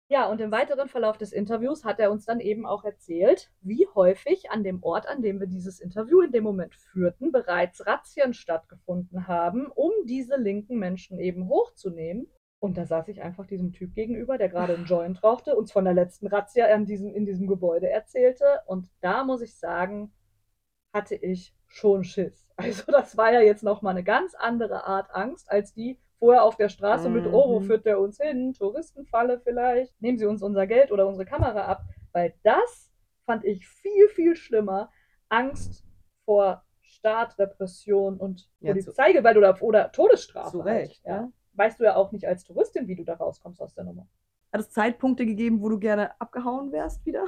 Ja, 0.09 0.29
und 0.29 0.41
im 0.41 0.51
weiteren 0.51 0.89
Verlauf 0.89 1.17
des 1.17 1.31
Interviews 1.31 1.85
hat 1.85 2.01
er 2.01 2.11
uns 2.11 2.25
dann 2.25 2.41
eben 2.41 2.65
auch 2.65 2.83
erzählt, 2.83 3.49
wie 3.61 3.87
häufig 3.95 4.51
an 4.51 4.65
dem 4.65 4.83
Ort, 4.83 5.07
an 5.07 5.21
dem 5.21 5.39
wir 5.39 5.47
dieses 5.47 5.79
Interview 5.79 6.19
in 6.19 6.33
dem 6.33 6.43
Moment 6.43 6.75
führten, 6.75 7.31
bereits 7.31 7.87
Razzien 7.87 8.33
stattgefunden 8.33 9.29
haben, 9.29 9.67
um 9.67 9.93
diese 10.03 10.35
linken 10.35 10.79
Menschen 10.79 11.17
eben 11.17 11.47
hochzunehmen. 11.47 12.27
Und 12.63 12.77
da 12.77 12.85
saß 12.85 13.09
ich 13.09 13.21
einfach 13.21 13.45
diesem 13.45 13.73
Typ 13.73 13.93
gegenüber, 13.93 14.37
der 14.37 14.47
gerade 14.47 14.75
einen 14.75 14.85
Joint 14.85 15.21
rauchte, 15.21 15.53
uns 15.53 15.73
von 15.73 15.83
der 15.83 15.93
letzten 15.93 16.27
Razzia 16.27 16.67
in 16.67 16.85
diesem, 16.85 17.13
in 17.13 17.25
diesem 17.25 17.45
Gebäude 17.45 17.89
erzählte. 17.89 18.45
Und 18.67 18.87
da 19.01 19.25
muss 19.25 19.41
ich 19.41 19.53
sagen, 19.57 20.13
hatte 20.93 21.15
ich 21.15 21.53
schon 21.67 22.05
Schiss. 22.05 22.49
Also 22.55 22.89
das 22.89 23.17
war 23.17 23.33
ja 23.33 23.41
jetzt 23.41 23.63
nochmal 23.63 23.91
eine 23.91 24.03
ganz 24.05 24.33
andere 24.35 24.85
Art 24.85 25.13
Angst 25.13 25.51
als 25.51 25.73
die 25.73 25.99
vorher 26.19 26.45
auf 26.45 26.55
der 26.55 26.69
Straße 26.69 27.09
mit, 27.09 27.25
oh, 27.25 27.49
wo 27.49 27.59
Mhm. 27.59 27.63
führt 27.65 27.85
der 27.85 27.99
uns 27.99 28.17
hin? 28.17 28.53
Touristenfalle 28.53 29.41
vielleicht? 29.41 30.01
Nehmen 30.01 30.17
Sie 30.17 30.25
uns 30.25 30.41
unser 30.41 30.65
Geld 30.65 30.89
oder 30.93 31.05
unsere 31.05 31.25
Kamera 31.25 31.65
ab? 31.65 31.83
Weil 32.13 32.33
das 32.43 32.93
fand 33.25 33.43
ich 33.43 33.67
viel, 33.67 34.07
viel 34.07 34.37
schlimmer. 34.37 34.89
Angst 35.27 35.83
vor 36.23 36.63
Staat, 36.79 37.37
Repression 37.37 38.17
und 38.17 38.49
Ja, 38.61 38.71
Polizeigewalt 38.71 39.35
oder, 39.35 39.61
oder 39.61 39.91
Todesstrafe. 39.91 40.51
Zu 40.51 40.63
halt, 40.63 40.83
Recht, 40.83 41.03
ja. 41.05 41.15
ja. 41.15 41.31
Weißt 41.53 41.79
du 41.79 41.83
ja 41.83 41.95
auch 41.95 42.11
nicht 42.11 42.27
als 42.27 42.43
Touristin, 42.43 42.87
wie 42.87 42.95
du 42.95 43.03
da 43.03 43.15
rauskommst 43.15 43.61
aus 43.61 43.73
der 43.73 43.83
Nummer. 43.83 44.07
Hat 44.51 44.61
es 44.61 44.71
Zeitpunkte 44.71 45.25
gegeben, 45.25 45.61
wo 45.61 45.69
du 45.69 45.79
gerne 45.79 46.19
abgehauen 46.19 46.71
wärst 46.71 47.05
wieder? 47.05 47.25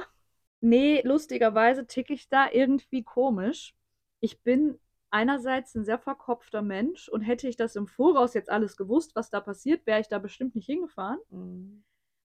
Nee, 0.60 1.02
lustigerweise 1.04 1.86
ticke 1.86 2.14
ich 2.14 2.28
da 2.28 2.48
irgendwie 2.50 3.02
komisch. 3.02 3.74
Ich 4.20 4.42
bin 4.42 4.78
einerseits 5.10 5.74
ein 5.74 5.84
sehr 5.84 5.98
verkopfter 5.98 6.62
Mensch 6.62 7.08
und 7.08 7.22
hätte 7.22 7.48
ich 7.48 7.56
das 7.56 7.76
im 7.76 7.86
Voraus 7.86 8.34
jetzt 8.34 8.50
alles 8.50 8.76
gewusst, 8.76 9.14
was 9.14 9.30
da 9.30 9.40
passiert, 9.40 9.86
wäre 9.86 10.00
ich 10.00 10.08
da 10.08 10.18
bestimmt 10.18 10.54
nicht 10.54 10.66
hingefahren. 10.66 11.18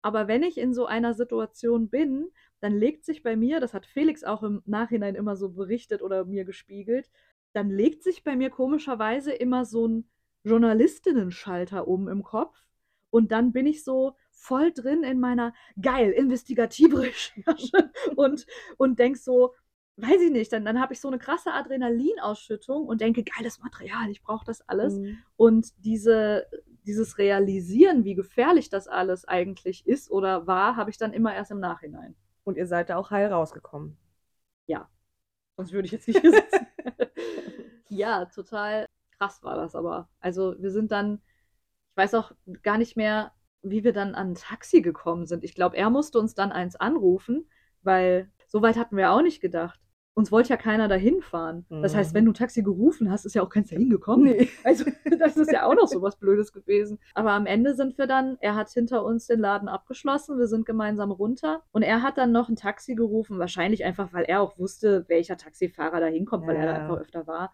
Aber 0.02 0.28
wenn 0.28 0.44
ich 0.44 0.58
in 0.58 0.74
so 0.74 0.86
einer 0.86 1.14
Situation 1.14 1.90
bin, 1.90 2.30
dann 2.60 2.74
legt 2.74 3.06
sich 3.06 3.24
bei 3.24 3.36
mir, 3.36 3.60
das 3.60 3.74
hat 3.74 3.86
Felix 3.86 4.24
auch 4.24 4.44
im 4.44 4.62
Nachhinein 4.66 5.16
immer 5.16 5.36
so 5.36 5.50
berichtet 5.50 6.02
oder 6.02 6.26
mir 6.26 6.46
gespiegelt, 6.46 7.10
dann 7.54 7.70
legt 7.70 8.04
sich 8.04 8.24
bei 8.24 8.36
mir 8.36 8.50
komischerweise 8.50 9.32
immer 9.34 9.66
so 9.66 9.88
ein 9.88 10.10
Journalistinnen-Schalter 10.48 11.88
um 11.88 12.08
im 12.08 12.24
Kopf. 12.24 12.64
Und 13.10 13.32
dann 13.32 13.52
bin 13.52 13.66
ich 13.66 13.84
so 13.84 14.16
voll 14.32 14.72
drin 14.72 15.04
in 15.04 15.20
meiner 15.20 15.54
geil 15.82 16.12
investigative 16.12 17.02
Recherche 17.02 17.92
und, 18.16 18.46
und 18.78 19.00
denk 19.00 19.18
so, 19.18 19.54
weiß 19.98 20.22
ich 20.22 20.32
nicht, 20.32 20.54
dann, 20.54 20.64
dann 20.64 20.80
habe 20.80 20.94
ich 20.94 21.02
so 21.02 21.08
eine 21.08 21.18
krasse 21.18 21.54
Adrenalinausschüttung 21.54 22.86
und 22.86 23.02
denke, 23.02 23.24
geiles 23.24 23.60
Material, 23.60 24.10
ich 24.10 24.22
brauche 24.22 24.46
das 24.46 24.62
alles. 24.68 24.96
Mhm. 24.96 25.18
Und 25.36 25.74
diese, 25.84 26.48
dieses 26.86 27.18
Realisieren, 27.18 28.04
wie 28.04 28.16
gefährlich 28.16 28.70
das 28.70 28.88
alles 28.88 29.26
eigentlich 29.26 29.88
ist 29.88 30.12
oder 30.12 30.48
war, 30.48 30.76
habe 30.76 30.90
ich 30.90 30.98
dann 30.98 31.14
immer 31.14 31.34
erst 31.34 31.52
im 31.52 31.60
Nachhinein. 31.60 32.16
Und 32.44 32.58
ihr 32.58 32.68
seid 32.68 32.90
da 32.90 32.98
auch 32.98 33.12
heil 33.12 33.32
rausgekommen. 33.32 33.98
Sonst 35.58 35.74
würde 35.74 35.88
ich 35.88 35.92
jetzt 35.92 36.08
nicht 36.08 36.22
hier 36.22 36.32
sitzen. 36.32 36.68
ja, 37.90 38.26
total 38.26 38.86
krass 39.20 39.44
war 39.44 39.56
das 39.56 39.76
aber. 39.76 40.10
Also 40.20 40.56
wir 40.60 40.72
sind 40.72 40.92
dann, 40.92 41.22
ich 41.92 41.98
weiß 41.98 42.14
auch 42.16 42.32
gar 42.64 42.78
nicht 42.78 42.96
mehr, 42.98 43.32
wie 43.62 43.84
wir 43.84 43.94
dann 43.94 44.16
an 44.16 44.32
ein 44.32 44.36
Taxi 44.36 44.82
gekommen 44.82 45.26
sind. 45.26 45.44
Ich 45.44 45.56
glaube, 45.56 45.78
er 45.78 45.90
musste 45.90 46.20
uns 46.20 46.36
dann 46.36 46.52
eins 46.52 46.76
anrufen, 46.76 47.50
weil 47.82 48.30
so 48.48 48.62
weit 48.62 48.78
hatten 48.78 48.96
wir 48.98 49.12
auch 49.12 49.22
nicht 49.22 49.42
gedacht. 49.42 49.80
Uns 50.14 50.32
wollte 50.32 50.50
ja 50.50 50.58
keiner 50.58 50.88
dahin 50.88 51.22
fahren. 51.22 51.68
Das 51.70 51.96
heißt, 51.96 52.12
Mhm. 52.12 52.18
wenn 52.18 52.26
du 52.26 52.32
ein 52.32 52.36
Taxi 52.36 52.64
gerufen 52.64 53.12
hast, 53.12 53.26
ist 53.26 53.36
ja 53.36 53.44
auch 53.44 53.50
keins 53.50 53.70
dahin 53.70 53.90
gekommen. 53.92 54.24
Nee. 54.24 54.50
Also, 54.64 54.86
das 55.20 55.38
ist 55.38 55.52
ja 55.52 55.64
auch 55.68 55.76
noch 55.76 55.88
so 55.88 56.02
was 56.02 56.16
Blödes 56.18 56.52
gewesen. 56.54 56.98
Aber 57.14 57.34
am 57.34 57.46
Ende 57.46 57.76
sind 57.76 58.00
wir 58.00 58.08
dann, 58.08 58.38
er 58.42 58.56
hat 58.56 58.70
hinter 58.70 59.04
uns 59.06 59.28
den 59.28 59.40
Laden 59.40 59.68
abgeschlossen, 59.68 60.40
wir 60.40 60.48
sind 60.48 60.66
gemeinsam 60.66 61.12
runter 61.12 61.62
und 61.72 61.84
er 61.84 62.02
hat 62.02 62.18
dann 62.18 62.32
noch 62.32 62.50
ein 62.50 62.56
Taxi 62.56 62.96
gerufen, 62.96 63.38
wahrscheinlich 63.38 63.86
einfach, 63.86 64.12
weil 64.12 64.24
er 64.26 64.42
auch 64.42 64.58
wusste, 64.58 65.06
welcher 65.08 65.38
Taxifahrer 65.38 66.00
da 66.00 66.08
hinkommt, 66.08 66.48
weil 66.48 66.56
er 66.56 66.66
da 66.66 66.72
Ja. 66.74 66.82
einfach 66.84 66.98
öfter 66.98 67.28
war. 67.28 67.52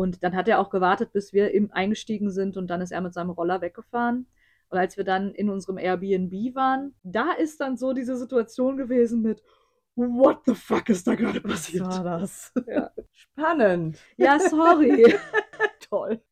Und 0.00 0.24
dann 0.24 0.34
hat 0.34 0.48
er 0.48 0.60
auch 0.60 0.70
gewartet, 0.70 1.12
bis 1.12 1.34
wir 1.34 1.50
im, 1.50 1.70
eingestiegen 1.72 2.30
sind 2.30 2.56
und 2.56 2.68
dann 2.68 2.80
ist 2.80 2.90
er 2.90 3.02
mit 3.02 3.12
seinem 3.12 3.28
Roller 3.28 3.60
weggefahren. 3.60 4.26
Und 4.70 4.78
als 4.78 4.96
wir 4.96 5.04
dann 5.04 5.34
in 5.34 5.50
unserem 5.50 5.76
Airbnb 5.76 6.32
waren, 6.54 6.94
da 7.02 7.32
ist 7.32 7.60
dann 7.60 7.76
so 7.76 7.92
diese 7.92 8.16
Situation 8.16 8.78
gewesen 8.78 9.20
mit, 9.20 9.42
what 9.96 10.42
the 10.46 10.54
fuck 10.54 10.88
ist 10.88 11.06
da 11.06 11.14
gerade 11.14 11.42
Was 11.44 11.52
passiert? 11.52 11.86
war 11.86 12.20
das? 12.20 12.52
Ja. 12.66 12.90
Spannend. 13.12 13.98
Ja, 14.16 14.38
sorry. 14.38 15.14
Toll. 15.88 16.22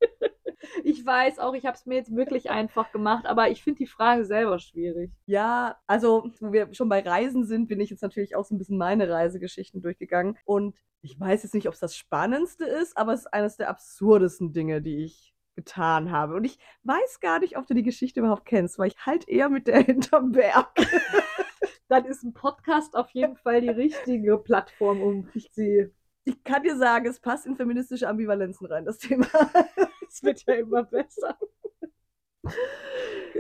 Ich 0.84 1.04
weiß 1.04 1.38
auch, 1.38 1.54
ich 1.54 1.66
habe 1.66 1.76
es 1.76 1.86
mir 1.86 1.96
jetzt 1.96 2.14
wirklich 2.14 2.50
einfach 2.50 2.90
gemacht, 2.92 3.26
aber 3.26 3.50
ich 3.50 3.62
finde 3.62 3.78
die 3.78 3.86
Frage 3.86 4.24
selber 4.24 4.58
schwierig. 4.58 5.12
Ja, 5.26 5.78
also, 5.86 6.30
wo 6.40 6.52
wir 6.52 6.72
schon 6.74 6.88
bei 6.88 7.00
Reisen 7.00 7.44
sind, 7.46 7.68
bin 7.68 7.80
ich 7.80 7.90
jetzt 7.90 8.02
natürlich 8.02 8.34
auch 8.34 8.44
so 8.44 8.54
ein 8.54 8.58
bisschen 8.58 8.78
meine 8.78 9.08
Reisegeschichten 9.08 9.80
durchgegangen. 9.82 10.36
Und 10.44 10.76
ich 11.00 11.18
weiß 11.18 11.44
jetzt 11.44 11.54
nicht, 11.54 11.68
ob 11.68 11.74
es 11.74 11.80
das 11.80 11.96
Spannendste 11.96 12.64
ist, 12.64 12.96
aber 12.96 13.12
es 13.12 13.20
ist 13.20 13.32
eines 13.32 13.56
der 13.56 13.68
absurdesten 13.68 14.52
Dinge, 14.52 14.82
die 14.82 15.04
ich 15.04 15.32
getan 15.58 16.12
habe. 16.12 16.36
Und 16.36 16.44
ich 16.44 16.56
weiß 16.84 17.18
gar 17.18 17.40
nicht, 17.40 17.58
ob 17.58 17.66
du 17.66 17.74
die 17.74 17.82
Geschichte 17.82 18.20
überhaupt 18.20 18.44
kennst, 18.44 18.78
weil 18.78 18.88
ich 18.88 19.04
halt 19.04 19.28
eher 19.28 19.48
mit 19.48 19.66
der 19.66 19.80
hinterm 19.82 20.30
Berg. 20.30 20.68
Dann 21.88 22.04
ist 22.04 22.22
ein 22.22 22.32
Podcast 22.32 22.94
auf 22.94 23.10
jeden 23.10 23.36
Fall 23.36 23.60
die 23.60 23.68
richtige 23.68 24.38
Plattform, 24.38 25.02
um 25.02 25.28
sie. 25.52 25.90
Ich 26.24 26.44
kann 26.44 26.62
dir 26.62 26.76
sagen, 26.76 27.06
es 27.06 27.18
passt 27.18 27.46
in 27.46 27.56
feministische 27.56 28.08
Ambivalenzen 28.08 28.66
rein, 28.66 28.84
das 28.84 28.98
Thema. 28.98 29.26
Es 30.10 30.22
wird 30.22 30.42
ja 30.46 30.54
immer 30.54 30.84
besser. 30.84 31.36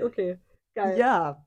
Okay, 0.02 0.38
geil. 0.74 0.98
Ja, 0.98 1.46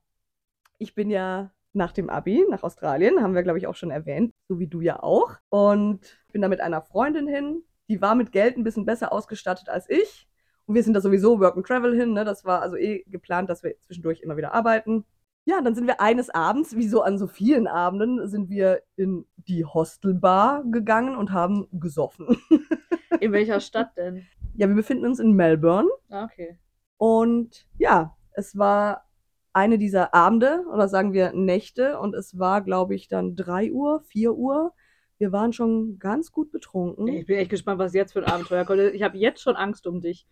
ich 0.78 0.96
bin 0.96 1.10
ja 1.10 1.52
nach 1.72 1.92
dem 1.92 2.10
Abi 2.10 2.44
nach 2.50 2.64
Australien, 2.64 3.22
haben 3.22 3.36
wir, 3.36 3.44
glaube 3.44 3.58
ich, 3.58 3.68
auch 3.68 3.76
schon 3.76 3.92
erwähnt, 3.92 4.34
so 4.48 4.58
wie 4.58 4.66
du 4.66 4.80
ja 4.80 5.00
auch. 5.00 5.36
Und 5.48 6.18
bin 6.32 6.42
da 6.42 6.48
mit 6.48 6.60
einer 6.60 6.82
Freundin 6.82 7.28
hin, 7.28 7.62
die 7.88 8.00
war 8.00 8.16
mit 8.16 8.32
Geld 8.32 8.56
ein 8.56 8.64
bisschen 8.64 8.84
besser 8.84 9.12
ausgestattet 9.12 9.68
als 9.68 9.88
ich. 9.88 10.28
Und 10.72 10.76
wir 10.76 10.84
sind 10.84 10.94
da 10.94 11.02
sowieso 11.02 11.38
Work 11.38 11.58
and 11.58 11.66
Travel 11.66 11.94
hin, 11.94 12.14
ne? 12.14 12.24
Das 12.24 12.46
war 12.46 12.62
also 12.62 12.76
eh 12.76 13.04
geplant, 13.08 13.50
dass 13.50 13.62
wir 13.62 13.74
zwischendurch 13.82 14.22
immer 14.22 14.38
wieder 14.38 14.54
arbeiten. 14.54 15.04
Ja, 15.44 15.60
dann 15.60 15.74
sind 15.74 15.86
wir 15.86 16.00
eines 16.00 16.30
Abends, 16.30 16.74
wie 16.74 16.88
so 16.88 17.02
an 17.02 17.18
so 17.18 17.26
vielen 17.26 17.66
Abenden, 17.66 18.26
sind 18.26 18.48
wir 18.48 18.80
in 18.96 19.26
die 19.36 19.66
Hostelbar 19.66 20.64
gegangen 20.64 21.14
und 21.14 21.30
haben 21.30 21.68
gesoffen. 21.72 22.38
In 23.20 23.32
welcher 23.32 23.60
Stadt 23.60 23.98
denn? 23.98 24.26
ja, 24.54 24.66
wir 24.66 24.74
befinden 24.74 25.04
uns 25.04 25.18
in 25.18 25.32
Melbourne. 25.32 25.90
Ah, 26.08 26.24
okay. 26.24 26.56
Und 26.96 27.66
ja, 27.76 28.16
es 28.30 28.56
war 28.56 29.04
eine 29.52 29.76
dieser 29.76 30.14
Abende 30.14 30.64
oder 30.72 30.88
sagen 30.88 31.12
wir 31.12 31.34
Nächte 31.34 31.98
und 31.98 32.14
es 32.14 32.38
war, 32.38 32.62
glaube 32.62 32.94
ich, 32.94 33.08
dann 33.08 33.36
3 33.36 33.72
Uhr, 33.72 34.00
4 34.00 34.32
Uhr. 34.32 34.72
Wir 35.18 35.32
waren 35.32 35.52
schon 35.52 35.98
ganz 35.98 36.32
gut 36.32 36.50
betrunken. 36.50 37.08
Ich 37.08 37.26
bin 37.26 37.36
echt 37.36 37.50
gespannt, 37.50 37.78
was 37.78 37.92
jetzt 37.92 38.14
für 38.14 38.20
ein 38.20 38.32
Abenteuer 38.32 38.64
kommt. 38.64 38.80
Ich 38.80 39.02
habe 39.02 39.18
jetzt 39.18 39.42
schon 39.42 39.54
Angst 39.54 39.86
um 39.86 40.00
dich. 40.00 40.26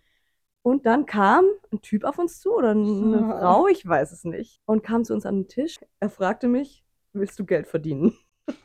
Und 0.63 0.85
dann 0.87 1.07
kam 1.07 1.45
ein 1.73 1.81
Typ 1.81 2.05
auf 2.05 2.19
uns 2.19 2.41
zu 2.41 2.55
oder 2.55 2.71
eine 2.71 3.19
Ah. 3.35 3.39
Frau, 3.41 3.67
ich 3.67 3.87
weiß 3.87 4.13
es 4.13 4.25
nicht, 4.25 4.61
und 4.67 4.83
kam 4.83 5.05
zu 5.05 5.15
uns 5.15 5.25
an 5.27 5.43
den 5.43 5.49
Tisch. 5.49 5.79
Er 6.01 6.11
fragte 6.11 6.49
mich, 6.49 6.85
willst 7.13 7.39
du 7.39 7.45
Geld 7.45 7.67
verdienen? 7.67 8.17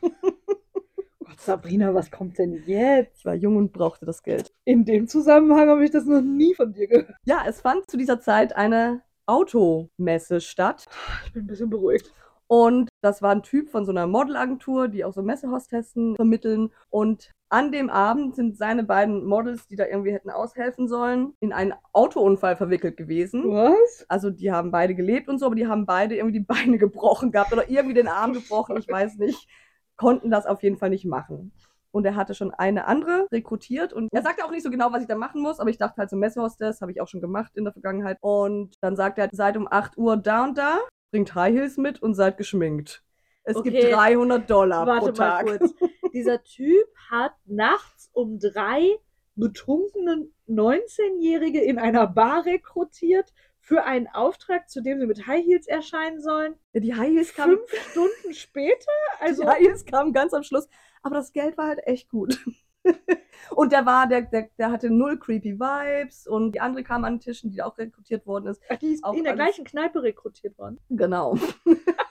Gott, 1.24 1.40
Sabrina, 1.40 1.94
was 1.94 2.10
kommt 2.10 2.38
denn 2.38 2.62
jetzt? 2.66 3.18
Ich 3.18 3.24
war 3.24 3.34
jung 3.34 3.56
und 3.56 3.72
brauchte 3.72 4.06
das 4.06 4.22
Geld. 4.22 4.52
In 4.64 4.84
dem 4.84 5.08
Zusammenhang 5.08 5.68
habe 5.68 5.84
ich 5.84 5.90
das 5.90 6.04
noch 6.04 6.22
nie 6.22 6.54
von 6.54 6.72
dir 6.72 6.86
gehört. 6.86 7.14
Ja, 7.24 7.44
es 7.46 7.60
fand 7.62 7.90
zu 7.90 7.96
dieser 7.96 8.20
Zeit 8.20 8.54
eine 8.54 9.02
Automesse 9.26 10.40
statt. 10.40 10.84
Ich 11.26 11.32
bin 11.32 11.44
ein 11.44 11.46
bisschen 11.46 11.70
beruhigt. 11.70 12.12
Und 12.48 12.88
das 13.02 13.22
war 13.22 13.32
ein 13.32 13.42
Typ 13.42 13.70
von 13.70 13.84
so 13.84 13.90
einer 13.90 14.06
Modelagentur, 14.06 14.86
die 14.86 15.04
auch 15.04 15.12
so 15.12 15.22
Messehostessen 15.22 16.14
vermitteln. 16.14 16.70
Und 16.90 17.32
An 17.48 17.70
dem 17.70 17.90
Abend 17.90 18.34
sind 18.34 18.56
seine 18.56 18.82
beiden 18.82 19.24
Models, 19.24 19.68
die 19.68 19.76
da 19.76 19.86
irgendwie 19.86 20.12
hätten 20.12 20.30
aushelfen 20.30 20.88
sollen, 20.88 21.32
in 21.38 21.52
einen 21.52 21.74
Autounfall 21.92 22.56
verwickelt 22.56 22.96
gewesen. 22.96 23.44
Was? 23.48 24.04
Also 24.08 24.30
die 24.30 24.50
haben 24.50 24.72
beide 24.72 24.96
gelebt 24.96 25.28
und 25.28 25.38
so, 25.38 25.46
aber 25.46 25.54
die 25.54 25.68
haben 25.68 25.86
beide 25.86 26.16
irgendwie 26.16 26.40
die 26.40 26.44
Beine 26.44 26.78
gebrochen 26.78 27.30
gehabt 27.30 27.52
oder 27.52 27.70
irgendwie 27.70 27.94
den 27.94 28.08
Arm 28.08 28.32
gebrochen, 28.32 28.76
ich 28.78 28.88
weiß 28.88 29.16
nicht. 29.18 29.48
Konnten 29.96 30.30
das 30.30 30.44
auf 30.46 30.62
jeden 30.62 30.76
Fall 30.76 30.90
nicht 30.90 31.04
machen. 31.06 31.52
Und 31.92 32.04
er 32.04 32.16
hatte 32.16 32.34
schon 32.34 32.52
eine 32.52 32.86
andere 32.86 33.26
rekrutiert 33.32 33.92
und 33.94 34.08
er 34.12 34.22
sagte 34.22 34.44
auch 34.44 34.50
nicht 34.50 34.62
so 34.64 34.70
genau, 34.70 34.92
was 34.92 35.00
ich 35.02 35.08
da 35.08 35.14
machen 35.16 35.40
muss, 35.40 35.60
aber 35.60 35.70
ich 35.70 35.78
dachte 35.78 35.96
halt 35.98 36.10
so 36.10 36.16
Messehostess, 36.16 36.82
habe 36.82 36.90
ich 36.92 37.00
auch 37.00 37.08
schon 37.08 37.22
gemacht 37.22 37.52
in 37.54 37.64
der 37.64 37.72
Vergangenheit. 37.72 38.18
Und 38.20 38.74
dann 38.82 38.96
sagt 38.96 39.18
er, 39.18 39.28
seid 39.32 39.56
um 39.56 39.66
8 39.70 39.96
Uhr 39.96 40.16
da 40.18 40.44
und 40.44 40.58
da, 40.58 40.78
bringt 41.12 41.34
High 41.34 41.54
Heels 41.54 41.78
mit 41.78 42.02
und 42.02 42.14
seid 42.14 42.36
geschminkt. 42.36 43.02
Es 43.44 43.56
Okay. 43.56 43.70
gibt 43.70 43.94
300 43.94 44.50
Dollar 44.50 44.84
pro 44.84 44.90
Warte 45.06 45.12
mal 45.12 45.28
Tag. 45.30 45.46
kurz. 45.46 45.74
Dieser 46.16 46.42
Typ 46.42 46.88
hat 47.10 47.34
nachts 47.44 48.08
um 48.14 48.38
drei 48.38 48.96
betrunkene 49.34 50.30
19-Jährige 50.48 51.60
in 51.60 51.78
einer 51.78 52.06
Bar 52.06 52.46
rekrutiert 52.46 53.34
für 53.60 53.84
einen 53.84 54.06
Auftrag, 54.06 54.70
zu 54.70 54.80
dem 54.80 54.98
sie 54.98 55.06
mit 55.06 55.26
High 55.26 55.44
Heels 55.44 55.66
erscheinen 55.66 56.22
sollen. 56.22 56.54
Ja, 56.72 56.80
die 56.80 56.94
High 56.94 57.10
Heels 57.10 57.34
kamen, 57.34 57.58
Fünf 57.58 57.90
Stunden 57.90 58.32
später? 58.32 58.90
Also, 59.20 59.42
die 59.42 59.48
High 59.48 59.60
Heels 59.60 59.84
kamen 59.84 60.14
ganz 60.14 60.32
am 60.32 60.42
Schluss, 60.42 60.70
aber 61.02 61.16
das 61.16 61.34
Geld 61.34 61.58
war 61.58 61.66
halt 61.66 61.86
echt 61.86 62.08
gut. 62.08 62.42
und 63.50 63.72
der 63.72 63.84
war, 63.84 64.08
der, 64.08 64.22
der, 64.22 64.48
der 64.56 64.70
hatte 64.70 64.88
null 64.88 65.18
creepy 65.18 65.60
Vibes 65.60 66.26
und 66.26 66.52
die 66.52 66.60
andere 66.60 66.82
kam 66.82 67.04
an 67.04 67.16
den 67.16 67.20
Tischen, 67.20 67.50
die 67.50 67.60
auch 67.60 67.76
rekrutiert 67.76 68.26
worden 68.26 68.46
ist. 68.46 68.62
ach, 68.70 68.78
die 68.78 68.94
ist 68.94 69.04
auch 69.04 69.12
in 69.12 69.24
der 69.24 69.34
gleichen 69.34 69.66
Kneipe 69.66 70.02
rekrutiert 70.02 70.56
worden. 70.56 70.80
Genau. 70.88 71.36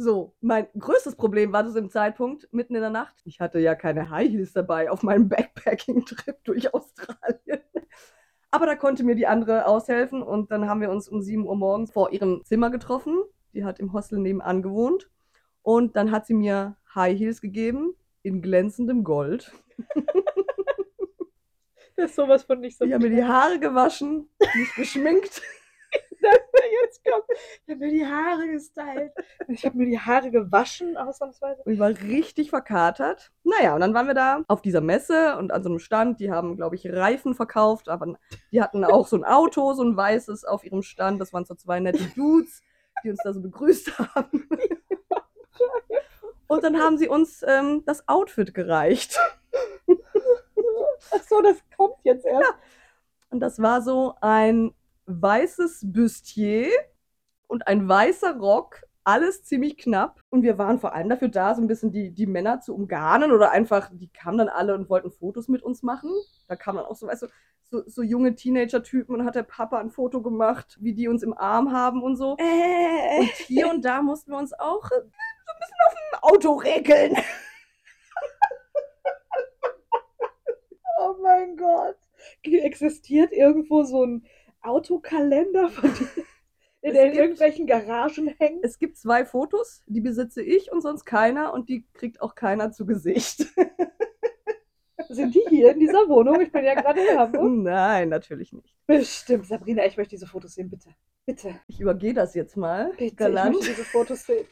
so, 0.00 0.34
mein 0.40 0.66
größtes 0.78 1.16
Problem 1.16 1.52
war 1.52 1.66
zu 1.66 1.74
dem 1.74 1.90
Zeitpunkt, 1.90 2.48
mitten 2.52 2.74
in 2.74 2.80
der 2.80 2.90
Nacht. 2.90 3.16
Ich 3.24 3.40
hatte 3.40 3.58
ja 3.58 3.74
keine 3.74 4.10
High 4.10 4.30
Heels 4.30 4.52
dabei 4.52 4.90
auf 4.90 5.02
meinem 5.02 5.28
Backpacking-Trip 5.28 6.38
durch 6.44 6.72
Australien. 6.72 7.60
Aber 8.50 8.66
da 8.66 8.74
konnte 8.74 9.04
mir 9.04 9.14
die 9.14 9.26
andere 9.26 9.66
aushelfen 9.66 10.22
und 10.22 10.50
dann 10.50 10.68
haben 10.68 10.80
wir 10.80 10.90
uns 10.90 11.08
um 11.08 11.22
7 11.22 11.46
Uhr 11.46 11.56
morgens 11.56 11.92
vor 11.92 12.12
ihrem 12.12 12.44
Zimmer 12.44 12.70
getroffen. 12.70 13.22
Die 13.54 13.64
hat 13.64 13.78
im 13.78 13.92
Hostel 13.92 14.18
nebenan 14.18 14.62
gewohnt. 14.62 15.08
Und 15.62 15.96
dann 15.96 16.10
hat 16.10 16.26
sie 16.26 16.34
mir 16.34 16.76
High 16.94 17.18
Heels 17.18 17.40
gegeben 17.40 17.94
in 18.22 18.42
glänzendem 18.42 19.04
Gold. 19.04 19.52
Das 21.96 22.12
ist 22.12 22.16
sowas 22.16 22.44
von 22.44 22.60
nicht 22.60 22.78
so. 22.78 22.86
Ich 22.86 22.94
habe 22.94 23.10
mir 23.10 23.14
die 23.14 23.24
Haare 23.24 23.60
gewaschen, 23.60 24.30
mich 24.54 24.74
geschminkt. 24.74 25.42
jetzt 26.82 27.04
kommt. 27.04 27.24
Ich 27.66 27.70
habe 27.70 27.84
mir 27.84 27.90
die 27.90 28.06
Haare 28.06 28.48
gestylt. 28.48 29.12
Ich 29.48 29.64
habe 29.64 29.78
mir 29.78 29.86
die 29.86 29.98
Haare 29.98 30.30
gewaschen, 30.30 30.96
ausnahmsweise. 30.96 31.62
Und 31.64 31.72
ich 31.72 31.78
war 31.78 31.88
richtig 31.88 32.50
verkatert. 32.50 33.32
Naja, 33.44 33.74
und 33.74 33.80
dann 33.80 33.94
waren 33.94 34.06
wir 34.06 34.14
da 34.14 34.44
auf 34.48 34.62
dieser 34.62 34.80
Messe 34.80 35.36
und 35.38 35.52
an 35.52 35.62
so 35.62 35.68
einem 35.68 35.78
Stand. 35.78 36.20
Die 36.20 36.30
haben, 36.30 36.56
glaube 36.56 36.76
ich, 36.76 36.90
Reifen 36.90 37.34
verkauft, 37.34 37.88
aber 37.88 38.14
die 38.52 38.62
hatten 38.62 38.84
auch 38.84 39.06
so 39.06 39.16
ein 39.16 39.24
Auto, 39.24 39.72
so 39.72 39.82
ein 39.82 39.96
weißes 39.96 40.44
auf 40.44 40.64
ihrem 40.64 40.82
Stand. 40.82 41.20
Das 41.20 41.32
waren 41.32 41.44
so 41.44 41.54
zwei 41.54 41.80
nette 41.80 42.04
Dudes, 42.14 42.62
die 43.04 43.10
uns 43.10 43.20
da 43.22 43.32
so 43.32 43.40
begrüßt 43.40 43.98
haben. 43.98 44.48
Und 46.48 46.64
dann 46.64 46.78
haben 46.78 46.98
sie 46.98 47.08
uns 47.08 47.44
ähm, 47.46 47.84
das 47.86 48.08
Outfit 48.08 48.54
gereicht. 48.54 49.16
Ach 51.12 51.22
so, 51.28 51.40
das 51.42 51.56
kommt 51.76 51.94
jetzt 52.02 52.26
erst. 52.26 52.54
Und 53.30 53.38
das 53.38 53.62
war 53.62 53.82
so 53.82 54.14
ein 54.20 54.74
weißes 55.10 55.80
Bustier 55.92 56.68
und 57.46 57.66
ein 57.66 57.88
weißer 57.88 58.38
Rock, 58.38 58.82
alles 59.04 59.44
ziemlich 59.44 59.76
knapp. 59.76 60.20
Und 60.30 60.42
wir 60.42 60.58
waren 60.58 60.78
vor 60.78 60.94
allem 60.94 61.08
dafür 61.08 61.28
da, 61.28 61.54
so 61.54 61.62
ein 61.62 61.66
bisschen 61.66 61.90
die, 61.90 62.10
die 62.12 62.26
Männer 62.26 62.60
zu 62.60 62.74
umgarnen 62.74 63.32
oder 63.32 63.50
einfach, 63.50 63.90
die 63.92 64.08
kamen 64.08 64.38
dann 64.38 64.48
alle 64.48 64.74
und 64.74 64.88
wollten 64.88 65.10
Fotos 65.10 65.48
mit 65.48 65.62
uns 65.62 65.82
machen. 65.82 66.10
Da 66.48 66.56
kamen 66.56 66.78
dann 66.78 66.86
auch 66.86 66.96
so, 66.96 67.06
weißt 67.06 67.22
du, 67.22 67.26
so, 67.70 67.82
so 67.86 68.02
junge 68.02 68.34
Teenager-Typen 68.34 69.14
und 69.14 69.24
hat 69.24 69.36
der 69.36 69.44
Papa 69.44 69.78
ein 69.78 69.90
Foto 69.90 70.22
gemacht, 70.22 70.76
wie 70.80 70.92
die 70.92 71.08
uns 71.08 71.22
im 71.22 71.36
Arm 71.36 71.72
haben 71.72 72.02
und 72.02 72.16
so. 72.16 72.36
Äh, 72.38 73.20
Und 73.20 73.30
hier 73.46 73.70
und 73.70 73.84
da 73.84 74.02
mussten 74.02 74.32
wir 74.32 74.38
uns 74.38 74.52
auch 74.52 74.88
so 74.88 74.96
ein 74.96 75.10
bisschen 75.60 75.76
auf 75.86 75.94
dem 75.94 76.18
Auto 76.22 76.52
regeln. 76.54 77.16
oh 81.00 81.14
mein 81.22 81.56
Gott. 81.56 81.96
Existiert 82.42 83.32
irgendwo 83.32 83.82
so 83.84 84.04
ein 84.04 84.26
Autokalender 84.62 85.68
von 85.68 85.90
dir, 85.94 86.08
der 86.82 86.92
in 87.04 87.10
gibt- 87.12 87.16
irgendwelchen 87.16 87.66
Garagen 87.66 88.28
hängt? 88.38 88.64
Es 88.64 88.78
gibt 88.78 88.96
zwei 88.96 89.24
Fotos, 89.24 89.82
die 89.86 90.00
besitze 90.00 90.42
ich 90.42 90.70
und 90.72 90.80
sonst 90.82 91.04
keiner 91.04 91.52
und 91.52 91.68
die 91.68 91.86
kriegt 91.92 92.20
auch 92.22 92.34
keiner 92.34 92.72
zu 92.72 92.86
Gesicht. 92.86 93.46
Sind 95.08 95.34
die 95.34 95.42
hier 95.48 95.72
in 95.72 95.80
dieser 95.80 96.08
Wohnung? 96.08 96.40
Ich 96.40 96.52
bin 96.52 96.64
ja 96.64 96.74
gerade 96.80 97.00
in 97.00 97.18
Hamburg. 97.18 97.42
Nein, 97.50 98.10
natürlich 98.10 98.52
nicht. 98.52 98.76
Bestimmt. 98.86 99.44
Sabrina, 99.46 99.84
ich 99.84 99.96
möchte 99.96 100.10
diese 100.14 100.26
Fotos 100.26 100.54
sehen, 100.54 100.70
bitte. 100.70 100.90
Bitte. 101.26 101.58
Ich 101.66 101.80
übergehe 101.80 102.14
das 102.14 102.34
jetzt 102.34 102.56
mal. 102.56 102.90
Bitte, 102.90 103.04
ich 103.04 103.16
galant. 103.16 103.56
möchte 103.56 103.70
diese 103.70 103.84
Fotos 103.84 104.24
sehen. 104.24 104.46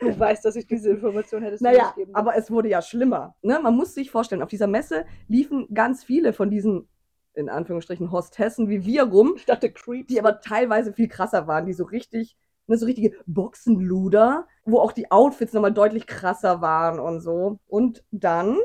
Du 0.00 0.18
weißt, 0.18 0.44
dass 0.44 0.56
ich 0.56 0.66
diese 0.66 0.90
Information 0.90 1.42
hättest 1.42 1.60
du 1.60 1.64
Naja, 1.66 1.94
aber 2.12 2.36
es 2.36 2.50
wurde 2.50 2.68
ja 2.68 2.80
schlimmer. 2.82 3.36
Ne? 3.42 3.58
Man 3.60 3.74
muss 3.76 3.94
sich 3.94 4.10
vorstellen, 4.10 4.42
auf 4.42 4.48
dieser 4.48 4.68
Messe 4.68 5.04
liefen 5.28 5.66
ganz 5.74 6.02
viele 6.04 6.32
von 6.32 6.50
diesen, 6.50 6.88
in 7.38 7.48
Anführungsstrichen, 7.48 8.10
Hostessen 8.12 8.68
wie 8.68 8.84
wir 8.84 9.04
rum, 9.04 9.34
Ich 9.36 9.46
dachte 9.46 9.70
Creeps. 9.72 10.08
die 10.08 10.18
aber 10.18 10.40
teilweise 10.40 10.92
viel 10.92 11.08
krasser 11.08 11.46
waren, 11.46 11.66
die 11.66 11.72
so 11.72 11.84
richtig, 11.84 12.36
ne, 12.66 12.76
so 12.76 12.86
richtige 12.86 13.12
Boxenluder, 13.26 14.46
wo 14.64 14.80
auch 14.80 14.92
die 14.92 15.10
Outfits 15.10 15.52
nochmal 15.52 15.72
deutlich 15.72 16.06
krasser 16.06 16.60
waren 16.60 16.98
und 16.98 17.20
so. 17.20 17.60
Und 17.66 18.04
dann 18.10 18.56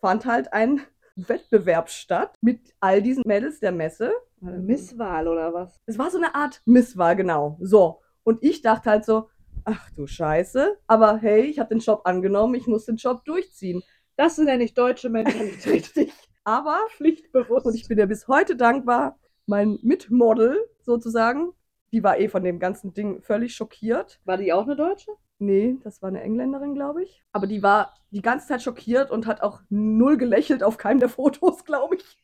fand 0.00 0.24
halt 0.26 0.52
ein 0.52 0.80
Wettbewerb 1.16 1.90
statt 1.90 2.36
mit 2.40 2.60
all 2.80 3.02
diesen 3.02 3.22
Mädels 3.26 3.60
der 3.60 3.72
Messe. 3.72 4.12
Misswahl 4.40 5.28
oder 5.28 5.52
was? 5.52 5.78
Es 5.86 5.98
war 5.98 6.10
so 6.10 6.18
eine 6.18 6.34
Art 6.34 6.62
Misswahl, 6.64 7.14
genau. 7.16 7.58
So. 7.60 8.00
Und 8.24 8.42
ich 8.42 8.62
dachte 8.62 8.90
halt 8.90 9.04
so, 9.04 9.28
ach 9.64 9.90
du 9.90 10.06
Scheiße, 10.06 10.78
aber 10.86 11.18
hey, 11.18 11.42
ich 11.42 11.58
habe 11.58 11.68
den 11.68 11.78
Job 11.78 12.02
angenommen, 12.04 12.54
ich 12.54 12.66
muss 12.66 12.86
den 12.86 12.96
Job 12.96 13.24
durchziehen. 13.24 13.82
Das 14.16 14.38
ist 14.38 14.48
ja 14.48 14.56
nicht 14.56 14.76
deutsche 14.76 15.08
Mentalität. 15.10 15.66
Richtig. 15.96 16.12
Aber, 16.44 16.86
Pflichtbewusst. 16.96 17.66
und 17.66 17.74
ich 17.74 17.88
bin 17.88 17.98
ja 17.98 18.06
bis 18.06 18.26
heute 18.28 18.56
dankbar, 18.56 19.18
mein 19.46 19.78
Mitmodel 19.82 20.58
sozusagen, 20.80 21.52
die 21.92 22.02
war 22.02 22.18
eh 22.18 22.28
von 22.28 22.42
dem 22.42 22.58
ganzen 22.58 22.94
Ding 22.94 23.20
völlig 23.22 23.54
schockiert. 23.54 24.20
War 24.24 24.38
die 24.38 24.52
auch 24.52 24.64
eine 24.64 24.76
Deutsche? 24.76 25.12
Nee, 25.38 25.76
das 25.82 26.00
war 26.02 26.08
eine 26.08 26.22
Engländerin, 26.22 26.74
glaube 26.74 27.02
ich. 27.02 27.24
Aber 27.32 27.46
die 27.46 27.62
war 27.62 27.94
die 28.10 28.22
ganze 28.22 28.48
Zeit 28.48 28.62
schockiert 28.62 29.10
und 29.10 29.26
hat 29.26 29.42
auch 29.42 29.60
null 29.68 30.16
gelächelt 30.16 30.62
auf 30.62 30.78
keinem 30.78 31.00
der 31.00 31.08
Fotos, 31.08 31.64
glaube 31.64 31.96
ich. 31.96 32.22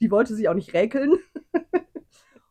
die 0.00 0.10
wollte 0.10 0.34
sich 0.34 0.48
auch 0.48 0.54
nicht 0.54 0.74
räkeln. 0.74 1.18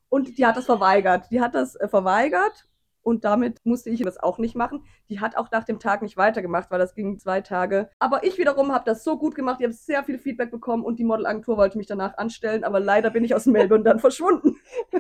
Und 0.09 0.37
die 0.37 0.45
hat 0.45 0.55
das 0.55 0.65
verweigert. 0.65 1.29
Die 1.31 1.41
hat 1.41 1.55
das 1.55 1.75
äh, 1.75 1.87
verweigert 1.87 2.67
und 3.05 3.23
damit 3.23 3.59
musste 3.63 3.91
ich 3.91 4.01
das 4.01 4.17
auch 4.17 4.39
nicht 4.39 4.55
machen. 4.55 4.83
Die 5.09 5.19
hat 5.19 5.37
auch 5.37 5.51
nach 5.51 5.63
dem 5.63 5.79
Tag 5.79 6.01
nicht 6.01 6.17
weitergemacht, 6.17 6.71
weil 6.71 6.79
das 6.79 6.95
ging 6.95 7.19
zwei 7.19 7.41
Tage. 7.41 7.89
Aber 7.99 8.23
ich 8.23 8.37
wiederum 8.39 8.73
habe 8.73 8.83
das 8.83 9.03
so 9.03 9.17
gut 9.17 9.35
gemacht. 9.35 9.57
Ich 9.59 9.65
habe 9.65 9.73
sehr 9.73 10.03
viel 10.03 10.17
Feedback 10.17 10.49
bekommen 10.49 10.83
und 10.83 10.97
die 10.97 11.03
Modelagentur 11.03 11.55
wollte 11.55 11.77
mich 11.77 11.85
danach 11.85 12.17
anstellen. 12.17 12.63
Aber 12.63 12.79
leider 12.79 13.11
bin 13.11 13.23
ich 13.23 13.35
aus 13.35 13.45
Melbourne 13.45 13.83
dann 13.83 13.99
verschwunden. 13.99 14.57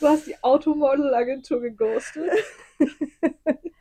Du 0.00 0.08
hast 0.08 0.26
die 0.26 0.34
Automodel-Agentur 0.42 1.60
geghostet. 1.60 2.28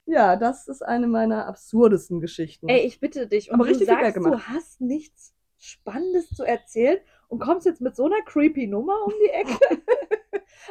Ja, 0.06 0.36
das 0.36 0.68
ist 0.68 0.82
eine 0.82 1.08
meiner 1.08 1.48
absurdesten 1.48 2.20
Geschichten. 2.20 2.68
Ey, 2.68 2.82
ich 2.82 3.00
bitte 3.00 3.28
dich. 3.28 3.50
Und 3.50 3.56
Aber 3.56 3.64
du 3.64 3.70
richtig 3.70 3.88
sagst, 3.88 4.18
du 4.18 4.40
hast 4.42 4.82
nichts 4.82 5.34
Spannendes 5.58 6.30
zu 6.32 6.44
erzählen 6.44 7.00
und 7.32 7.40
kommst 7.40 7.66
jetzt 7.66 7.80
mit 7.80 7.96
so 7.96 8.06
einer 8.06 8.22
creepy 8.26 8.68
Nummer 8.68 9.06
um 9.06 9.14
die 9.24 9.30
Ecke. 9.30 9.58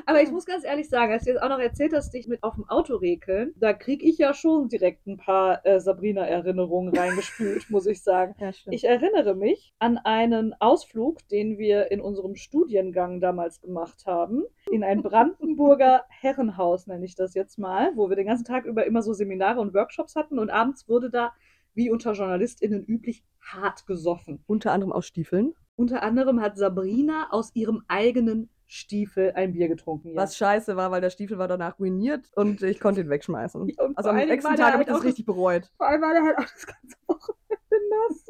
Aber 0.07 0.23
ich 0.23 0.31
muss 0.31 0.45
ganz 0.45 0.65
ehrlich 0.65 0.91
sagen, 0.91 1.11
als 1.11 1.25
du 1.25 1.31
jetzt 1.31 1.43
auch 1.43 1.49
noch 1.49 1.59
erzählt 1.59 1.95
hast, 1.95 2.13
dich 2.13 2.29
mit 2.29 2.43
auf 2.43 2.55
dem 2.55 2.69
Auto 2.69 2.97
rekeln, 2.97 3.55
da 3.57 3.73
kriege 3.73 4.07
ich 4.07 4.19
ja 4.19 4.35
schon 4.35 4.69
direkt 4.69 5.07
ein 5.07 5.17
paar 5.17 5.65
äh, 5.65 5.81
Sabrina-Erinnerungen 5.81 6.95
reingespült, 6.95 7.71
muss 7.71 7.87
ich 7.87 8.03
sagen. 8.03 8.35
ja. 8.39 8.51
Ich 8.67 8.85
erinnere 8.85 9.35
mich 9.35 9.73
an 9.79 9.97
einen 9.97 10.55
Ausflug, 10.61 11.27
den 11.29 11.57
wir 11.57 11.91
in 11.91 12.03
unserem 12.03 12.37
Studiengang 12.37 13.23
damals 13.23 13.63
gemacht 13.63 14.05
haben. 14.05 14.45
In 14.71 14.85
ein 14.85 15.03
Brandenburger 15.03 16.05
Herrenhaus, 16.11 16.87
nenne 16.87 17.07
ich 17.07 17.15
das 17.15 17.33
jetzt 17.33 17.59
mal, 17.59 17.93
wo 17.97 18.11
wir 18.11 18.17
den 18.17 18.27
ganzen 18.27 18.45
Tag 18.45 18.67
über 18.67 18.85
immer 18.85 19.01
so 19.01 19.15
Seminare 19.15 19.61
und 19.61 19.73
Workshops 19.73 20.15
hatten 20.15 20.39
und 20.39 20.51
abends 20.51 20.89
wurde 20.89 21.11
da, 21.11 21.33
wie 21.73 21.91
unter 21.91 22.13
JournalistInnen 22.13 22.85
üblich, 22.85 23.25
hart 23.41 23.87
gesoffen. 23.87 24.45
Unter 24.47 24.73
anderem 24.73 24.93
aus 24.93 25.07
Stiefeln. 25.07 25.55
Unter 25.81 26.03
anderem 26.03 26.43
hat 26.43 26.59
Sabrina 26.59 27.29
aus 27.31 27.53
ihrem 27.55 27.83
eigenen 27.89 28.51
Stiefel 28.67 29.33
ein 29.35 29.55
Bier 29.55 29.67
getrunken. 29.67 30.15
Was 30.15 30.37
scheiße 30.37 30.77
war, 30.77 30.91
weil 30.91 31.01
der 31.01 31.09
Stiefel 31.09 31.39
war 31.39 31.49
danach 31.49 31.79
ruiniert 31.79 32.31
und 32.35 32.63
ich 32.63 32.81
konnte 32.81 33.01
ihn 33.01 33.09
wegschmeißen. 33.09 33.67
Ja, 33.67 33.89
Also 33.95 34.11
am 34.11 34.17
nächsten 34.17 34.57
Tag 34.57 34.75
habe 34.75 34.83
ich 34.83 34.89
halt 34.89 34.89
das 34.91 34.99
auch 34.99 35.05
richtig 35.05 35.25
bereut. 35.25 35.73
Vor 35.79 35.89
allem 35.89 36.03
war 36.03 36.13
der 36.13 36.23
halt 36.23 36.37
auch 36.37 36.43
das 36.43 36.67
ganze 36.67 36.97
Wochenende 37.07 37.89
nass. 37.89 38.25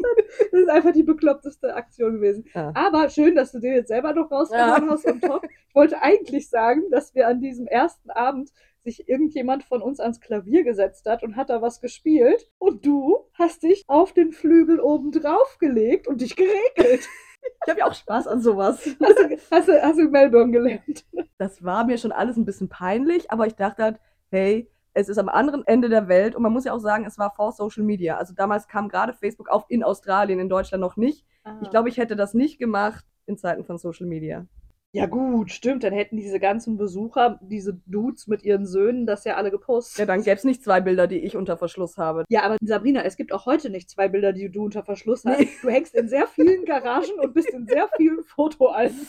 Das 0.52 0.60
ist 0.60 0.68
einfach 0.68 0.92
die 0.92 1.02
bekloppteste 1.02 1.74
Aktion 1.74 2.14
gewesen. 2.14 2.44
Ja. 2.54 2.70
Aber 2.76 3.08
schön, 3.08 3.34
dass 3.34 3.50
du 3.50 3.58
den 3.58 3.74
jetzt 3.74 3.88
selber 3.88 4.14
noch 4.14 4.30
rausgehauen 4.30 4.88
hast 4.88 5.04
und 5.06 5.20
top. 5.20 5.42
Ich 5.68 5.74
wollte 5.74 6.00
eigentlich 6.00 6.48
sagen, 6.48 6.82
dass 6.92 7.16
wir 7.16 7.26
an 7.26 7.40
diesem 7.40 7.66
ersten 7.66 8.10
Abend 8.10 8.52
sich 8.84 9.08
irgendjemand 9.08 9.64
von 9.64 9.82
uns 9.82 9.98
ans 9.98 10.20
Klavier 10.20 10.62
gesetzt 10.62 11.04
hat 11.06 11.24
und 11.24 11.34
hat 11.34 11.50
da 11.50 11.60
was 11.62 11.80
gespielt 11.80 12.48
und 12.58 12.86
du 12.86 13.26
hast 13.34 13.64
dich 13.64 13.82
auf 13.88 14.12
den 14.12 14.30
Flügel 14.30 14.78
oben 14.78 15.10
drauf 15.10 15.58
gelegt 15.58 16.06
und 16.06 16.20
dich 16.20 16.36
geregelt. 16.36 17.08
Ich 17.42 17.70
habe 17.70 17.80
ja 17.80 17.86
auch 17.86 17.94
Spaß 17.94 18.26
an 18.26 18.40
sowas. 18.40 18.78
Hast 19.00 19.18
du, 19.18 19.36
hast, 19.50 19.68
du, 19.68 19.82
hast 19.82 19.98
du 19.98 20.02
in 20.02 20.10
Melbourne 20.10 20.50
gelernt? 20.52 21.04
Das 21.38 21.62
war 21.62 21.84
mir 21.84 21.98
schon 21.98 22.12
alles 22.12 22.36
ein 22.36 22.44
bisschen 22.44 22.68
peinlich, 22.68 23.30
aber 23.30 23.46
ich 23.46 23.54
dachte 23.54 23.82
halt, 23.82 24.00
hey, 24.30 24.70
es 24.92 25.08
ist 25.08 25.18
am 25.18 25.28
anderen 25.28 25.66
Ende 25.66 25.88
der 25.88 26.08
Welt 26.08 26.34
und 26.34 26.42
man 26.42 26.52
muss 26.52 26.64
ja 26.64 26.72
auch 26.72 26.80
sagen, 26.80 27.04
es 27.06 27.18
war 27.18 27.30
vor 27.30 27.52
Social 27.52 27.84
Media. 27.84 28.16
Also 28.16 28.34
damals 28.34 28.66
kam 28.66 28.88
gerade 28.88 29.12
Facebook 29.12 29.48
auf 29.48 29.64
in 29.68 29.84
Australien, 29.84 30.40
in 30.40 30.48
Deutschland 30.48 30.80
noch 30.80 30.96
nicht. 30.96 31.24
Ah. 31.44 31.58
Ich 31.62 31.70
glaube, 31.70 31.88
ich 31.88 31.96
hätte 31.96 32.16
das 32.16 32.34
nicht 32.34 32.58
gemacht 32.58 33.04
in 33.26 33.36
Zeiten 33.36 33.64
von 33.64 33.78
Social 33.78 34.06
Media. 34.06 34.46
Ja 34.92 35.06
gut, 35.06 35.52
stimmt. 35.52 35.84
Dann 35.84 35.92
hätten 35.92 36.16
diese 36.16 36.40
ganzen 36.40 36.76
Besucher, 36.76 37.38
diese 37.42 37.74
Dudes 37.86 38.26
mit 38.26 38.42
ihren 38.42 38.66
Söhnen, 38.66 39.06
das 39.06 39.24
ja 39.24 39.36
alle 39.36 39.52
gepostet. 39.52 40.00
Ja, 40.00 40.06
dann 40.06 40.22
gäbe 40.22 40.36
es 40.36 40.44
nicht 40.44 40.64
zwei 40.64 40.80
Bilder, 40.80 41.06
die 41.06 41.18
ich 41.18 41.36
unter 41.36 41.56
Verschluss 41.56 41.96
habe. 41.96 42.24
Ja, 42.28 42.42
aber 42.42 42.56
Sabrina, 42.60 43.02
es 43.02 43.16
gibt 43.16 43.32
auch 43.32 43.46
heute 43.46 43.70
nicht 43.70 43.88
zwei 43.88 44.08
Bilder, 44.08 44.32
die 44.32 44.50
du 44.50 44.64
unter 44.64 44.82
Verschluss 44.82 45.24
hast. 45.24 45.38
Nee. 45.38 45.48
Du 45.62 45.68
hängst 45.68 45.94
in 45.94 46.08
sehr 46.08 46.26
vielen 46.26 46.64
Garagen 46.64 47.20
und 47.20 47.34
bist 47.34 47.50
in 47.50 47.66
sehr 47.66 47.88
vielen 47.96 48.24
Fotoalben. 48.24 49.06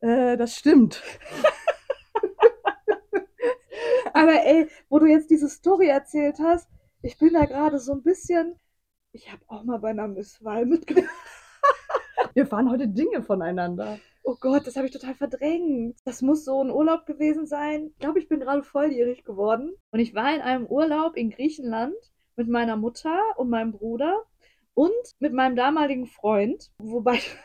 Äh, 0.00 0.36
das 0.36 0.56
stimmt. 0.56 1.02
Aber 4.12 4.44
ey, 4.44 4.68
wo 4.88 5.00
du 5.00 5.06
jetzt 5.06 5.30
diese 5.30 5.48
Story 5.48 5.88
erzählt 5.88 6.38
hast, 6.38 6.68
ich 7.02 7.18
bin 7.18 7.32
da 7.32 7.44
gerade 7.44 7.78
so 7.78 7.92
ein 7.92 8.02
bisschen. 8.02 8.54
Ich 9.12 9.32
habe 9.32 9.42
auch 9.48 9.64
mal 9.64 9.78
bei 9.78 9.90
einer 9.90 10.06
Misswahl 10.06 10.64
mitgemacht. 10.64 11.10
Wir 12.34 12.46
fahren 12.46 12.70
heute 12.70 12.88
Dinge 12.88 13.22
voneinander. 13.22 13.98
Oh 14.22 14.36
Gott, 14.40 14.66
das 14.66 14.76
habe 14.76 14.86
ich 14.86 14.92
total 14.92 15.14
verdrängt. 15.14 15.98
Das 16.04 16.22
muss 16.22 16.44
so 16.44 16.62
ein 16.62 16.70
Urlaub 16.70 17.06
gewesen 17.06 17.46
sein. 17.46 17.90
Ich 17.92 17.98
glaube, 17.98 18.18
ich 18.18 18.28
bin 18.28 18.40
gerade 18.40 18.62
volljährig 18.62 19.24
geworden. 19.24 19.72
Und 19.90 20.00
ich 20.00 20.14
war 20.14 20.34
in 20.34 20.40
einem 20.40 20.66
Urlaub 20.66 21.16
in 21.16 21.30
Griechenland 21.30 21.94
mit 22.36 22.48
meiner 22.48 22.76
Mutter 22.76 23.18
und 23.36 23.50
meinem 23.50 23.72
Bruder 23.72 24.24
und 24.74 24.92
mit 25.20 25.32
meinem 25.32 25.56
damaligen 25.56 26.06
Freund. 26.06 26.70
Wobei 26.78 27.14
ich 27.16 27.36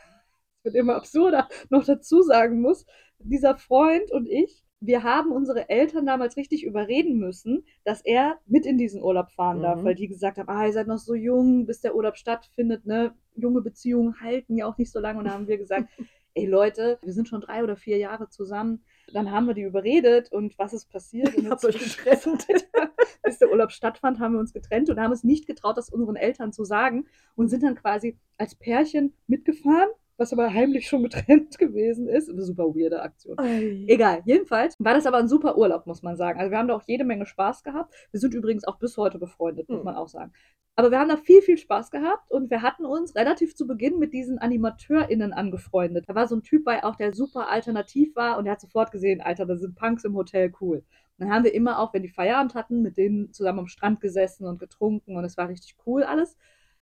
wird 0.64 0.76
immer 0.76 0.96
absurder 0.96 1.48
noch 1.70 1.86
dazu 1.86 2.22
sagen 2.22 2.62
muss, 2.62 2.86
dieser 3.20 3.58
Freund 3.58 4.12
und 4.12 4.28
ich, 4.28 4.64
wir 4.84 5.04
haben 5.04 5.32
unsere 5.32 5.70
Eltern 5.70 6.06
damals 6.08 6.36
richtig 6.38 6.66
überreden 6.66 7.20
müssen, 7.20 7.64
dass 7.84 8.02
er 8.02 8.40
mit 8.48 8.66
in 8.66 8.78
diesen 8.80 9.02
Urlaub 9.02 9.30
fahren 9.32 9.62
darf, 9.62 9.80
Mhm. 9.82 9.86
weil 9.86 9.96
die 9.96 10.08
gesagt 10.08 10.38
haben, 10.40 10.50
ah, 10.50 10.66
ihr 10.66 10.74
seid 10.74 10.88
noch 10.88 10.98
so 10.98 11.14
jung, 11.14 11.66
bis 11.68 11.82
der 11.82 11.96
Urlaub 11.96 12.18
stattfindet, 12.18 12.86
ne? 12.86 13.14
Junge 13.36 13.62
Beziehungen 13.62 14.20
halten 14.22 14.58
ja 14.58 14.66
auch 14.66 14.78
nicht 14.78 14.92
so 14.92 15.00
lange. 15.00 15.20
Und 15.20 15.26
dann 15.26 15.36
haben 15.36 15.48
wir 15.48 15.58
gesagt, 15.60 15.88
ey 16.34 16.46
Leute, 16.48 16.98
wir 17.04 17.14
sind 17.14 17.28
schon 17.28 17.42
drei 17.42 17.64
oder 17.64 17.76
vier 17.76 17.98
Jahre 17.98 18.28
zusammen. 18.30 18.84
Dann 19.14 19.32
haben 19.32 19.46
wir 19.48 19.54
die 19.54 19.62
überredet 19.64 20.32
und 20.32 20.58
was 20.58 20.74
ist 20.74 20.90
passiert? 20.90 21.36
Und 21.36 21.46
inzwischen- 21.52 22.38
bis 23.24 23.38
der 23.38 23.52
Urlaub 23.52 23.72
stattfand, 23.72 24.20
haben 24.20 24.34
wir 24.34 24.40
uns 24.40 24.52
getrennt 24.54 24.90
und 24.90 25.00
haben 25.00 25.12
es 25.12 25.24
nicht 25.24 25.46
getraut, 25.46 25.78
das 25.78 25.90
unseren 25.90 26.16
Eltern 26.16 26.52
zu 26.54 26.64
sagen 26.64 27.06
und 27.36 27.50
sind 27.50 27.62
dann 27.64 27.76
quasi 27.76 28.18
als 28.38 28.56
Pärchen 28.56 29.14
mitgefahren, 29.28 29.90
was 30.22 30.32
aber 30.32 30.54
heimlich 30.54 30.88
schon 30.88 31.04
getrennt 31.04 31.58
gewesen 31.58 32.08
ist. 32.08 32.30
Eine 32.30 32.44
super 32.44 32.66
weirde 32.76 33.02
Aktion. 33.02 33.38
Ei. 33.40 33.84
Egal, 33.88 34.22
jedenfalls 34.26 34.76
war 34.80 34.94
das 34.94 35.06
aber 35.06 35.18
ein 35.18 35.28
super 35.28 35.58
Urlaub, 35.58 35.88
muss 35.88 36.04
man 36.04 36.16
sagen. 36.16 36.40
Also 36.40 36.52
wir 36.52 36.58
haben 36.60 36.68
da 36.68 36.76
auch 36.76 36.84
jede 36.88 37.04
Menge 37.04 37.26
Spaß 37.26 37.64
gehabt. 37.64 37.94
Wir 38.12 38.20
sind 38.20 38.34
übrigens 38.34 38.64
auch 38.64 38.78
bis 38.80 38.96
heute 38.98 39.20
befreundet, 39.20 39.68
muss 39.68 39.80
Hm. 39.80 39.86
man 39.86 39.96
auch 39.96 40.08
sagen. 40.08 40.32
Aber 40.78 40.90
wir 40.92 41.00
haben 41.00 41.10
da 41.10 41.18
viel, 41.18 41.42
viel 41.42 41.58
Spaß 41.58 41.92
gehabt 41.92 42.32
und 42.32 42.50
wir 42.50 42.62
hatten 42.62 42.86
uns 42.86 43.16
relativ 43.16 43.56
zu 43.56 43.68
Beginn 43.68 44.00
mit 44.00 44.14
diesen 44.14 44.38
AnimateurInnen 44.40 45.34
angefreundet. 45.34 46.06
Da 46.08 46.16
war 46.16 46.28
so 46.28 46.36
ein 46.36 46.44
Typ 46.44 46.64
bei 46.64 46.84
auch, 46.84 46.96
der 46.96 47.14
super 47.14 47.50
alternativ 47.50 48.16
war 48.16 48.38
und 48.38 48.46
der 48.46 48.54
hat 48.54 48.62
sofort 48.62 48.92
gesehen, 48.92 49.20
Alter, 49.22 49.46
da 49.46 49.58
sind 49.58 49.76
Punks 49.76 50.06
im 50.06 50.16
Hotel, 50.16 50.54
cool. 50.62 50.78
Und 50.78 50.86
dann 51.28 51.32
haben 51.34 51.44
wir 51.44 51.54
immer 51.54 51.80
auch, 51.80 51.94
wenn 51.94 52.04
die 52.04 52.10
Feierabend 52.10 52.56
hatten, 52.56 52.82
mit 52.82 52.96
denen 52.98 53.34
zusammen 53.34 53.60
am 53.60 53.68
Strand 53.68 54.00
gesessen 54.00 54.46
und 54.48 54.60
getrunken 54.60 55.18
und 55.18 55.26
es 55.26 55.36
war 55.36 55.50
richtig 55.50 55.76
cool 55.86 56.04
alles. 56.04 56.38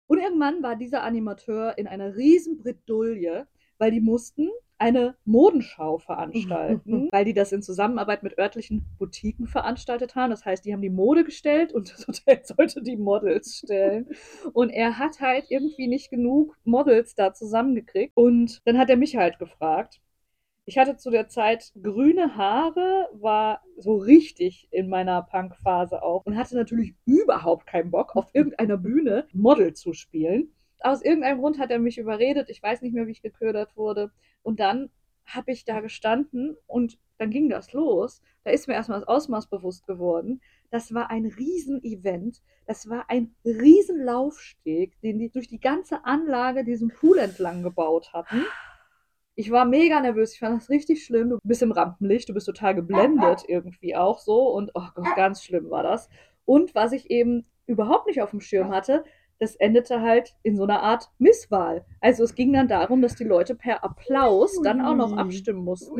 Und 0.07 0.19
irgendwann 0.19 0.63
war 0.63 0.75
dieser 0.75 1.03
Animateur 1.03 1.77
in 1.77 1.87
einer 1.87 2.15
riesen 2.15 2.57
Bredouille, 2.57 3.47
weil 3.77 3.91
die 3.91 4.01
mussten 4.01 4.49
eine 4.79 5.15
Modenschau 5.25 5.97
veranstalten, 5.97 7.09
weil 7.11 7.25
die 7.25 7.33
das 7.33 7.51
in 7.51 7.61
Zusammenarbeit 7.61 8.23
mit 8.23 8.37
örtlichen 8.37 8.85
Boutiquen 8.99 9.47
veranstaltet 9.47 10.15
haben. 10.15 10.29
Das 10.29 10.45
heißt, 10.45 10.65
die 10.65 10.73
haben 10.73 10.81
die 10.81 10.89
Mode 10.89 11.23
gestellt 11.23 11.73
und 11.73 11.91
das 11.93 12.07
Hotel 12.07 12.41
sollte 12.43 12.81
die 12.81 12.97
Models 12.97 13.57
stellen. 13.57 14.07
Und 14.53 14.69
er 14.69 14.97
hat 14.97 15.19
halt 15.19 15.45
irgendwie 15.49 15.87
nicht 15.87 16.09
genug 16.09 16.55
Models 16.63 17.15
da 17.15 17.33
zusammengekriegt. 17.33 18.15
Und 18.15 18.61
dann 18.65 18.77
hat 18.77 18.89
er 18.89 18.97
mich 18.97 19.15
halt 19.15 19.39
gefragt. 19.39 19.99
Ich 20.69 20.77
hatte 20.77 20.97
zu 20.97 21.11
der 21.11 21.29
Zeit 21.29 21.71
grüne 21.81 22.35
Haare, 22.35 23.07
war 23.13 23.61
so 23.77 23.95
richtig 23.95 24.67
in 24.69 24.89
meiner 24.89 25.21
Punk-Phase 25.21 26.03
auch 26.03 26.25
und 26.25 26.35
hatte 26.35 26.57
natürlich 26.57 26.93
überhaupt 27.05 27.67
keinen 27.67 27.89
Bock, 27.89 28.17
auf 28.17 28.29
irgendeiner 28.33 28.75
Bühne 28.75 29.29
Model 29.31 29.73
zu 29.73 29.93
spielen. 29.93 30.51
Aus 30.81 31.01
irgendeinem 31.01 31.39
Grund 31.39 31.57
hat 31.57 31.71
er 31.71 31.79
mich 31.79 31.97
überredet. 31.97 32.49
Ich 32.49 32.61
weiß 32.61 32.81
nicht 32.81 32.93
mehr, 32.93 33.07
wie 33.07 33.11
ich 33.11 33.21
geködert 33.21 33.77
wurde. 33.77 34.11
Und 34.43 34.59
dann 34.59 34.89
habe 35.25 35.53
ich 35.53 35.63
da 35.63 35.79
gestanden 35.79 36.57
und 36.67 36.99
dann 37.17 37.29
ging 37.29 37.47
das 37.47 37.71
los. 37.71 38.21
Da 38.43 38.51
ist 38.51 38.67
mir 38.67 38.73
erstmal 38.73 38.99
das 38.99 39.07
Ausmaß 39.07 39.47
bewusst 39.47 39.87
geworden. 39.87 40.41
Das 40.69 40.93
war 40.93 41.09
ein 41.09 41.27
Riesenevent. 41.27 42.41
Das 42.65 42.89
war 42.89 43.09
ein 43.09 43.33
Riesenlaufsteg, 43.45 44.99
den 44.99 45.17
die 45.17 45.29
durch 45.29 45.47
die 45.47 45.61
ganze 45.61 46.03
Anlage 46.03 46.65
diesen 46.65 46.89
Pool 46.89 47.19
entlang 47.19 47.63
gebaut 47.63 48.11
hatten. 48.11 48.43
Ich 49.39 49.51
war 49.51 49.65
mega 49.65 50.01
nervös. 50.01 50.33
Ich 50.33 50.39
fand 50.39 50.59
das 50.59 50.69
richtig 50.69 51.05
schlimm. 51.05 51.29
Du 51.29 51.37
bist 51.43 51.61
im 51.61 51.71
Rampenlicht, 51.71 52.27
du 52.27 52.33
bist 52.33 52.47
total 52.47 52.73
geblendet 52.73 53.43
irgendwie 53.47 53.95
auch 53.95 54.17
so. 54.17 54.49
Und 54.49 54.71
oh 54.73 54.87
Gott, 54.95 55.15
ganz 55.15 55.43
schlimm 55.43 55.69
war 55.69 55.83
das. 55.83 56.09
Und 56.45 56.73
was 56.73 56.91
ich 56.91 57.11
eben 57.11 57.45
überhaupt 57.67 58.07
nicht 58.07 58.19
auf 58.21 58.31
dem 58.31 58.41
Schirm 58.41 58.69
hatte, 58.69 59.03
das 59.39 59.55
endete 59.55 60.01
halt 60.01 60.35
in 60.41 60.55
so 60.57 60.63
einer 60.63 60.81
Art 60.81 61.11
Misswahl. 61.19 61.85
Also 62.01 62.23
es 62.23 62.33
ging 62.33 62.51
dann 62.51 62.67
darum, 62.67 63.03
dass 63.03 63.13
die 63.13 63.25
Leute 63.25 63.53
per 63.53 63.83
Applaus 63.83 64.59
dann 64.63 64.81
auch 64.81 64.95
noch 64.95 65.15
abstimmen 65.15 65.63
mussten, 65.63 65.95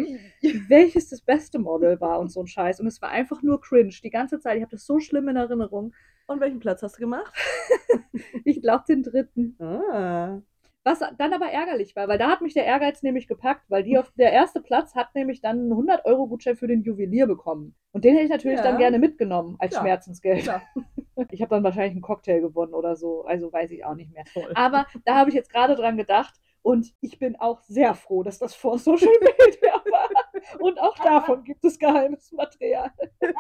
welches 0.68 1.10
das 1.10 1.22
beste 1.22 1.60
Model 1.60 2.02
war 2.02 2.20
und 2.20 2.32
so 2.32 2.40
ein 2.40 2.48
Scheiß. 2.48 2.80
Und 2.80 2.88
es 2.88 3.04
war 3.04 3.10
einfach 3.10 3.44
nur 3.44 3.62
cringe 3.62 3.94
die 4.04 4.10
ganze 4.10 4.40
Zeit. 4.40 4.58
Ich 4.58 4.64
habe 4.64 4.72
das 4.72 4.88
so 4.88 5.00
schlimm 5.00 5.28
in 5.28 5.36
Erinnerung. 5.36 5.94
Und 6.26 6.42
welchen 6.42 6.60
Platz 6.60 6.82
hast 6.82 6.98
du 6.98 7.02
gemacht? 7.02 7.32
Ich 8.46 8.62
glaube 8.62 8.84
den 8.88 9.04
dritten. 9.04 9.56
Ah. 9.60 10.42
Was 10.88 11.00
dann 11.18 11.34
aber 11.34 11.48
ärgerlich 11.52 11.98
war, 11.98 12.08
weil 12.08 12.18
da 12.18 12.30
hat 12.30 12.40
mich 12.40 12.54
der 12.54 12.64
Ehrgeiz 12.64 13.04
nämlich 13.04 13.28
gepackt, 13.28 13.66
weil 13.70 13.84
die 13.84 13.98
auf 13.98 14.10
der 14.18 14.32
erste 14.32 14.62
Platz 14.62 14.96
hat 14.96 15.14
nämlich 15.16 15.42
dann 15.42 15.60
einen 15.60 15.74
100-Euro-Gutschein 15.74 16.56
für 16.56 16.68
den 16.68 16.82
Juwelier 16.82 17.28
bekommen. 17.28 17.76
Und 17.92 18.06
den 18.06 18.14
hätte 18.14 18.24
ich 18.24 18.32
natürlich 18.32 18.60
Ja. 18.60 18.64
dann 18.64 18.78
gerne 18.78 18.98
mitgenommen 18.98 19.58
als 19.60 19.72
Klar. 19.74 19.84
Schmerzensgeld. 19.84 20.44
Klar. 20.44 20.62
Ich 21.32 21.42
habe 21.42 21.50
dann 21.50 21.64
wahrscheinlich 21.64 21.94
einen 21.94 22.02
Cocktail 22.02 22.40
gewonnen 22.42 22.74
oder 22.76 22.96
so, 22.96 23.24
also 23.26 23.52
weiß 23.52 23.72
ich 23.72 23.84
auch 23.84 23.96
nicht 23.96 24.14
mehr. 24.14 24.24
Toll. 24.34 24.52
Aber 24.54 24.86
da 25.04 25.16
habe 25.16 25.30
ich 25.32 25.36
jetzt 25.36 25.52
gerade 25.52 25.76
dran 25.76 25.98
gedacht 25.98 26.36
und 26.62 26.94
ich 27.02 27.18
bin 27.18 27.36
auch 27.38 27.60
sehr 27.64 27.96
froh, 27.96 28.22
dass 28.22 28.38
das 28.38 28.54
vor 28.54 28.78
Social 28.78 29.08
Media 29.22 29.74
war. 29.92 30.10
Und 30.60 30.80
auch 30.80 30.96
davon 31.00 31.44
gibt 31.44 31.66
es 31.66 31.78
geheimes 31.80 32.32
Material. 32.32 32.92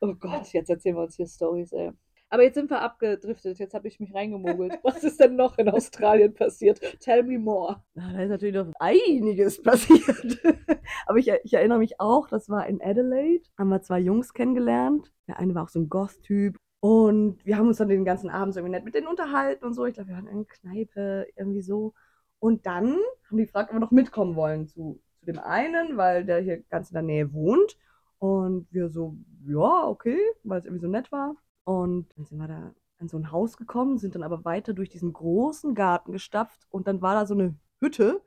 Oh 0.00 0.14
Gott, 0.14 0.52
jetzt 0.52 0.68
erzählen 0.68 0.96
wir 0.96 1.02
uns 1.04 1.16
hier 1.16 1.26
Stories, 1.26 1.72
ey. 1.72 1.92
Aber 2.32 2.44
jetzt 2.44 2.54
sind 2.54 2.70
wir 2.70 2.80
abgedriftet, 2.80 3.58
jetzt 3.58 3.74
habe 3.74 3.86
ich 3.88 4.00
mich 4.00 4.14
reingemogelt. 4.14 4.78
Was 4.82 5.04
ist 5.04 5.20
denn 5.20 5.36
noch 5.36 5.58
in 5.58 5.68
Australien 5.68 6.32
passiert? 6.32 6.80
Tell 6.98 7.22
me 7.22 7.38
more. 7.38 7.84
Da 7.94 8.22
ist 8.22 8.30
natürlich 8.30 8.54
noch 8.54 8.72
einiges 8.78 9.60
passiert. 9.60 10.40
Aber 11.06 11.18
ich, 11.18 11.30
ich 11.44 11.52
erinnere 11.52 11.76
mich 11.76 12.00
auch, 12.00 12.28
das 12.28 12.48
war 12.48 12.66
in 12.66 12.80
Adelaide. 12.80 13.44
Haben 13.58 13.68
wir 13.68 13.82
zwei 13.82 14.00
Jungs 14.00 14.32
kennengelernt. 14.32 15.12
Der 15.28 15.38
eine 15.38 15.54
war 15.54 15.64
auch 15.64 15.68
so 15.68 15.78
ein 15.78 15.90
Goth-Typ. 15.90 16.56
Und 16.80 17.44
wir 17.44 17.58
haben 17.58 17.68
uns 17.68 17.76
dann 17.76 17.90
den 17.90 18.06
ganzen 18.06 18.30
Abend 18.30 18.54
so 18.54 18.60
irgendwie 18.60 18.76
nett 18.76 18.86
mit 18.86 18.94
denen 18.94 19.08
unterhalten 19.08 19.66
und 19.66 19.74
so. 19.74 19.84
Ich 19.84 19.92
glaube, 19.92 20.08
wir 20.08 20.16
waren 20.16 20.26
in 20.26 20.36
einer 20.36 20.46
Kneipe, 20.46 21.26
irgendwie 21.36 21.60
so. 21.60 21.92
Und 22.38 22.64
dann 22.64 22.96
haben 23.28 23.36
die 23.36 23.44
gefragt, 23.44 23.68
ob 23.68 23.76
wir 23.76 23.80
noch 23.80 23.90
mitkommen 23.90 24.36
wollen 24.36 24.68
zu, 24.68 25.02
zu 25.18 25.26
dem 25.26 25.38
einen, 25.38 25.98
weil 25.98 26.24
der 26.24 26.40
hier 26.40 26.62
ganz 26.70 26.88
in 26.88 26.94
der 26.94 27.02
Nähe 27.02 27.34
wohnt. 27.34 27.76
Und 28.16 28.68
wir 28.70 28.88
so, 28.88 29.18
ja, 29.46 29.86
okay, 29.86 30.18
weil 30.44 30.60
es 30.60 30.64
irgendwie 30.64 30.80
so 30.80 30.88
nett 30.88 31.12
war. 31.12 31.36
Und 31.64 32.08
dann 32.16 32.24
sind 32.24 32.38
wir 32.38 32.48
da 32.48 32.74
an 32.98 33.08
so 33.08 33.16
ein 33.16 33.30
Haus 33.30 33.56
gekommen, 33.56 33.98
sind 33.98 34.14
dann 34.14 34.22
aber 34.22 34.44
weiter 34.44 34.74
durch 34.74 34.88
diesen 34.88 35.12
großen 35.12 35.74
Garten 35.74 36.12
gestapft 36.12 36.66
und 36.70 36.86
dann 36.86 37.02
war 37.02 37.14
da 37.14 37.26
so 37.26 37.34
eine 37.34 37.56
Hütte. 37.80 38.22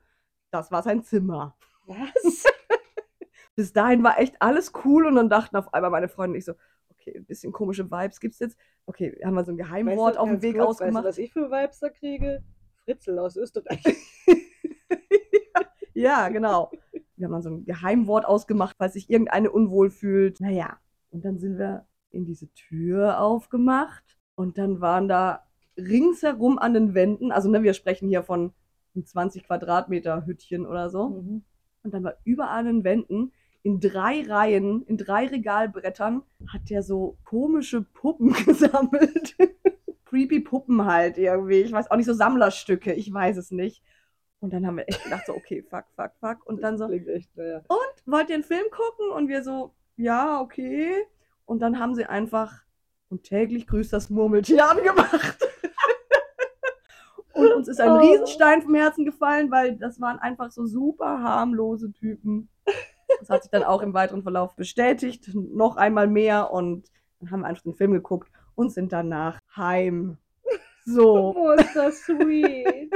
Das 0.50 0.70
war 0.70 0.82
sein 0.82 1.02
Zimmer. 1.02 1.56
Was? 1.86 2.44
Bis 3.56 3.72
dahin 3.72 4.02
war 4.02 4.18
echt 4.18 4.40
alles 4.40 4.72
cool 4.84 5.06
und 5.06 5.14
dann 5.16 5.30
dachten 5.30 5.56
auf 5.56 5.72
einmal 5.72 5.90
meine 5.90 6.08
Freunde 6.08 6.34
und 6.34 6.38
ich 6.38 6.44
so, 6.44 6.52
okay, 6.90 7.16
ein 7.16 7.24
bisschen 7.24 7.52
komische 7.52 7.90
Vibes 7.90 8.20
gibt's 8.20 8.38
jetzt. 8.38 8.58
Okay, 8.84 9.18
haben 9.24 9.34
wir 9.34 9.44
so 9.44 9.52
ein 9.52 9.56
Geheimwort 9.56 10.16
Weißt 10.16 10.16
du, 10.16 10.20
auf 10.20 10.28
dem 10.28 10.42
Weg 10.42 10.56
kurz, 10.56 10.68
ausgemacht. 10.68 11.04
Weißt 11.04 11.18
du, 11.18 11.22
was 11.22 11.26
ich 11.26 11.32
für 11.32 11.50
Vibes 11.50 11.78
da 11.78 11.88
kriege? 11.88 12.44
Fritzel 12.84 13.18
aus 13.18 13.36
Österreich. 13.36 13.82
Ja, 15.96 16.28
genau. 16.28 16.70
Wir 17.16 17.24
haben 17.24 17.32
dann 17.32 17.42
so 17.42 17.48
ein 17.48 17.64
Geheimwort 17.64 18.26
ausgemacht, 18.26 18.76
falls 18.76 18.92
sich 18.92 19.08
irgendeine 19.08 19.50
unwohl 19.50 19.88
fühlt. 19.88 20.40
Naja, 20.40 20.78
und 21.08 21.24
dann 21.24 21.38
sind 21.38 21.56
wir 21.56 21.86
in 22.10 22.24
diese 22.24 22.52
Tür 22.54 23.20
aufgemacht 23.20 24.18
und 24.34 24.58
dann 24.58 24.80
waren 24.80 25.08
da 25.08 25.44
ringsherum 25.76 26.58
an 26.58 26.74
den 26.74 26.94
Wänden, 26.94 27.32
also 27.32 27.50
ne, 27.50 27.62
wir 27.62 27.74
sprechen 27.74 28.08
hier 28.08 28.22
von 28.22 28.52
einem 28.94 29.04
20 29.04 29.44
Quadratmeter 29.44 30.24
Hüttchen 30.26 30.66
oder 30.66 30.88
so, 30.90 31.08
Mhm. 31.08 31.44
und 31.82 31.94
dann 31.94 32.02
war 32.04 32.14
überall 32.24 32.60
an 32.60 32.66
den 32.66 32.84
Wänden 32.84 33.32
in 33.62 33.80
drei 33.80 34.22
Reihen, 34.22 34.82
in 34.86 34.96
drei 34.96 35.26
Regalbrettern, 35.26 36.22
hat 36.52 36.70
der 36.70 36.82
so 36.82 37.18
komische 37.24 37.82
Puppen 37.82 38.32
gesammelt. 38.46 39.36
Creepy 40.04 40.38
Puppen 40.40 40.84
halt 40.84 41.18
irgendwie. 41.18 41.62
Ich 41.62 41.72
weiß 41.72 41.90
auch 41.90 41.96
nicht, 41.96 42.06
so 42.06 42.12
Sammlerstücke, 42.14 42.92
ich 42.92 43.12
weiß 43.12 43.36
es 43.38 43.50
nicht. 43.50 43.82
Und 44.38 44.52
dann 44.52 44.64
haben 44.66 44.76
wir 44.76 44.88
echt 44.88 45.02
gedacht, 45.02 45.26
so, 45.26 45.34
okay, 45.34 45.62
fuck, 45.68 45.84
fuck, 45.96 46.12
fuck. 46.20 46.46
Und 46.46 46.62
dann 46.62 46.78
so, 46.78 46.88
echt, 46.88 47.36
naja. 47.36 47.62
und 47.68 48.12
wollt 48.12 48.28
ihr 48.28 48.36
einen 48.36 48.44
Film 48.44 48.64
gucken? 48.70 49.10
Und 49.10 49.28
wir 49.28 49.42
so, 49.42 49.74
ja, 49.96 50.40
okay. 50.40 50.92
Und 51.46 51.60
dann 51.60 51.78
haben 51.78 51.94
sie 51.94 52.04
einfach 52.04 52.52
und 53.08 53.22
täglich 53.22 53.66
grüßt 53.66 53.92
das 53.92 54.10
Murmeltier 54.10 54.68
angemacht. 54.70 55.38
und 57.34 57.52
uns 57.52 57.68
ist 57.68 57.80
ein 57.80 57.90
Oh. 57.90 57.96
Riesenstein 57.98 58.62
vom 58.62 58.74
Herzen 58.74 59.04
gefallen, 59.04 59.50
weil 59.50 59.76
das 59.76 60.00
waren 60.00 60.18
einfach 60.18 60.50
so 60.50 60.66
super 60.66 61.22
harmlose 61.22 61.92
Typen. 61.92 62.48
Das 63.20 63.30
hat 63.30 63.42
sich 63.44 63.50
dann 63.50 63.62
auch 63.62 63.82
im 63.82 63.94
weiteren 63.94 64.22
Verlauf 64.22 64.56
bestätigt, 64.56 65.30
noch 65.34 65.76
einmal 65.76 66.08
mehr 66.08 66.50
und 66.52 66.90
dann 67.20 67.30
haben 67.30 67.40
wir 67.40 67.46
einfach 67.46 67.62
den 67.62 67.74
Film 67.74 67.92
geguckt 67.92 68.30
und 68.56 68.72
sind 68.72 68.92
danach 68.92 69.38
heim. 69.56 70.18
So. 70.88 71.34
Oh, 71.36 71.50
ist 71.50 71.74
das 71.74 72.02
sweet. 72.04 72.94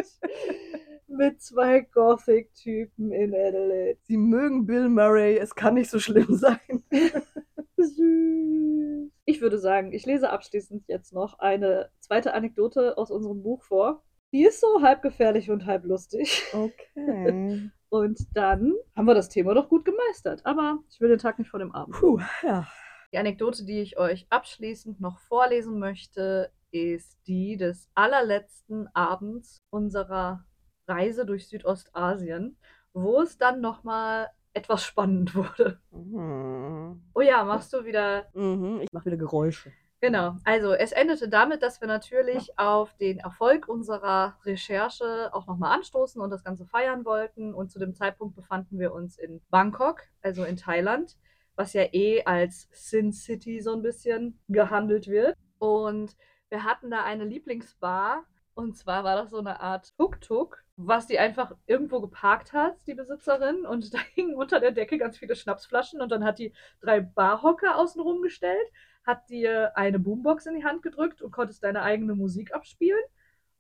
Mit 1.09 1.43
zwei 1.43 1.81
Gothic-Typen 1.81 3.11
in 3.11 3.35
Adelaide. 3.35 3.99
Sie 4.05 4.17
mögen 4.17 4.65
Bill 4.65 4.89
Murray, 4.89 5.39
es 5.39 5.53
kann 5.57 5.75
nicht 5.75 5.91
so 5.91 5.99
schlimm 5.99 6.37
sein. 6.37 6.61
Süß. 7.85 9.11
Ich 9.25 9.41
würde 9.41 9.59
sagen, 9.59 9.93
ich 9.93 10.07
lese 10.07 10.31
abschließend 10.31 10.89
jetzt 10.89 11.13
noch 11.13 11.39
eine 11.39 11.91
zweite 12.01 12.35
Anekdote 12.35 12.99
aus 12.99 13.11
unserem 13.11 13.43
Buch 13.43 13.63
vor. 13.63 14.03
Die 14.33 14.45
ist 14.45 14.61
so 14.61 14.83
halb 14.83 15.03
gefährlich 15.03 15.51
und 15.51 15.67
halb 15.67 15.85
lustig. 15.85 16.45
Okay. 16.53 17.71
Und 17.91 18.21
dann 18.35 18.73
haben 18.95 19.07
wir 19.07 19.15
das 19.15 19.29
Thema 19.29 19.53
doch 19.53 19.69
gut 19.69 19.85
gemeistert. 19.85 20.47
Aber 20.47 20.79
ich 20.91 21.01
will 21.01 21.09
den 21.09 21.19
Tag 21.19 21.41
nicht 21.41 21.51
vor 21.51 21.59
dem 21.59 21.73
Abend. 21.73 21.97
Puh, 21.97 22.21
ja. 22.45 22.69
Die 23.13 23.19
Anekdote, 23.19 23.65
die 23.65 23.81
ich 23.81 23.99
euch 23.99 24.29
abschließend 24.31 25.01
noch 25.01 25.19
vorlesen 25.19 25.81
möchte, 25.81 26.53
ist 26.71 27.19
die 27.27 27.57
des 27.57 27.91
allerletzten 27.97 28.89
Abends 28.95 29.59
unserer 29.71 30.45
Reise 30.87 31.27
durch 31.27 31.49
Südostasien, 31.49 32.57
wo 32.93 33.21
es 33.21 33.39
dann 33.39 33.61
nochmal 33.61 34.29
etwas 34.53 34.85
spannend 34.85 35.35
wurde. 35.35 35.81
Mhm. 35.91 37.03
Oh 37.15 37.21
ja, 37.21 37.45
machst 37.45 37.73
du 37.73 37.85
wieder. 37.85 38.27
Mhm. 38.35 38.81
Ich 38.83 38.93
mache 38.93 39.07
wieder 39.07 39.17
Geräusche. 39.17 39.73
Genau. 40.03 40.37
Also, 40.45 40.73
es 40.73 40.93
endete 40.93 41.29
damit, 41.29 41.63
dass 41.63 41.83
wir 41.83 41.89
natürlich 41.89 42.59
auf 42.59 42.97
den 42.97 43.19
Erfolg 43.19 43.69
unserer 43.69 44.39
Recherche 44.45 45.29
auch 45.33 45.47
nochmal 45.47 45.77
anstoßen 45.77 46.23
und 46.23 46.31
das 46.31 46.43
Ganze 46.43 46.65
feiern 46.65 47.05
wollten. 47.05 47.53
Und 47.53 47.71
zu 47.71 47.79
dem 47.79 47.95
Zeitpunkt 47.95 48.35
befanden 48.35 48.79
wir 48.79 48.95
uns 48.95 49.19
in 49.19 49.43
Bangkok, 49.51 50.05
also 50.23 50.45
in 50.45 50.57
Thailand, 50.57 51.19
was 51.55 51.75
ja 51.75 51.83
eh 51.93 52.25
als 52.25 52.69
Sin 52.73 53.13
City 53.13 53.61
so 53.61 53.75
ein 53.75 53.83
bisschen 53.83 54.41
gehandelt 54.49 55.07
wird. 55.07 55.37
Und 55.59 56.17
wir 56.49 56.65
hatten 56.65 56.91
da 56.91 57.05
eine 57.05 57.25
Lieblingsbar. 57.25 58.25
Und 58.55 58.79
zwar 58.79 59.05
war 59.05 59.17
das 59.17 59.31
so 59.31 59.39
eine 59.39 59.61
Art 59.61 59.95
Tuk-Tuk, 59.99 60.65
was 60.87 61.07
die 61.07 61.19
einfach 61.19 61.55
irgendwo 61.67 62.01
geparkt 62.01 62.53
hat, 62.53 62.77
die 62.87 62.95
Besitzerin. 62.95 63.67
Und 63.67 63.93
da 63.95 63.99
hingen 64.15 64.35
unter 64.35 64.61
der 64.61 64.73
Decke 64.73 64.99
ganz 64.99 65.19
viele 65.19 65.37
Schnapsflaschen. 65.37 66.01
Und 66.01 66.11
dann 66.11 66.25
hat 66.25 66.39
die 66.39 66.53
drei 66.81 67.01
Barhocker 67.01 67.77
außenrum 67.77 68.23
gestellt, 68.23 68.67
hat 69.05 69.29
dir 69.29 69.77
eine 69.77 69.99
Boombox 69.99 70.47
in 70.47 70.57
die 70.57 70.65
Hand 70.65 70.83
gedrückt 70.83 71.23
und 71.23 71.31
konntest 71.31 71.63
deine 71.65 71.83
eigene 71.83 72.15
Musik 72.15 72.55
abspielen. 72.55 73.01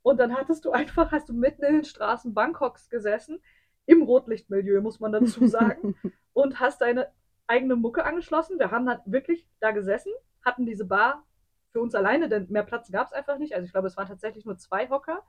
Und 0.02 0.18
dann 0.18 0.34
hattest 0.34 0.64
du 0.64 0.70
einfach, 0.70 1.12
hast 1.12 1.28
du 1.28 1.34
mitten 1.34 1.64
in 1.64 1.74
den 1.74 1.84
Straßen 1.84 2.32
Bangkoks 2.32 2.88
gesessen, 2.88 3.40
im 3.86 4.02
Rotlichtmilieu, 4.02 4.80
muss 4.80 5.00
man 5.00 5.12
dazu 5.12 5.46
sagen, 5.46 5.96
und 6.32 6.60
hast 6.60 6.80
deine 6.80 7.08
eigene 7.46 7.76
Mucke 7.76 8.04
angeschlossen. 8.04 8.58
Wir 8.58 8.70
haben 8.70 8.86
dann 8.86 9.00
wirklich 9.04 9.46
da 9.58 9.72
gesessen, 9.72 10.12
hatten 10.44 10.64
diese 10.64 10.84
Bar 10.84 11.26
für 11.72 11.80
uns 11.80 11.94
alleine, 11.94 12.28
denn 12.28 12.46
mehr 12.50 12.62
Platz 12.62 12.90
gab 12.90 13.08
es 13.08 13.12
einfach 13.12 13.38
nicht. 13.38 13.54
Also 13.54 13.66
ich 13.66 13.72
glaube, 13.72 13.88
es 13.88 13.96
waren 13.96 14.08
tatsächlich 14.08 14.44
nur 14.44 14.56
zwei 14.56 14.88
Hocker, 14.88 15.22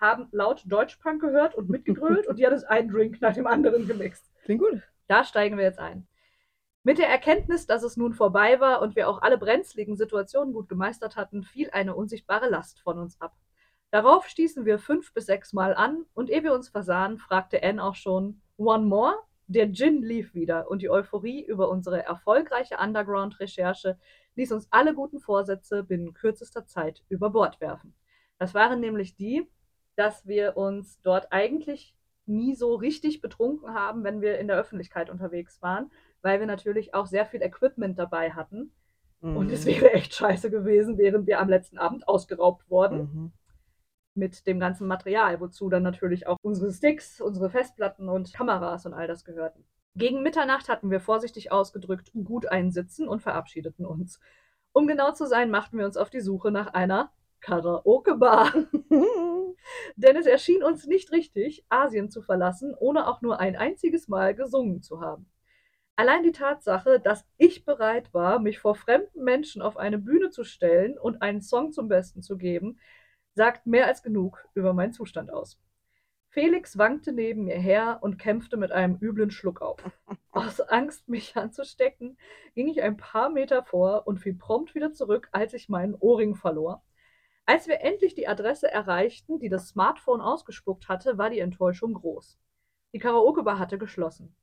haben 0.00 0.28
laut 0.32 0.62
Deutschpunk 0.66 1.20
gehört 1.20 1.54
und 1.54 1.68
mitgegrölt 1.68 2.26
und 2.26 2.38
die 2.38 2.46
hat 2.46 2.52
es 2.52 2.64
einen 2.64 2.90
Drink 2.90 3.20
nach 3.20 3.34
dem 3.34 3.46
anderen 3.46 3.86
gemixt. 3.86 4.30
Klingt 4.44 4.62
gut. 4.62 4.82
Da 5.06 5.24
steigen 5.24 5.56
wir 5.56 5.64
jetzt 5.64 5.78
ein. 5.78 6.06
Mit 6.84 6.98
der 6.98 7.08
Erkenntnis, 7.08 7.66
dass 7.66 7.82
es 7.82 7.96
nun 7.96 8.14
vorbei 8.14 8.60
war 8.60 8.80
und 8.80 8.96
wir 8.96 9.08
auch 9.08 9.20
alle 9.20 9.36
brenzligen 9.36 9.96
Situationen 9.96 10.54
gut 10.54 10.68
gemeistert 10.68 11.16
hatten, 11.16 11.42
fiel 11.42 11.70
eine 11.70 11.94
unsichtbare 11.94 12.48
Last 12.48 12.80
von 12.80 12.98
uns 12.98 13.20
ab. 13.20 13.34
Darauf 13.90 14.26
stießen 14.26 14.64
wir 14.64 14.78
fünf 14.78 15.12
bis 15.12 15.26
sechs 15.26 15.52
Mal 15.52 15.74
an 15.74 16.04
und 16.14 16.30
ehe 16.30 16.42
wir 16.44 16.52
uns 16.52 16.68
versahen, 16.68 17.18
fragte 17.18 17.62
Anne 17.62 17.82
auch 17.82 17.94
schon 17.94 18.40
One 18.56 18.86
more? 18.86 19.16
Der 19.46 19.72
Gin 19.72 20.02
lief 20.02 20.34
wieder 20.34 20.70
und 20.70 20.82
die 20.82 20.90
Euphorie 20.90 21.42
über 21.42 21.70
unsere 21.70 22.04
erfolgreiche 22.04 22.76
Underground-Recherche 22.76 23.98
ließ 24.34 24.52
uns 24.52 24.68
alle 24.70 24.94
guten 24.94 25.20
Vorsätze 25.20 25.82
binnen 25.84 26.12
kürzester 26.12 26.66
Zeit 26.66 27.02
über 27.08 27.30
Bord 27.30 27.58
werfen. 27.60 27.94
Das 28.38 28.52
waren 28.52 28.80
nämlich 28.80 29.16
die, 29.16 29.50
dass 29.98 30.26
wir 30.28 30.56
uns 30.56 31.00
dort 31.02 31.32
eigentlich 31.32 31.94
nie 32.26 32.54
so 32.54 32.74
richtig 32.76 33.20
betrunken 33.20 33.74
haben, 33.74 34.04
wenn 34.04 34.20
wir 34.20 34.38
in 34.38 34.46
der 34.46 34.56
Öffentlichkeit 34.56 35.10
unterwegs 35.10 35.60
waren, 35.60 35.90
weil 36.22 36.38
wir 36.38 36.46
natürlich 36.46 36.94
auch 36.94 37.06
sehr 37.06 37.26
viel 37.26 37.42
Equipment 37.42 37.98
dabei 37.98 38.30
hatten. 38.30 38.72
Und 39.20 39.50
es 39.50 39.64
Mhm. 39.64 39.70
wäre 39.70 39.92
echt 39.94 40.14
scheiße 40.14 40.50
gewesen, 40.50 40.98
wären 40.98 41.26
wir 41.26 41.40
am 41.40 41.48
letzten 41.48 41.78
Abend 41.78 42.06
ausgeraubt 42.06 42.70
worden 42.70 42.98
Mhm. 42.98 43.32
mit 44.14 44.46
dem 44.46 44.60
ganzen 44.60 44.86
Material, 44.86 45.40
wozu 45.40 45.68
dann 45.68 45.82
natürlich 45.82 46.28
auch 46.28 46.36
unsere 46.42 46.72
Sticks, 46.72 47.20
unsere 47.20 47.50
Festplatten 47.50 48.08
und 48.08 48.32
Kameras 48.32 48.86
und 48.86 48.94
all 48.94 49.08
das 49.08 49.24
gehörten. 49.24 49.64
Gegen 49.96 50.22
Mitternacht 50.22 50.68
hatten 50.68 50.90
wir 50.92 51.00
vorsichtig 51.00 51.50
ausgedrückt 51.50 52.12
gut 52.12 52.46
einsitzen 52.46 53.08
und 53.08 53.20
verabschiedeten 53.20 53.84
uns. 53.84 54.20
Um 54.72 54.86
genau 54.86 55.10
zu 55.12 55.26
sein, 55.26 55.50
machten 55.50 55.78
wir 55.78 55.86
uns 55.86 55.96
auf 55.96 56.10
die 56.10 56.20
Suche 56.20 56.52
nach 56.52 56.68
einer 56.74 57.10
Karaoke-Bar. 57.40 58.52
Denn 59.96 60.16
es 60.16 60.26
erschien 60.26 60.62
uns 60.62 60.86
nicht 60.86 61.12
richtig, 61.12 61.64
Asien 61.68 62.10
zu 62.10 62.22
verlassen, 62.22 62.74
ohne 62.78 63.08
auch 63.08 63.20
nur 63.22 63.40
ein 63.40 63.56
einziges 63.56 64.08
Mal 64.08 64.34
gesungen 64.34 64.82
zu 64.82 65.00
haben. 65.00 65.30
Allein 65.96 66.22
die 66.22 66.32
Tatsache, 66.32 67.00
dass 67.00 67.26
ich 67.38 67.64
bereit 67.64 68.14
war, 68.14 68.38
mich 68.38 68.60
vor 68.60 68.76
fremden 68.76 69.24
Menschen 69.24 69.62
auf 69.62 69.76
eine 69.76 69.98
Bühne 69.98 70.30
zu 70.30 70.44
stellen 70.44 70.96
und 70.96 71.22
einen 71.22 71.40
Song 71.40 71.72
zum 71.72 71.88
Besten 71.88 72.22
zu 72.22 72.38
geben, 72.38 72.78
sagt 73.34 73.66
mehr 73.66 73.86
als 73.86 74.02
genug 74.02 74.46
über 74.54 74.72
meinen 74.72 74.92
Zustand 74.92 75.32
aus. 75.32 75.60
Felix 76.30 76.76
wankte 76.78 77.12
neben 77.12 77.46
mir 77.46 77.58
her 77.58 77.98
und 78.00 78.18
kämpfte 78.18 78.56
mit 78.56 78.70
einem 78.70 78.96
üblen 79.00 79.30
Schluck 79.30 79.60
auf. 79.60 79.82
Aus 80.30 80.60
Angst, 80.60 81.08
mich 81.08 81.36
anzustecken, 81.36 82.16
ging 82.54 82.68
ich 82.68 82.82
ein 82.82 82.96
paar 82.96 83.30
Meter 83.30 83.64
vor 83.64 84.06
und 84.06 84.18
fiel 84.18 84.34
prompt 84.34 84.74
wieder 84.74 84.92
zurück, 84.92 85.28
als 85.32 85.54
ich 85.54 85.68
meinen 85.68 85.94
Ohrring 85.94 86.36
verlor. 86.36 86.84
Als 87.48 87.66
wir 87.66 87.80
endlich 87.80 88.14
die 88.14 88.28
Adresse 88.28 88.70
erreichten, 88.70 89.38
die 89.38 89.48
das 89.48 89.68
Smartphone 89.68 90.20
ausgespuckt 90.20 90.90
hatte, 90.90 91.16
war 91.16 91.30
die 91.30 91.38
Enttäuschung 91.38 91.94
groß. 91.94 92.38
Die 92.92 92.98
Karaoke-Bar 92.98 93.58
hatte 93.58 93.78
geschlossen. 93.78 94.36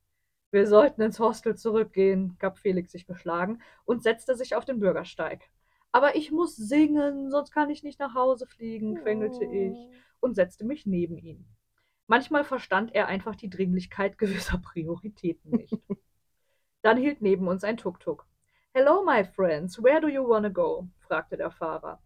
Wir 0.49 0.65
sollten 0.65 1.03
ins 1.03 1.19
Hostel 1.19 1.55
zurückgehen, 1.55 2.35
gab 2.39 2.57
Felix 2.57 2.91
sich 2.91 3.05
beschlagen 3.05 3.61
und 3.85 4.01
setzte 4.01 4.33
sich 4.33 4.55
auf 4.55 4.65
den 4.65 4.79
Bürgersteig. 4.79 5.43
Aber 5.91 6.15
ich 6.15 6.31
muss 6.31 6.55
singen, 6.55 7.29
sonst 7.29 7.51
kann 7.51 7.69
ich 7.69 7.83
nicht 7.83 7.99
nach 7.99 8.15
Hause 8.15 8.47
fliegen, 8.47 8.95
quengelte 8.95 9.45
ich 9.45 9.77
und 10.19 10.33
setzte 10.33 10.65
mich 10.65 10.87
neben 10.87 11.19
ihn. 11.19 11.45
Manchmal 12.07 12.43
verstand 12.43 12.95
er 12.95 13.05
einfach 13.05 13.35
die 13.35 13.51
Dringlichkeit 13.51 14.17
gewisser 14.17 14.57
Prioritäten 14.57 15.51
nicht. 15.51 15.77
Dann 16.81 16.97
hielt 16.97 17.21
neben 17.21 17.47
uns 17.47 17.63
ein 17.63 17.77
Tuk-Tuk. 17.77 18.25
Hello, 18.73 19.03
my 19.05 19.23
friends, 19.23 19.77
where 19.83 20.01
do 20.01 20.07
you 20.07 20.27
wanna 20.27 20.49
go? 20.49 20.87
fragte 21.01 21.37
der 21.37 21.51
Fahrer. 21.51 22.01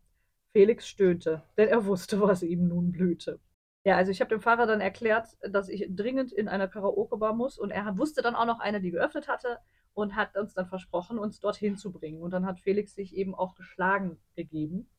Felix 0.52 0.88
stöhnte, 0.88 1.43
denn 1.58 1.68
er 1.68 1.86
wusste, 1.86 2.20
was 2.22 2.43
ihm 2.43 2.68
nun 2.68 2.91
blühte. 2.91 3.39
Ja, 3.86 3.95
also 3.95 4.12
ich 4.12 4.20
habe 4.20 4.30
dem 4.30 4.41
Fahrer 4.41 4.66
dann 4.66 4.82
erklärt, 4.82 5.38
dass 5.41 5.70
ich 5.70 5.88
dringend 5.89 6.32
in 6.32 6.47
einer 6.47 6.68
Karaoke-Bar 6.68 7.34
muss 7.34 7.58
und 7.58 7.72
er 7.72 7.97
wusste 7.97 8.22
dann 8.22 8.36
auch 8.36 8.45
noch 8.45 8.60
eine, 8.60 8.82
die 8.82 8.91
geöffnet 8.91 9.28
hatte 9.28 9.60
und 9.93 10.16
hat 10.16 10.36
uns 10.36 10.54
dann 10.54 10.68
versprochen, 10.68 11.18
uns 11.18 11.39
dorthin 11.39 11.78
zu 11.78 11.91
bringen. 11.91 12.22
Und 12.22 12.32
dann 12.32 12.45
hat 12.45 12.60
Felix 12.60 12.93
sich 12.93 13.16
eben 13.16 13.36
auch 13.36 13.56
geschlagen 13.56 14.18
gegeben. 14.36 14.89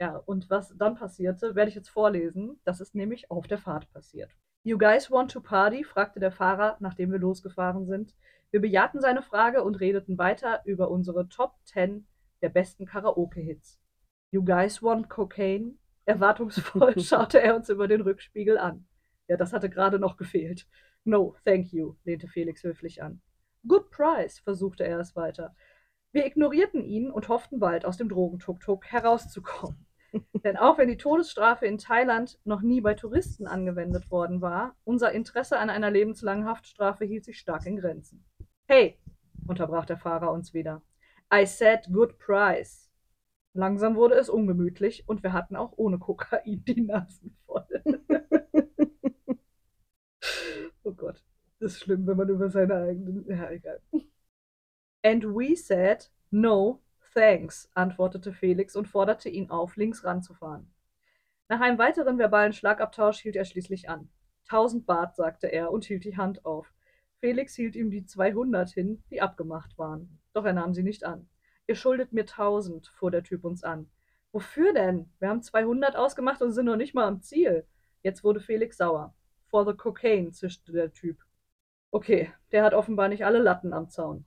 Ja, 0.00 0.16
und 0.16 0.50
was 0.50 0.74
dann 0.76 0.96
passierte, 0.96 1.54
werde 1.54 1.68
ich 1.68 1.74
jetzt 1.74 1.90
vorlesen. 1.90 2.60
Das 2.64 2.80
ist 2.80 2.94
nämlich 2.94 3.30
auf 3.30 3.46
der 3.46 3.58
Fahrt 3.58 3.90
passiert. 3.92 4.30
You 4.62 4.76
guys 4.76 5.10
want 5.10 5.30
to 5.30 5.40
party? 5.40 5.84
fragte 5.84 6.20
der 6.20 6.32
Fahrer, 6.32 6.76
nachdem 6.80 7.12
wir 7.12 7.18
losgefahren 7.18 7.86
sind. 7.86 8.14
Wir 8.50 8.60
bejahten 8.60 9.00
seine 9.00 9.22
Frage 9.22 9.62
und 9.62 9.76
redeten 9.76 10.18
weiter 10.18 10.62
über 10.64 10.90
unsere 10.90 11.28
Top 11.28 11.54
10 11.64 12.06
der 12.42 12.48
besten 12.48 12.86
Karaoke-Hits. 12.86 13.80
You 14.32 14.44
guys 14.44 14.82
want 14.82 15.08
cocaine? 15.08 15.78
Erwartungsvoll 16.04 16.98
schaute 17.00 17.40
er 17.40 17.56
uns 17.56 17.68
über 17.68 17.88
den 17.88 18.00
Rückspiegel 18.00 18.58
an. 18.58 18.86
Ja, 19.28 19.36
das 19.36 19.52
hatte 19.52 19.70
gerade 19.70 19.98
noch 19.98 20.16
gefehlt. 20.16 20.66
No, 21.04 21.36
thank 21.44 21.72
you, 21.72 21.96
lehnte 22.04 22.28
Felix 22.28 22.62
höflich 22.62 23.02
an. 23.02 23.20
Good 23.66 23.90
price, 23.90 24.38
versuchte 24.38 24.84
er 24.84 24.98
es 24.98 25.16
weiter. 25.16 25.54
Wir 26.12 26.26
ignorierten 26.26 26.82
ihn 26.82 27.10
und 27.10 27.28
hofften 27.28 27.60
bald 27.60 27.84
aus 27.84 27.96
dem 27.96 28.08
Drogentuk-Tuk 28.08 28.86
herauszukommen. 28.86 29.86
Denn 30.44 30.56
auch 30.56 30.78
wenn 30.78 30.88
die 30.88 30.96
Todesstrafe 30.96 31.66
in 31.66 31.78
Thailand 31.78 32.38
noch 32.44 32.62
nie 32.62 32.80
bei 32.80 32.94
Touristen 32.94 33.46
angewendet 33.46 34.10
worden 34.10 34.40
war, 34.40 34.76
unser 34.84 35.12
Interesse 35.12 35.58
an 35.58 35.70
einer 35.70 35.90
lebenslangen 35.90 36.46
Haftstrafe 36.46 37.04
hielt 37.04 37.24
sich 37.24 37.38
stark 37.38 37.66
in 37.66 37.76
Grenzen. 37.76 38.24
Hey, 38.66 38.98
unterbrach 39.46 39.86
der 39.86 39.98
Fahrer 39.98 40.32
uns 40.32 40.52
wieder. 40.52 40.82
I 41.32 41.46
said 41.46 41.88
good 41.92 42.18
price. 42.18 42.89
Langsam 43.52 43.96
wurde 43.96 44.14
es 44.14 44.28
ungemütlich 44.28 45.08
und 45.08 45.22
wir 45.22 45.32
hatten 45.32 45.56
auch 45.56 45.72
ohne 45.76 45.98
Kokain 45.98 46.64
die 46.64 46.82
Nasen 46.82 47.36
voll. 47.46 47.66
oh 50.84 50.92
Gott, 50.92 51.24
das 51.58 51.72
ist 51.72 51.80
schlimm, 51.80 52.06
wenn 52.06 52.16
man 52.16 52.28
über 52.28 52.48
seine 52.48 52.76
eigenen. 52.76 53.26
Ja, 53.28 53.50
egal. 53.50 53.80
And 55.02 55.24
we 55.24 55.56
said 55.56 56.10
no, 56.30 56.80
thanks, 57.12 57.68
antwortete 57.74 58.32
Felix 58.32 58.76
und 58.76 58.86
forderte 58.86 59.28
ihn 59.28 59.50
auf, 59.50 59.76
links 59.76 60.04
ranzufahren. 60.04 60.70
Nach 61.48 61.60
einem 61.60 61.78
weiteren 61.78 62.18
verbalen 62.18 62.52
Schlagabtausch 62.52 63.18
hielt 63.18 63.34
er 63.34 63.44
schließlich 63.44 63.88
an. 63.88 64.08
Tausend 64.48 64.86
Bart, 64.86 65.16
sagte 65.16 65.48
er 65.48 65.72
und 65.72 65.84
hielt 65.84 66.04
die 66.04 66.16
Hand 66.16 66.44
auf. 66.44 66.72
Felix 67.18 67.56
hielt 67.56 67.74
ihm 67.74 67.90
die 67.90 68.04
200 68.04 68.70
hin, 68.70 69.02
die 69.10 69.20
abgemacht 69.20 69.76
waren. 69.76 70.20
Doch 70.32 70.44
er 70.44 70.52
nahm 70.52 70.74
sie 70.74 70.84
nicht 70.84 71.04
an. 71.04 71.28
Ihr 71.66 71.74
schuldet 71.74 72.12
mir 72.12 72.22
1000, 72.22 72.88
fuhr 72.88 73.10
der 73.10 73.22
Typ 73.22 73.44
uns 73.44 73.64
an. 73.64 73.90
Wofür 74.32 74.72
denn? 74.72 75.10
Wir 75.18 75.28
haben 75.28 75.42
200 75.42 75.96
ausgemacht 75.96 76.40
und 76.42 76.52
sind 76.52 76.66
noch 76.66 76.76
nicht 76.76 76.94
mal 76.94 77.06
am 77.06 77.20
Ziel. 77.20 77.66
Jetzt 78.02 78.22
wurde 78.24 78.40
Felix 78.40 78.76
sauer. 78.76 79.14
For 79.46 79.66
the 79.66 79.76
cocaine, 79.76 80.32
zischte 80.32 80.72
der 80.72 80.92
Typ. 80.92 81.18
Okay, 81.90 82.32
der 82.52 82.62
hat 82.62 82.74
offenbar 82.74 83.08
nicht 83.08 83.24
alle 83.24 83.40
Latten 83.40 83.72
am 83.72 83.88
Zaun. 83.88 84.24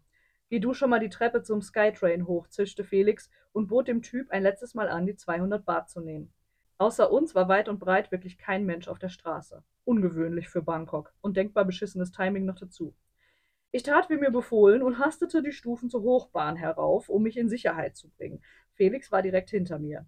Geh 0.50 0.60
du 0.60 0.74
schon 0.74 0.90
mal 0.90 1.00
die 1.00 1.10
Treppe 1.10 1.42
zum 1.42 1.62
Skytrain 1.62 2.28
hoch, 2.28 2.48
zischte 2.48 2.84
Felix 2.84 3.30
und 3.54 3.68
bot 3.68 3.88
dem 3.88 4.02
Typ 4.02 4.30
ein 4.32 4.44
letztes 4.44 4.74
Mal 4.74 4.90
an, 4.90 5.06
die 5.06 5.16
200 5.16 5.66
Baht 5.66 5.90
zu 5.90 6.02
nehmen. 6.02 6.34
Außer 6.78 7.10
uns 7.12 7.34
war 7.34 7.48
weit 7.48 7.70
und 7.70 7.80
breit 7.80 8.12
wirklich 8.12 8.38
kein 8.38 8.66
Mensch 8.66 8.88
auf 8.88 9.00
der 9.00 9.10
Straße. 9.10 9.64
Ungewöhnlich 9.86 10.50
für 10.50 10.62
Bangkok 10.62 11.14
und 11.22 11.38
denkbar 11.38 11.66
beschissenes 11.66 12.12
Timing 12.12 12.46
noch 12.46 12.60
dazu. 12.60 12.94
Ich 13.76 13.82
tat 13.82 14.08
wie 14.12 14.18
mir 14.18 14.30
befohlen 14.30 14.84
und 14.84 15.00
hastete 15.00 15.42
die 15.42 15.52
Stufen 15.52 15.90
zur 15.90 16.04
Hochbahn 16.04 16.56
herauf, 16.56 17.10
um 17.10 17.24
mich 17.24 17.38
in 17.38 17.50
Sicherheit 17.50 17.98
zu 17.98 18.08
bringen. 18.08 18.40
Felix 18.74 19.12
war 19.12 19.24
direkt 19.24 19.50
hinter 19.50 19.80
mir. 19.80 20.06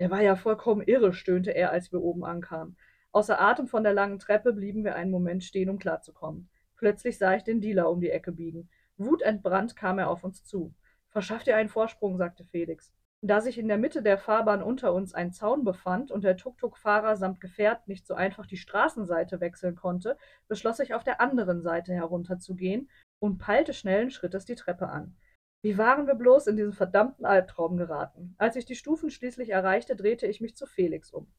Der 0.00 0.10
war 0.10 0.22
ja 0.22 0.34
vollkommen 0.34 0.80
irre, 0.80 1.12
stöhnte 1.12 1.50
er, 1.50 1.72
als 1.72 1.92
wir 1.92 2.00
oben 2.00 2.24
ankamen. 2.24 2.74
Außer 3.10 3.38
Atem 3.38 3.66
von 3.66 3.82
der 3.84 3.92
langen 3.92 4.18
Treppe 4.18 4.54
blieben 4.54 4.82
wir 4.82 4.94
einen 4.94 5.10
Moment 5.10 5.44
stehen, 5.44 5.68
um 5.68 5.78
klarzukommen. 5.78 6.48
Plötzlich 6.74 7.18
sah 7.18 7.34
ich 7.34 7.44
den 7.44 7.60
Dealer 7.60 7.90
um 7.90 8.00
die 8.00 8.08
Ecke 8.08 8.32
biegen. 8.32 8.70
Wutentbrannt 8.96 9.76
kam 9.76 9.98
er 9.98 10.08
auf 10.08 10.24
uns 10.24 10.42
zu. 10.42 10.72
Verschaff 11.10 11.44
dir 11.44 11.56
einen 11.56 11.68
Vorsprung, 11.68 12.16
sagte 12.16 12.44
Felix. 12.44 12.94
Da 13.24 13.40
sich 13.40 13.56
in 13.56 13.68
der 13.68 13.78
Mitte 13.78 14.02
der 14.02 14.18
Fahrbahn 14.18 14.64
unter 14.64 14.92
uns 14.92 15.14
ein 15.14 15.32
Zaun 15.32 15.62
befand 15.62 16.10
und 16.10 16.24
der 16.24 16.36
Tuk-Tuk-Fahrer 16.36 17.16
samt 17.16 17.40
Gefährt 17.40 17.86
nicht 17.86 18.04
so 18.04 18.14
einfach 18.14 18.46
die 18.46 18.56
Straßenseite 18.56 19.40
wechseln 19.40 19.76
konnte, 19.76 20.18
beschloss 20.48 20.80
ich 20.80 20.92
auf 20.92 21.04
der 21.04 21.20
anderen 21.20 21.62
Seite 21.62 21.94
herunterzugehen 21.94 22.90
und 23.20 23.38
peilte 23.38 23.74
schnellen 23.74 24.10
Schrittes 24.10 24.44
die 24.44 24.56
Treppe 24.56 24.88
an. 24.88 25.16
Wie 25.62 25.78
waren 25.78 26.08
wir 26.08 26.16
bloß 26.16 26.48
in 26.48 26.56
diesen 26.56 26.72
verdammten 26.72 27.24
Albtraum 27.24 27.76
geraten? 27.76 28.34
Als 28.38 28.56
ich 28.56 28.64
die 28.64 28.74
Stufen 28.74 29.08
schließlich 29.08 29.50
erreichte, 29.50 29.94
drehte 29.94 30.26
ich 30.26 30.40
mich 30.40 30.56
zu 30.56 30.66
Felix 30.66 31.12
um. 31.12 31.32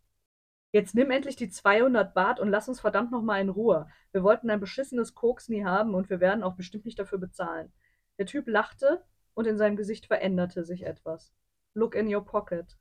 Jetzt 0.72 0.96
nimm 0.96 1.12
endlich 1.12 1.36
die 1.36 1.50
200 1.50 2.14
Bart 2.14 2.40
und 2.40 2.48
lass 2.48 2.70
uns 2.70 2.80
verdammt 2.80 3.12
nochmal 3.12 3.42
in 3.42 3.50
Ruhe. 3.50 3.90
Wir 4.14 4.24
wollten 4.24 4.50
ein 4.50 4.62
beschissenes 4.62 5.16
Koks 5.16 5.50
nie 5.50 5.66
haben 5.66 5.94
und 5.94 6.10
wir 6.10 6.22
werden 6.22 6.44
auch 6.44 6.56
bestimmt 6.56 6.86
nicht 6.86 6.98
dafür 6.98 7.20
bezahlen. 7.20 7.74
Der 8.18 8.26
Typ 8.26 8.48
lachte 8.48 9.04
und 9.34 9.48
in 9.48 9.58
seinem 9.58 9.76
Gesicht 9.76 10.06
veränderte 10.06 10.64
sich 10.64 10.86
etwas. 10.86 11.34
Look 11.74 11.96
in 11.96 12.14
your 12.14 12.24
pocket. 12.24 12.78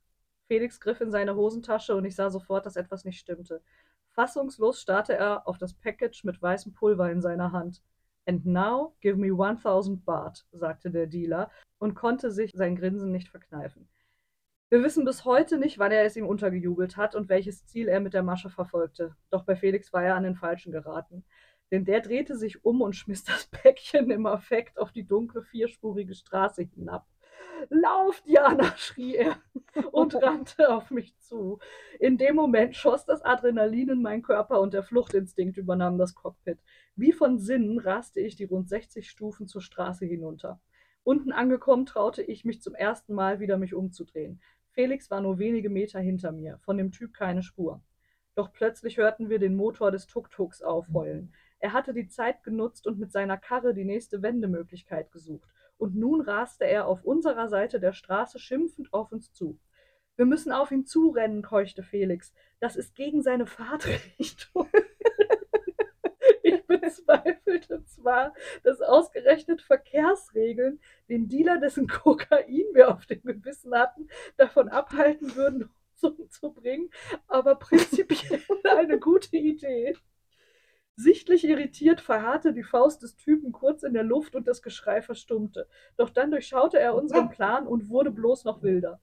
Felix 0.47 0.79
griff 0.79 1.01
in 1.01 1.11
seine 1.11 1.35
Hosentasche 1.35 1.95
und 1.95 2.05
ich 2.05 2.15
sah 2.15 2.29
sofort, 2.29 2.65
dass 2.65 2.75
etwas 2.75 3.05
nicht 3.05 3.19
stimmte. 3.19 3.61
Fassungslos 4.09 4.79
starrte 4.81 5.15
er 5.15 5.47
auf 5.47 5.57
das 5.57 5.73
Package 5.73 6.23
mit 6.23 6.41
weißem 6.41 6.73
Pulver 6.73 7.11
in 7.11 7.21
seiner 7.21 7.51
Hand. 7.51 7.81
And 8.25 8.45
now 8.45 8.95
give 9.01 9.17
me 9.17 9.31
1000 9.31 10.05
Baht, 10.05 10.45
sagte 10.51 10.91
der 10.91 11.07
Dealer 11.07 11.49
und 11.79 11.95
konnte 11.95 12.31
sich 12.31 12.51
sein 12.53 12.75
Grinsen 12.75 13.11
nicht 13.11 13.29
verkneifen. 13.29 13.89
Wir 14.69 14.83
wissen 14.83 15.05
bis 15.05 15.25
heute 15.25 15.57
nicht, 15.57 15.77
wann 15.77 15.91
er 15.91 16.05
es 16.05 16.15
ihm 16.15 16.25
untergejubelt 16.25 16.97
hat 16.97 17.15
und 17.15 17.29
welches 17.29 17.65
Ziel 17.65 17.87
er 17.87 17.99
mit 17.99 18.13
der 18.13 18.23
Masche 18.23 18.49
verfolgte. 18.49 19.15
Doch 19.29 19.43
bei 19.43 19.55
Felix 19.55 19.93
war 19.93 20.03
er 20.03 20.15
an 20.15 20.23
den 20.23 20.35
Falschen 20.35 20.71
geraten. 20.71 21.23
Denn 21.71 21.85
der 21.85 22.01
drehte 22.01 22.35
sich 22.35 22.63
um 22.63 22.81
und 22.81 22.95
schmiss 22.95 23.23
das 23.23 23.47
Päckchen 23.51 24.09
im 24.09 24.25
Affekt 24.25 24.79
auf 24.79 24.91
die 24.91 25.05
dunkle 25.05 25.41
vierspurige 25.41 26.15
Straße 26.15 26.63
hinab. 26.63 27.07
Lauf, 27.69 28.21
Diana, 28.21 28.75
schrie 28.77 29.15
er 29.15 29.37
und 29.91 30.15
rannte 30.21 30.73
auf 30.73 30.91
mich 30.91 31.17
zu. 31.19 31.59
In 31.99 32.17
dem 32.17 32.35
Moment 32.35 32.75
schoss 32.75 33.05
das 33.05 33.21
Adrenalin 33.23 33.89
in 33.89 34.01
meinen 34.01 34.21
Körper 34.21 34.59
und 34.61 34.73
der 34.73 34.83
Fluchtinstinkt 34.83 35.57
übernahm 35.57 35.97
das 35.97 36.15
Cockpit. 36.15 36.59
Wie 36.95 37.11
von 37.11 37.39
Sinnen 37.39 37.79
raste 37.79 38.19
ich 38.19 38.35
die 38.35 38.45
rund 38.45 38.69
60 38.69 39.09
Stufen 39.09 39.47
zur 39.47 39.61
Straße 39.61 40.05
hinunter. 40.05 40.61
Unten 41.03 41.31
angekommen 41.31 41.85
traute 41.85 42.21
ich 42.21 42.45
mich 42.45 42.61
zum 42.61 42.75
ersten 42.75 43.13
Mal 43.13 43.39
wieder 43.39 43.57
mich 43.57 43.73
umzudrehen. 43.73 44.41
Felix 44.71 45.11
war 45.11 45.21
nur 45.21 45.37
wenige 45.37 45.69
Meter 45.69 45.99
hinter 45.99 46.31
mir, 46.31 46.59
von 46.59 46.77
dem 46.77 46.91
Typ 46.91 47.13
keine 47.13 47.43
Spur. 47.43 47.83
Doch 48.35 48.51
plötzlich 48.51 48.97
hörten 48.97 49.29
wir 49.29 49.37
den 49.37 49.55
Motor 49.55 49.91
des 49.91 50.07
Tuk-Tuks 50.07 50.63
aufheulen. 50.63 51.33
Er 51.59 51.73
hatte 51.73 51.93
die 51.93 52.07
Zeit 52.07 52.43
genutzt 52.43 52.87
und 52.87 52.99
mit 52.99 53.11
seiner 53.11 53.37
Karre 53.37 53.73
die 53.73 53.85
nächste 53.85 54.21
Wendemöglichkeit 54.21 55.11
gesucht 55.11 55.49
und 55.83 55.97
nun 55.97 56.21
raste 56.21 56.63
er 56.63 56.87
auf 56.87 57.03
unserer 57.03 57.49
Seite 57.49 57.77
der 57.77 57.91
Straße 57.91 58.39
schimpfend 58.39 58.93
auf 58.93 59.11
uns 59.11 59.33
zu. 59.33 59.59
Wir 60.15 60.23
müssen 60.23 60.53
auf 60.53 60.71
ihn 60.71 60.85
zurennen, 60.85 61.41
keuchte 61.41 61.83
Felix. 61.83 62.33
Das 62.61 62.77
ist 62.77 62.95
gegen 62.95 63.21
seine 63.21 63.45
Fahrtrichtung. 63.45 64.69
ich 66.43 66.65
bezweifelte 66.65 67.83
zwar, 67.83 68.33
dass 68.63 68.79
ausgerechnet 68.79 69.61
Verkehrsregeln 69.61 70.79
den 71.09 71.27
Dealer, 71.27 71.57
dessen 71.57 71.87
Kokain 71.87 72.63
wir 72.73 72.89
auf 72.89 73.05
dem 73.05 73.21
Gewissen 73.21 73.75
hatten, 73.75 74.07
davon 74.37 74.69
abhalten 74.69 75.35
würden, 75.35 75.69
uns 76.01 76.17
umzubringen, 76.17 76.91
aber 77.27 77.55
prinzipiell 77.55 78.41
eine 78.77 78.99
gute 78.99 79.35
Idee. 79.35 79.97
Sichtlich 80.95 81.43
irritiert 81.43 82.01
verharrte 82.01 82.53
die 82.53 82.63
Faust 82.63 83.01
des 83.01 83.15
Typen 83.15 83.51
kurz 83.51 83.81
in 83.81 83.93
der 83.93 84.03
Luft 84.03 84.35
und 84.35 84.47
das 84.47 84.61
Geschrei 84.61 85.01
verstummte. 85.01 85.67
Doch 85.97 86.09
dann 86.09 86.29
durchschaute 86.29 86.79
er 86.79 86.93
unseren 86.93 87.29
Plan 87.29 87.65
und 87.65 87.89
wurde 87.89 88.11
bloß 88.11 88.45
noch 88.45 88.61
wilder. 88.61 88.99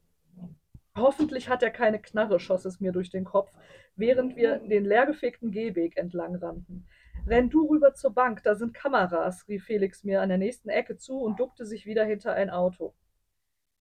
Hoffentlich 0.96 1.48
hat 1.48 1.62
er 1.62 1.70
keine 1.70 2.00
Knarre, 2.00 2.38
schoss 2.38 2.64
es 2.64 2.80
mir 2.80 2.92
durch 2.92 3.10
den 3.10 3.24
Kopf, 3.24 3.50
während 3.96 4.36
wir 4.36 4.58
den 4.58 4.84
leergefegten 4.84 5.50
Gehweg 5.50 5.96
entlang 5.96 6.36
rannten. 6.36 6.86
Renn 7.26 7.50
du 7.50 7.68
rüber 7.68 7.94
zur 7.94 8.12
Bank, 8.12 8.42
da 8.44 8.54
sind 8.54 8.72
Kameras, 8.72 9.46
rief 9.48 9.64
Felix 9.64 10.04
mir 10.04 10.22
an 10.22 10.28
der 10.28 10.38
nächsten 10.38 10.68
Ecke 10.68 10.96
zu 10.96 11.20
und 11.20 11.38
duckte 11.40 11.66
sich 11.66 11.86
wieder 11.86 12.04
hinter 12.04 12.32
ein 12.34 12.50
Auto. 12.50 12.94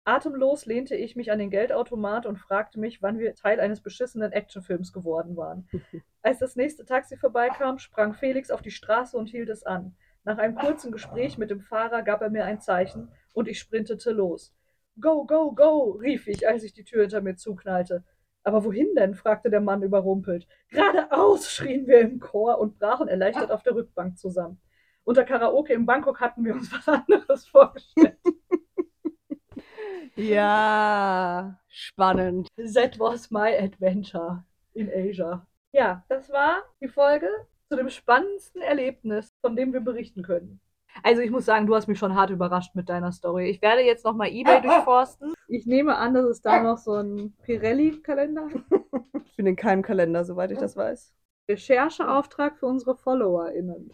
Atemlos 0.04 0.66
lehnte 0.66 0.96
ich 0.96 1.14
mich 1.14 1.30
an 1.30 1.38
den 1.38 1.50
Geldautomat 1.50 2.26
und 2.26 2.36
fragte 2.36 2.80
mich, 2.80 3.02
wann 3.02 3.20
wir 3.20 3.34
Teil 3.36 3.60
eines 3.60 3.80
beschissenen 3.80 4.32
Actionfilms 4.32 4.92
geworden 4.92 5.36
waren. 5.36 5.68
Als 6.22 6.40
das 6.40 6.56
nächste 6.56 6.84
Taxi 6.84 7.16
vorbeikam, 7.16 7.78
sprang 7.78 8.12
Felix 8.12 8.50
auf 8.50 8.62
die 8.62 8.72
Straße 8.72 9.16
und 9.16 9.28
hielt 9.28 9.48
es 9.48 9.62
an. 9.62 9.94
Nach 10.24 10.38
einem 10.38 10.56
kurzen 10.56 10.90
Gespräch 10.90 11.38
mit 11.38 11.50
dem 11.50 11.60
Fahrer 11.60 12.02
gab 12.02 12.20
er 12.20 12.30
mir 12.30 12.44
ein 12.44 12.60
Zeichen 12.60 13.10
und 13.32 13.46
ich 13.48 13.60
sprintete 13.60 14.10
los. 14.10 14.54
Go, 15.00 15.24
go, 15.24 15.52
go, 15.52 15.90
rief 15.92 16.26
ich, 16.26 16.48
als 16.48 16.64
ich 16.64 16.72
die 16.72 16.84
Tür 16.84 17.02
hinter 17.02 17.20
mir 17.20 17.36
zuknallte. 17.36 18.04
Aber 18.44 18.64
wohin 18.64 18.94
denn? 18.96 19.14
fragte 19.14 19.50
der 19.50 19.60
Mann 19.60 19.82
überrumpelt. 19.82 20.48
Geradeaus, 20.68 21.50
schrien 21.50 21.86
wir 21.86 22.00
im 22.00 22.18
Chor 22.18 22.58
und 22.58 22.78
brachen 22.78 23.06
erleichtert 23.06 23.52
auf 23.52 23.62
der 23.62 23.74
Rückbank 23.76 24.18
zusammen. 24.18 24.60
Unter 25.04 25.24
Karaoke 25.24 25.72
in 25.72 25.86
Bangkok 25.86 26.20
hatten 26.20 26.44
wir 26.44 26.54
uns 26.54 26.72
was 26.72 26.88
anderes 26.88 27.46
vorgestellt. 27.46 28.18
Ja, 30.16 31.58
spannend. 31.68 32.48
That 32.74 32.98
was 32.98 33.30
my 33.30 33.56
adventure 33.58 34.44
in 34.74 34.90
Asia. 34.90 35.46
Ja, 35.72 36.04
das 36.08 36.30
war 36.30 36.62
die 36.80 36.88
Folge 36.88 37.28
zu 37.68 37.76
dem 37.76 37.88
spannendsten 37.88 38.60
Erlebnis, 38.60 39.30
von 39.40 39.56
dem 39.56 39.72
wir 39.72 39.80
berichten 39.80 40.22
können. 40.22 40.60
Also 41.02 41.22
ich 41.22 41.30
muss 41.30 41.46
sagen, 41.46 41.66
du 41.66 41.74
hast 41.74 41.88
mich 41.88 41.98
schon 41.98 42.14
hart 42.14 42.28
überrascht 42.28 42.74
mit 42.74 42.90
deiner 42.90 43.12
Story. 43.12 43.48
Ich 43.48 43.62
werde 43.62 43.82
jetzt 43.82 44.04
nochmal 44.04 44.28
Ebay 44.28 44.60
durchforsten. 44.62 45.32
Ich 45.48 45.64
nehme 45.66 45.96
an, 45.96 46.12
dass 46.12 46.26
es 46.26 46.42
da 46.42 46.62
noch 46.62 46.76
so 46.76 46.92
einen 46.92 47.34
Pirelli-Kalender 47.42 48.48
Ich 49.24 49.36
bin 49.36 49.46
in 49.46 49.56
keinem 49.56 49.82
Kalender, 49.82 50.24
soweit 50.24 50.50
ich 50.50 50.58
das 50.58 50.76
weiß. 50.76 51.14
Rechercheauftrag 51.48 52.58
für 52.58 52.66
unsere 52.66 52.96
FollowerInnen. 52.96 53.92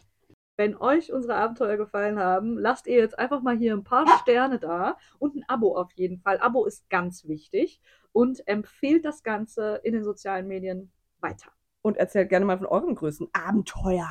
Wenn 0.59 0.77
euch 0.77 1.13
unsere 1.13 1.37
Abenteuer 1.37 1.77
gefallen 1.77 2.19
haben, 2.19 2.59
lasst 2.59 2.89
ihr 2.89 2.97
jetzt 2.97 3.17
einfach 3.17 3.43
mal 3.43 3.57
hier 3.57 3.73
ein 3.75 3.85
paar 3.85 4.09
Sterne 4.19 4.59
da 4.59 4.99
und 5.21 5.37
ein 5.37 5.45
Abo 5.47 5.77
auf 5.77 5.93
jeden 5.93 6.19
Fall. 6.19 6.41
Abo 6.41 6.65
ist 6.65 6.91
ganz 6.91 7.29
wichtig 7.29 7.81
und 8.11 8.47
empfehlt 8.49 9.05
das 9.05 9.23
Ganze 9.23 9.81
in 9.85 9.93
den 9.93 10.03
sozialen 10.03 10.49
Medien 10.49 10.91
weiter. 11.21 11.53
Und 11.81 11.97
erzählt 11.97 12.29
gerne 12.29 12.45
mal 12.45 12.59
von 12.59 12.67
euren 12.67 12.97
größten 12.97 13.29
Abenteuer. 13.33 14.09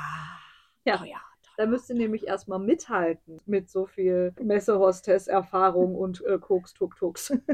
Ja. 0.86 0.94
Abenteuer. 0.94 1.20
Da 1.58 1.66
müsst 1.66 1.90
ihr 1.90 1.98
nämlich 1.98 2.26
erstmal 2.26 2.60
mithalten 2.60 3.42
mit 3.46 3.70
so 3.70 3.86
viel 3.86 4.34
Messehostess-Erfahrung 4.42 5.96
und 5.96 6.24
äh, 6.26 6.40
Koks-Tuk-Tuks. 6.40 7.34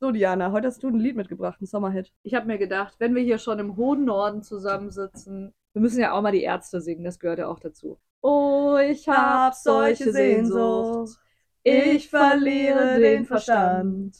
So, 0.00 0.12
Diana, 0.12 0.52
heute 0.52 0.68
hast 0.68 0.80
du 0.84 0.88
ein 0.90 0.94
Lied 0.94 1.16
mitgebracht, 1.16 1.60
ein 1.60 1.66
Sommerhit. 1.66 2.12
Ich 2.22 2.32
habe 2.34 2.46
mir 2.46 2.56
gedacht, 2.56 2.94
wenn 3.00 3.16
wir 3.16 3.22
hier 3.22 3.38
schon 3.38 3.58
im 3.58 3.74
hohen 3.74 4.04
Norden 4.04 4.44
zusammensitzen, 4.44 5.52
wir 5.72 5.82
müssen 5.82 6.00
ja 6.00 6.12
auch 6.12 6.22
mal 6.22 6.32
die 6.32 6.42
Ärzte 6.42 6.80
singen, 6.80 7.04
das 7.04 7.18
gehört 7.18 7.38
ja 7.38 7.48
auch 7.48 7.60
dazu. 7.60 7.98
Oh, 8.20 8.76
ich 8.76 9.08
hab 9.08 9.54
solche 9.54 10.12
Sehnsucht. 10.12 11.18
Ich 11.62 12.08
verliere 12.08 12.98
den 12.98 13.24
Verstand. 13.26 14.16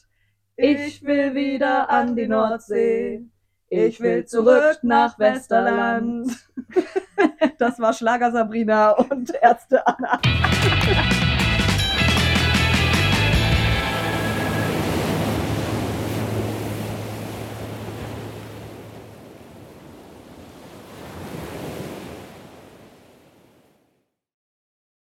Ich 0.56 1.02
will 1.04 1.34
wieder 1.34 1.88
an 1.88 2.14
die 2.14 2.26
Nordsee. 2.26 3.24
Ich 3.70 4.00
will 4.00 4.24
zurück 4.24 4.78
nach 4.82 5.18
Westerland. 5.18 6.30
Das 7.58 7.80
war 7.80 7.92
Schlager 7.92 8.30
Sabrina 8.30 8.92
und 8.92 9.34
Ärzte 9.42 9.84
Anna. 9.84 10.20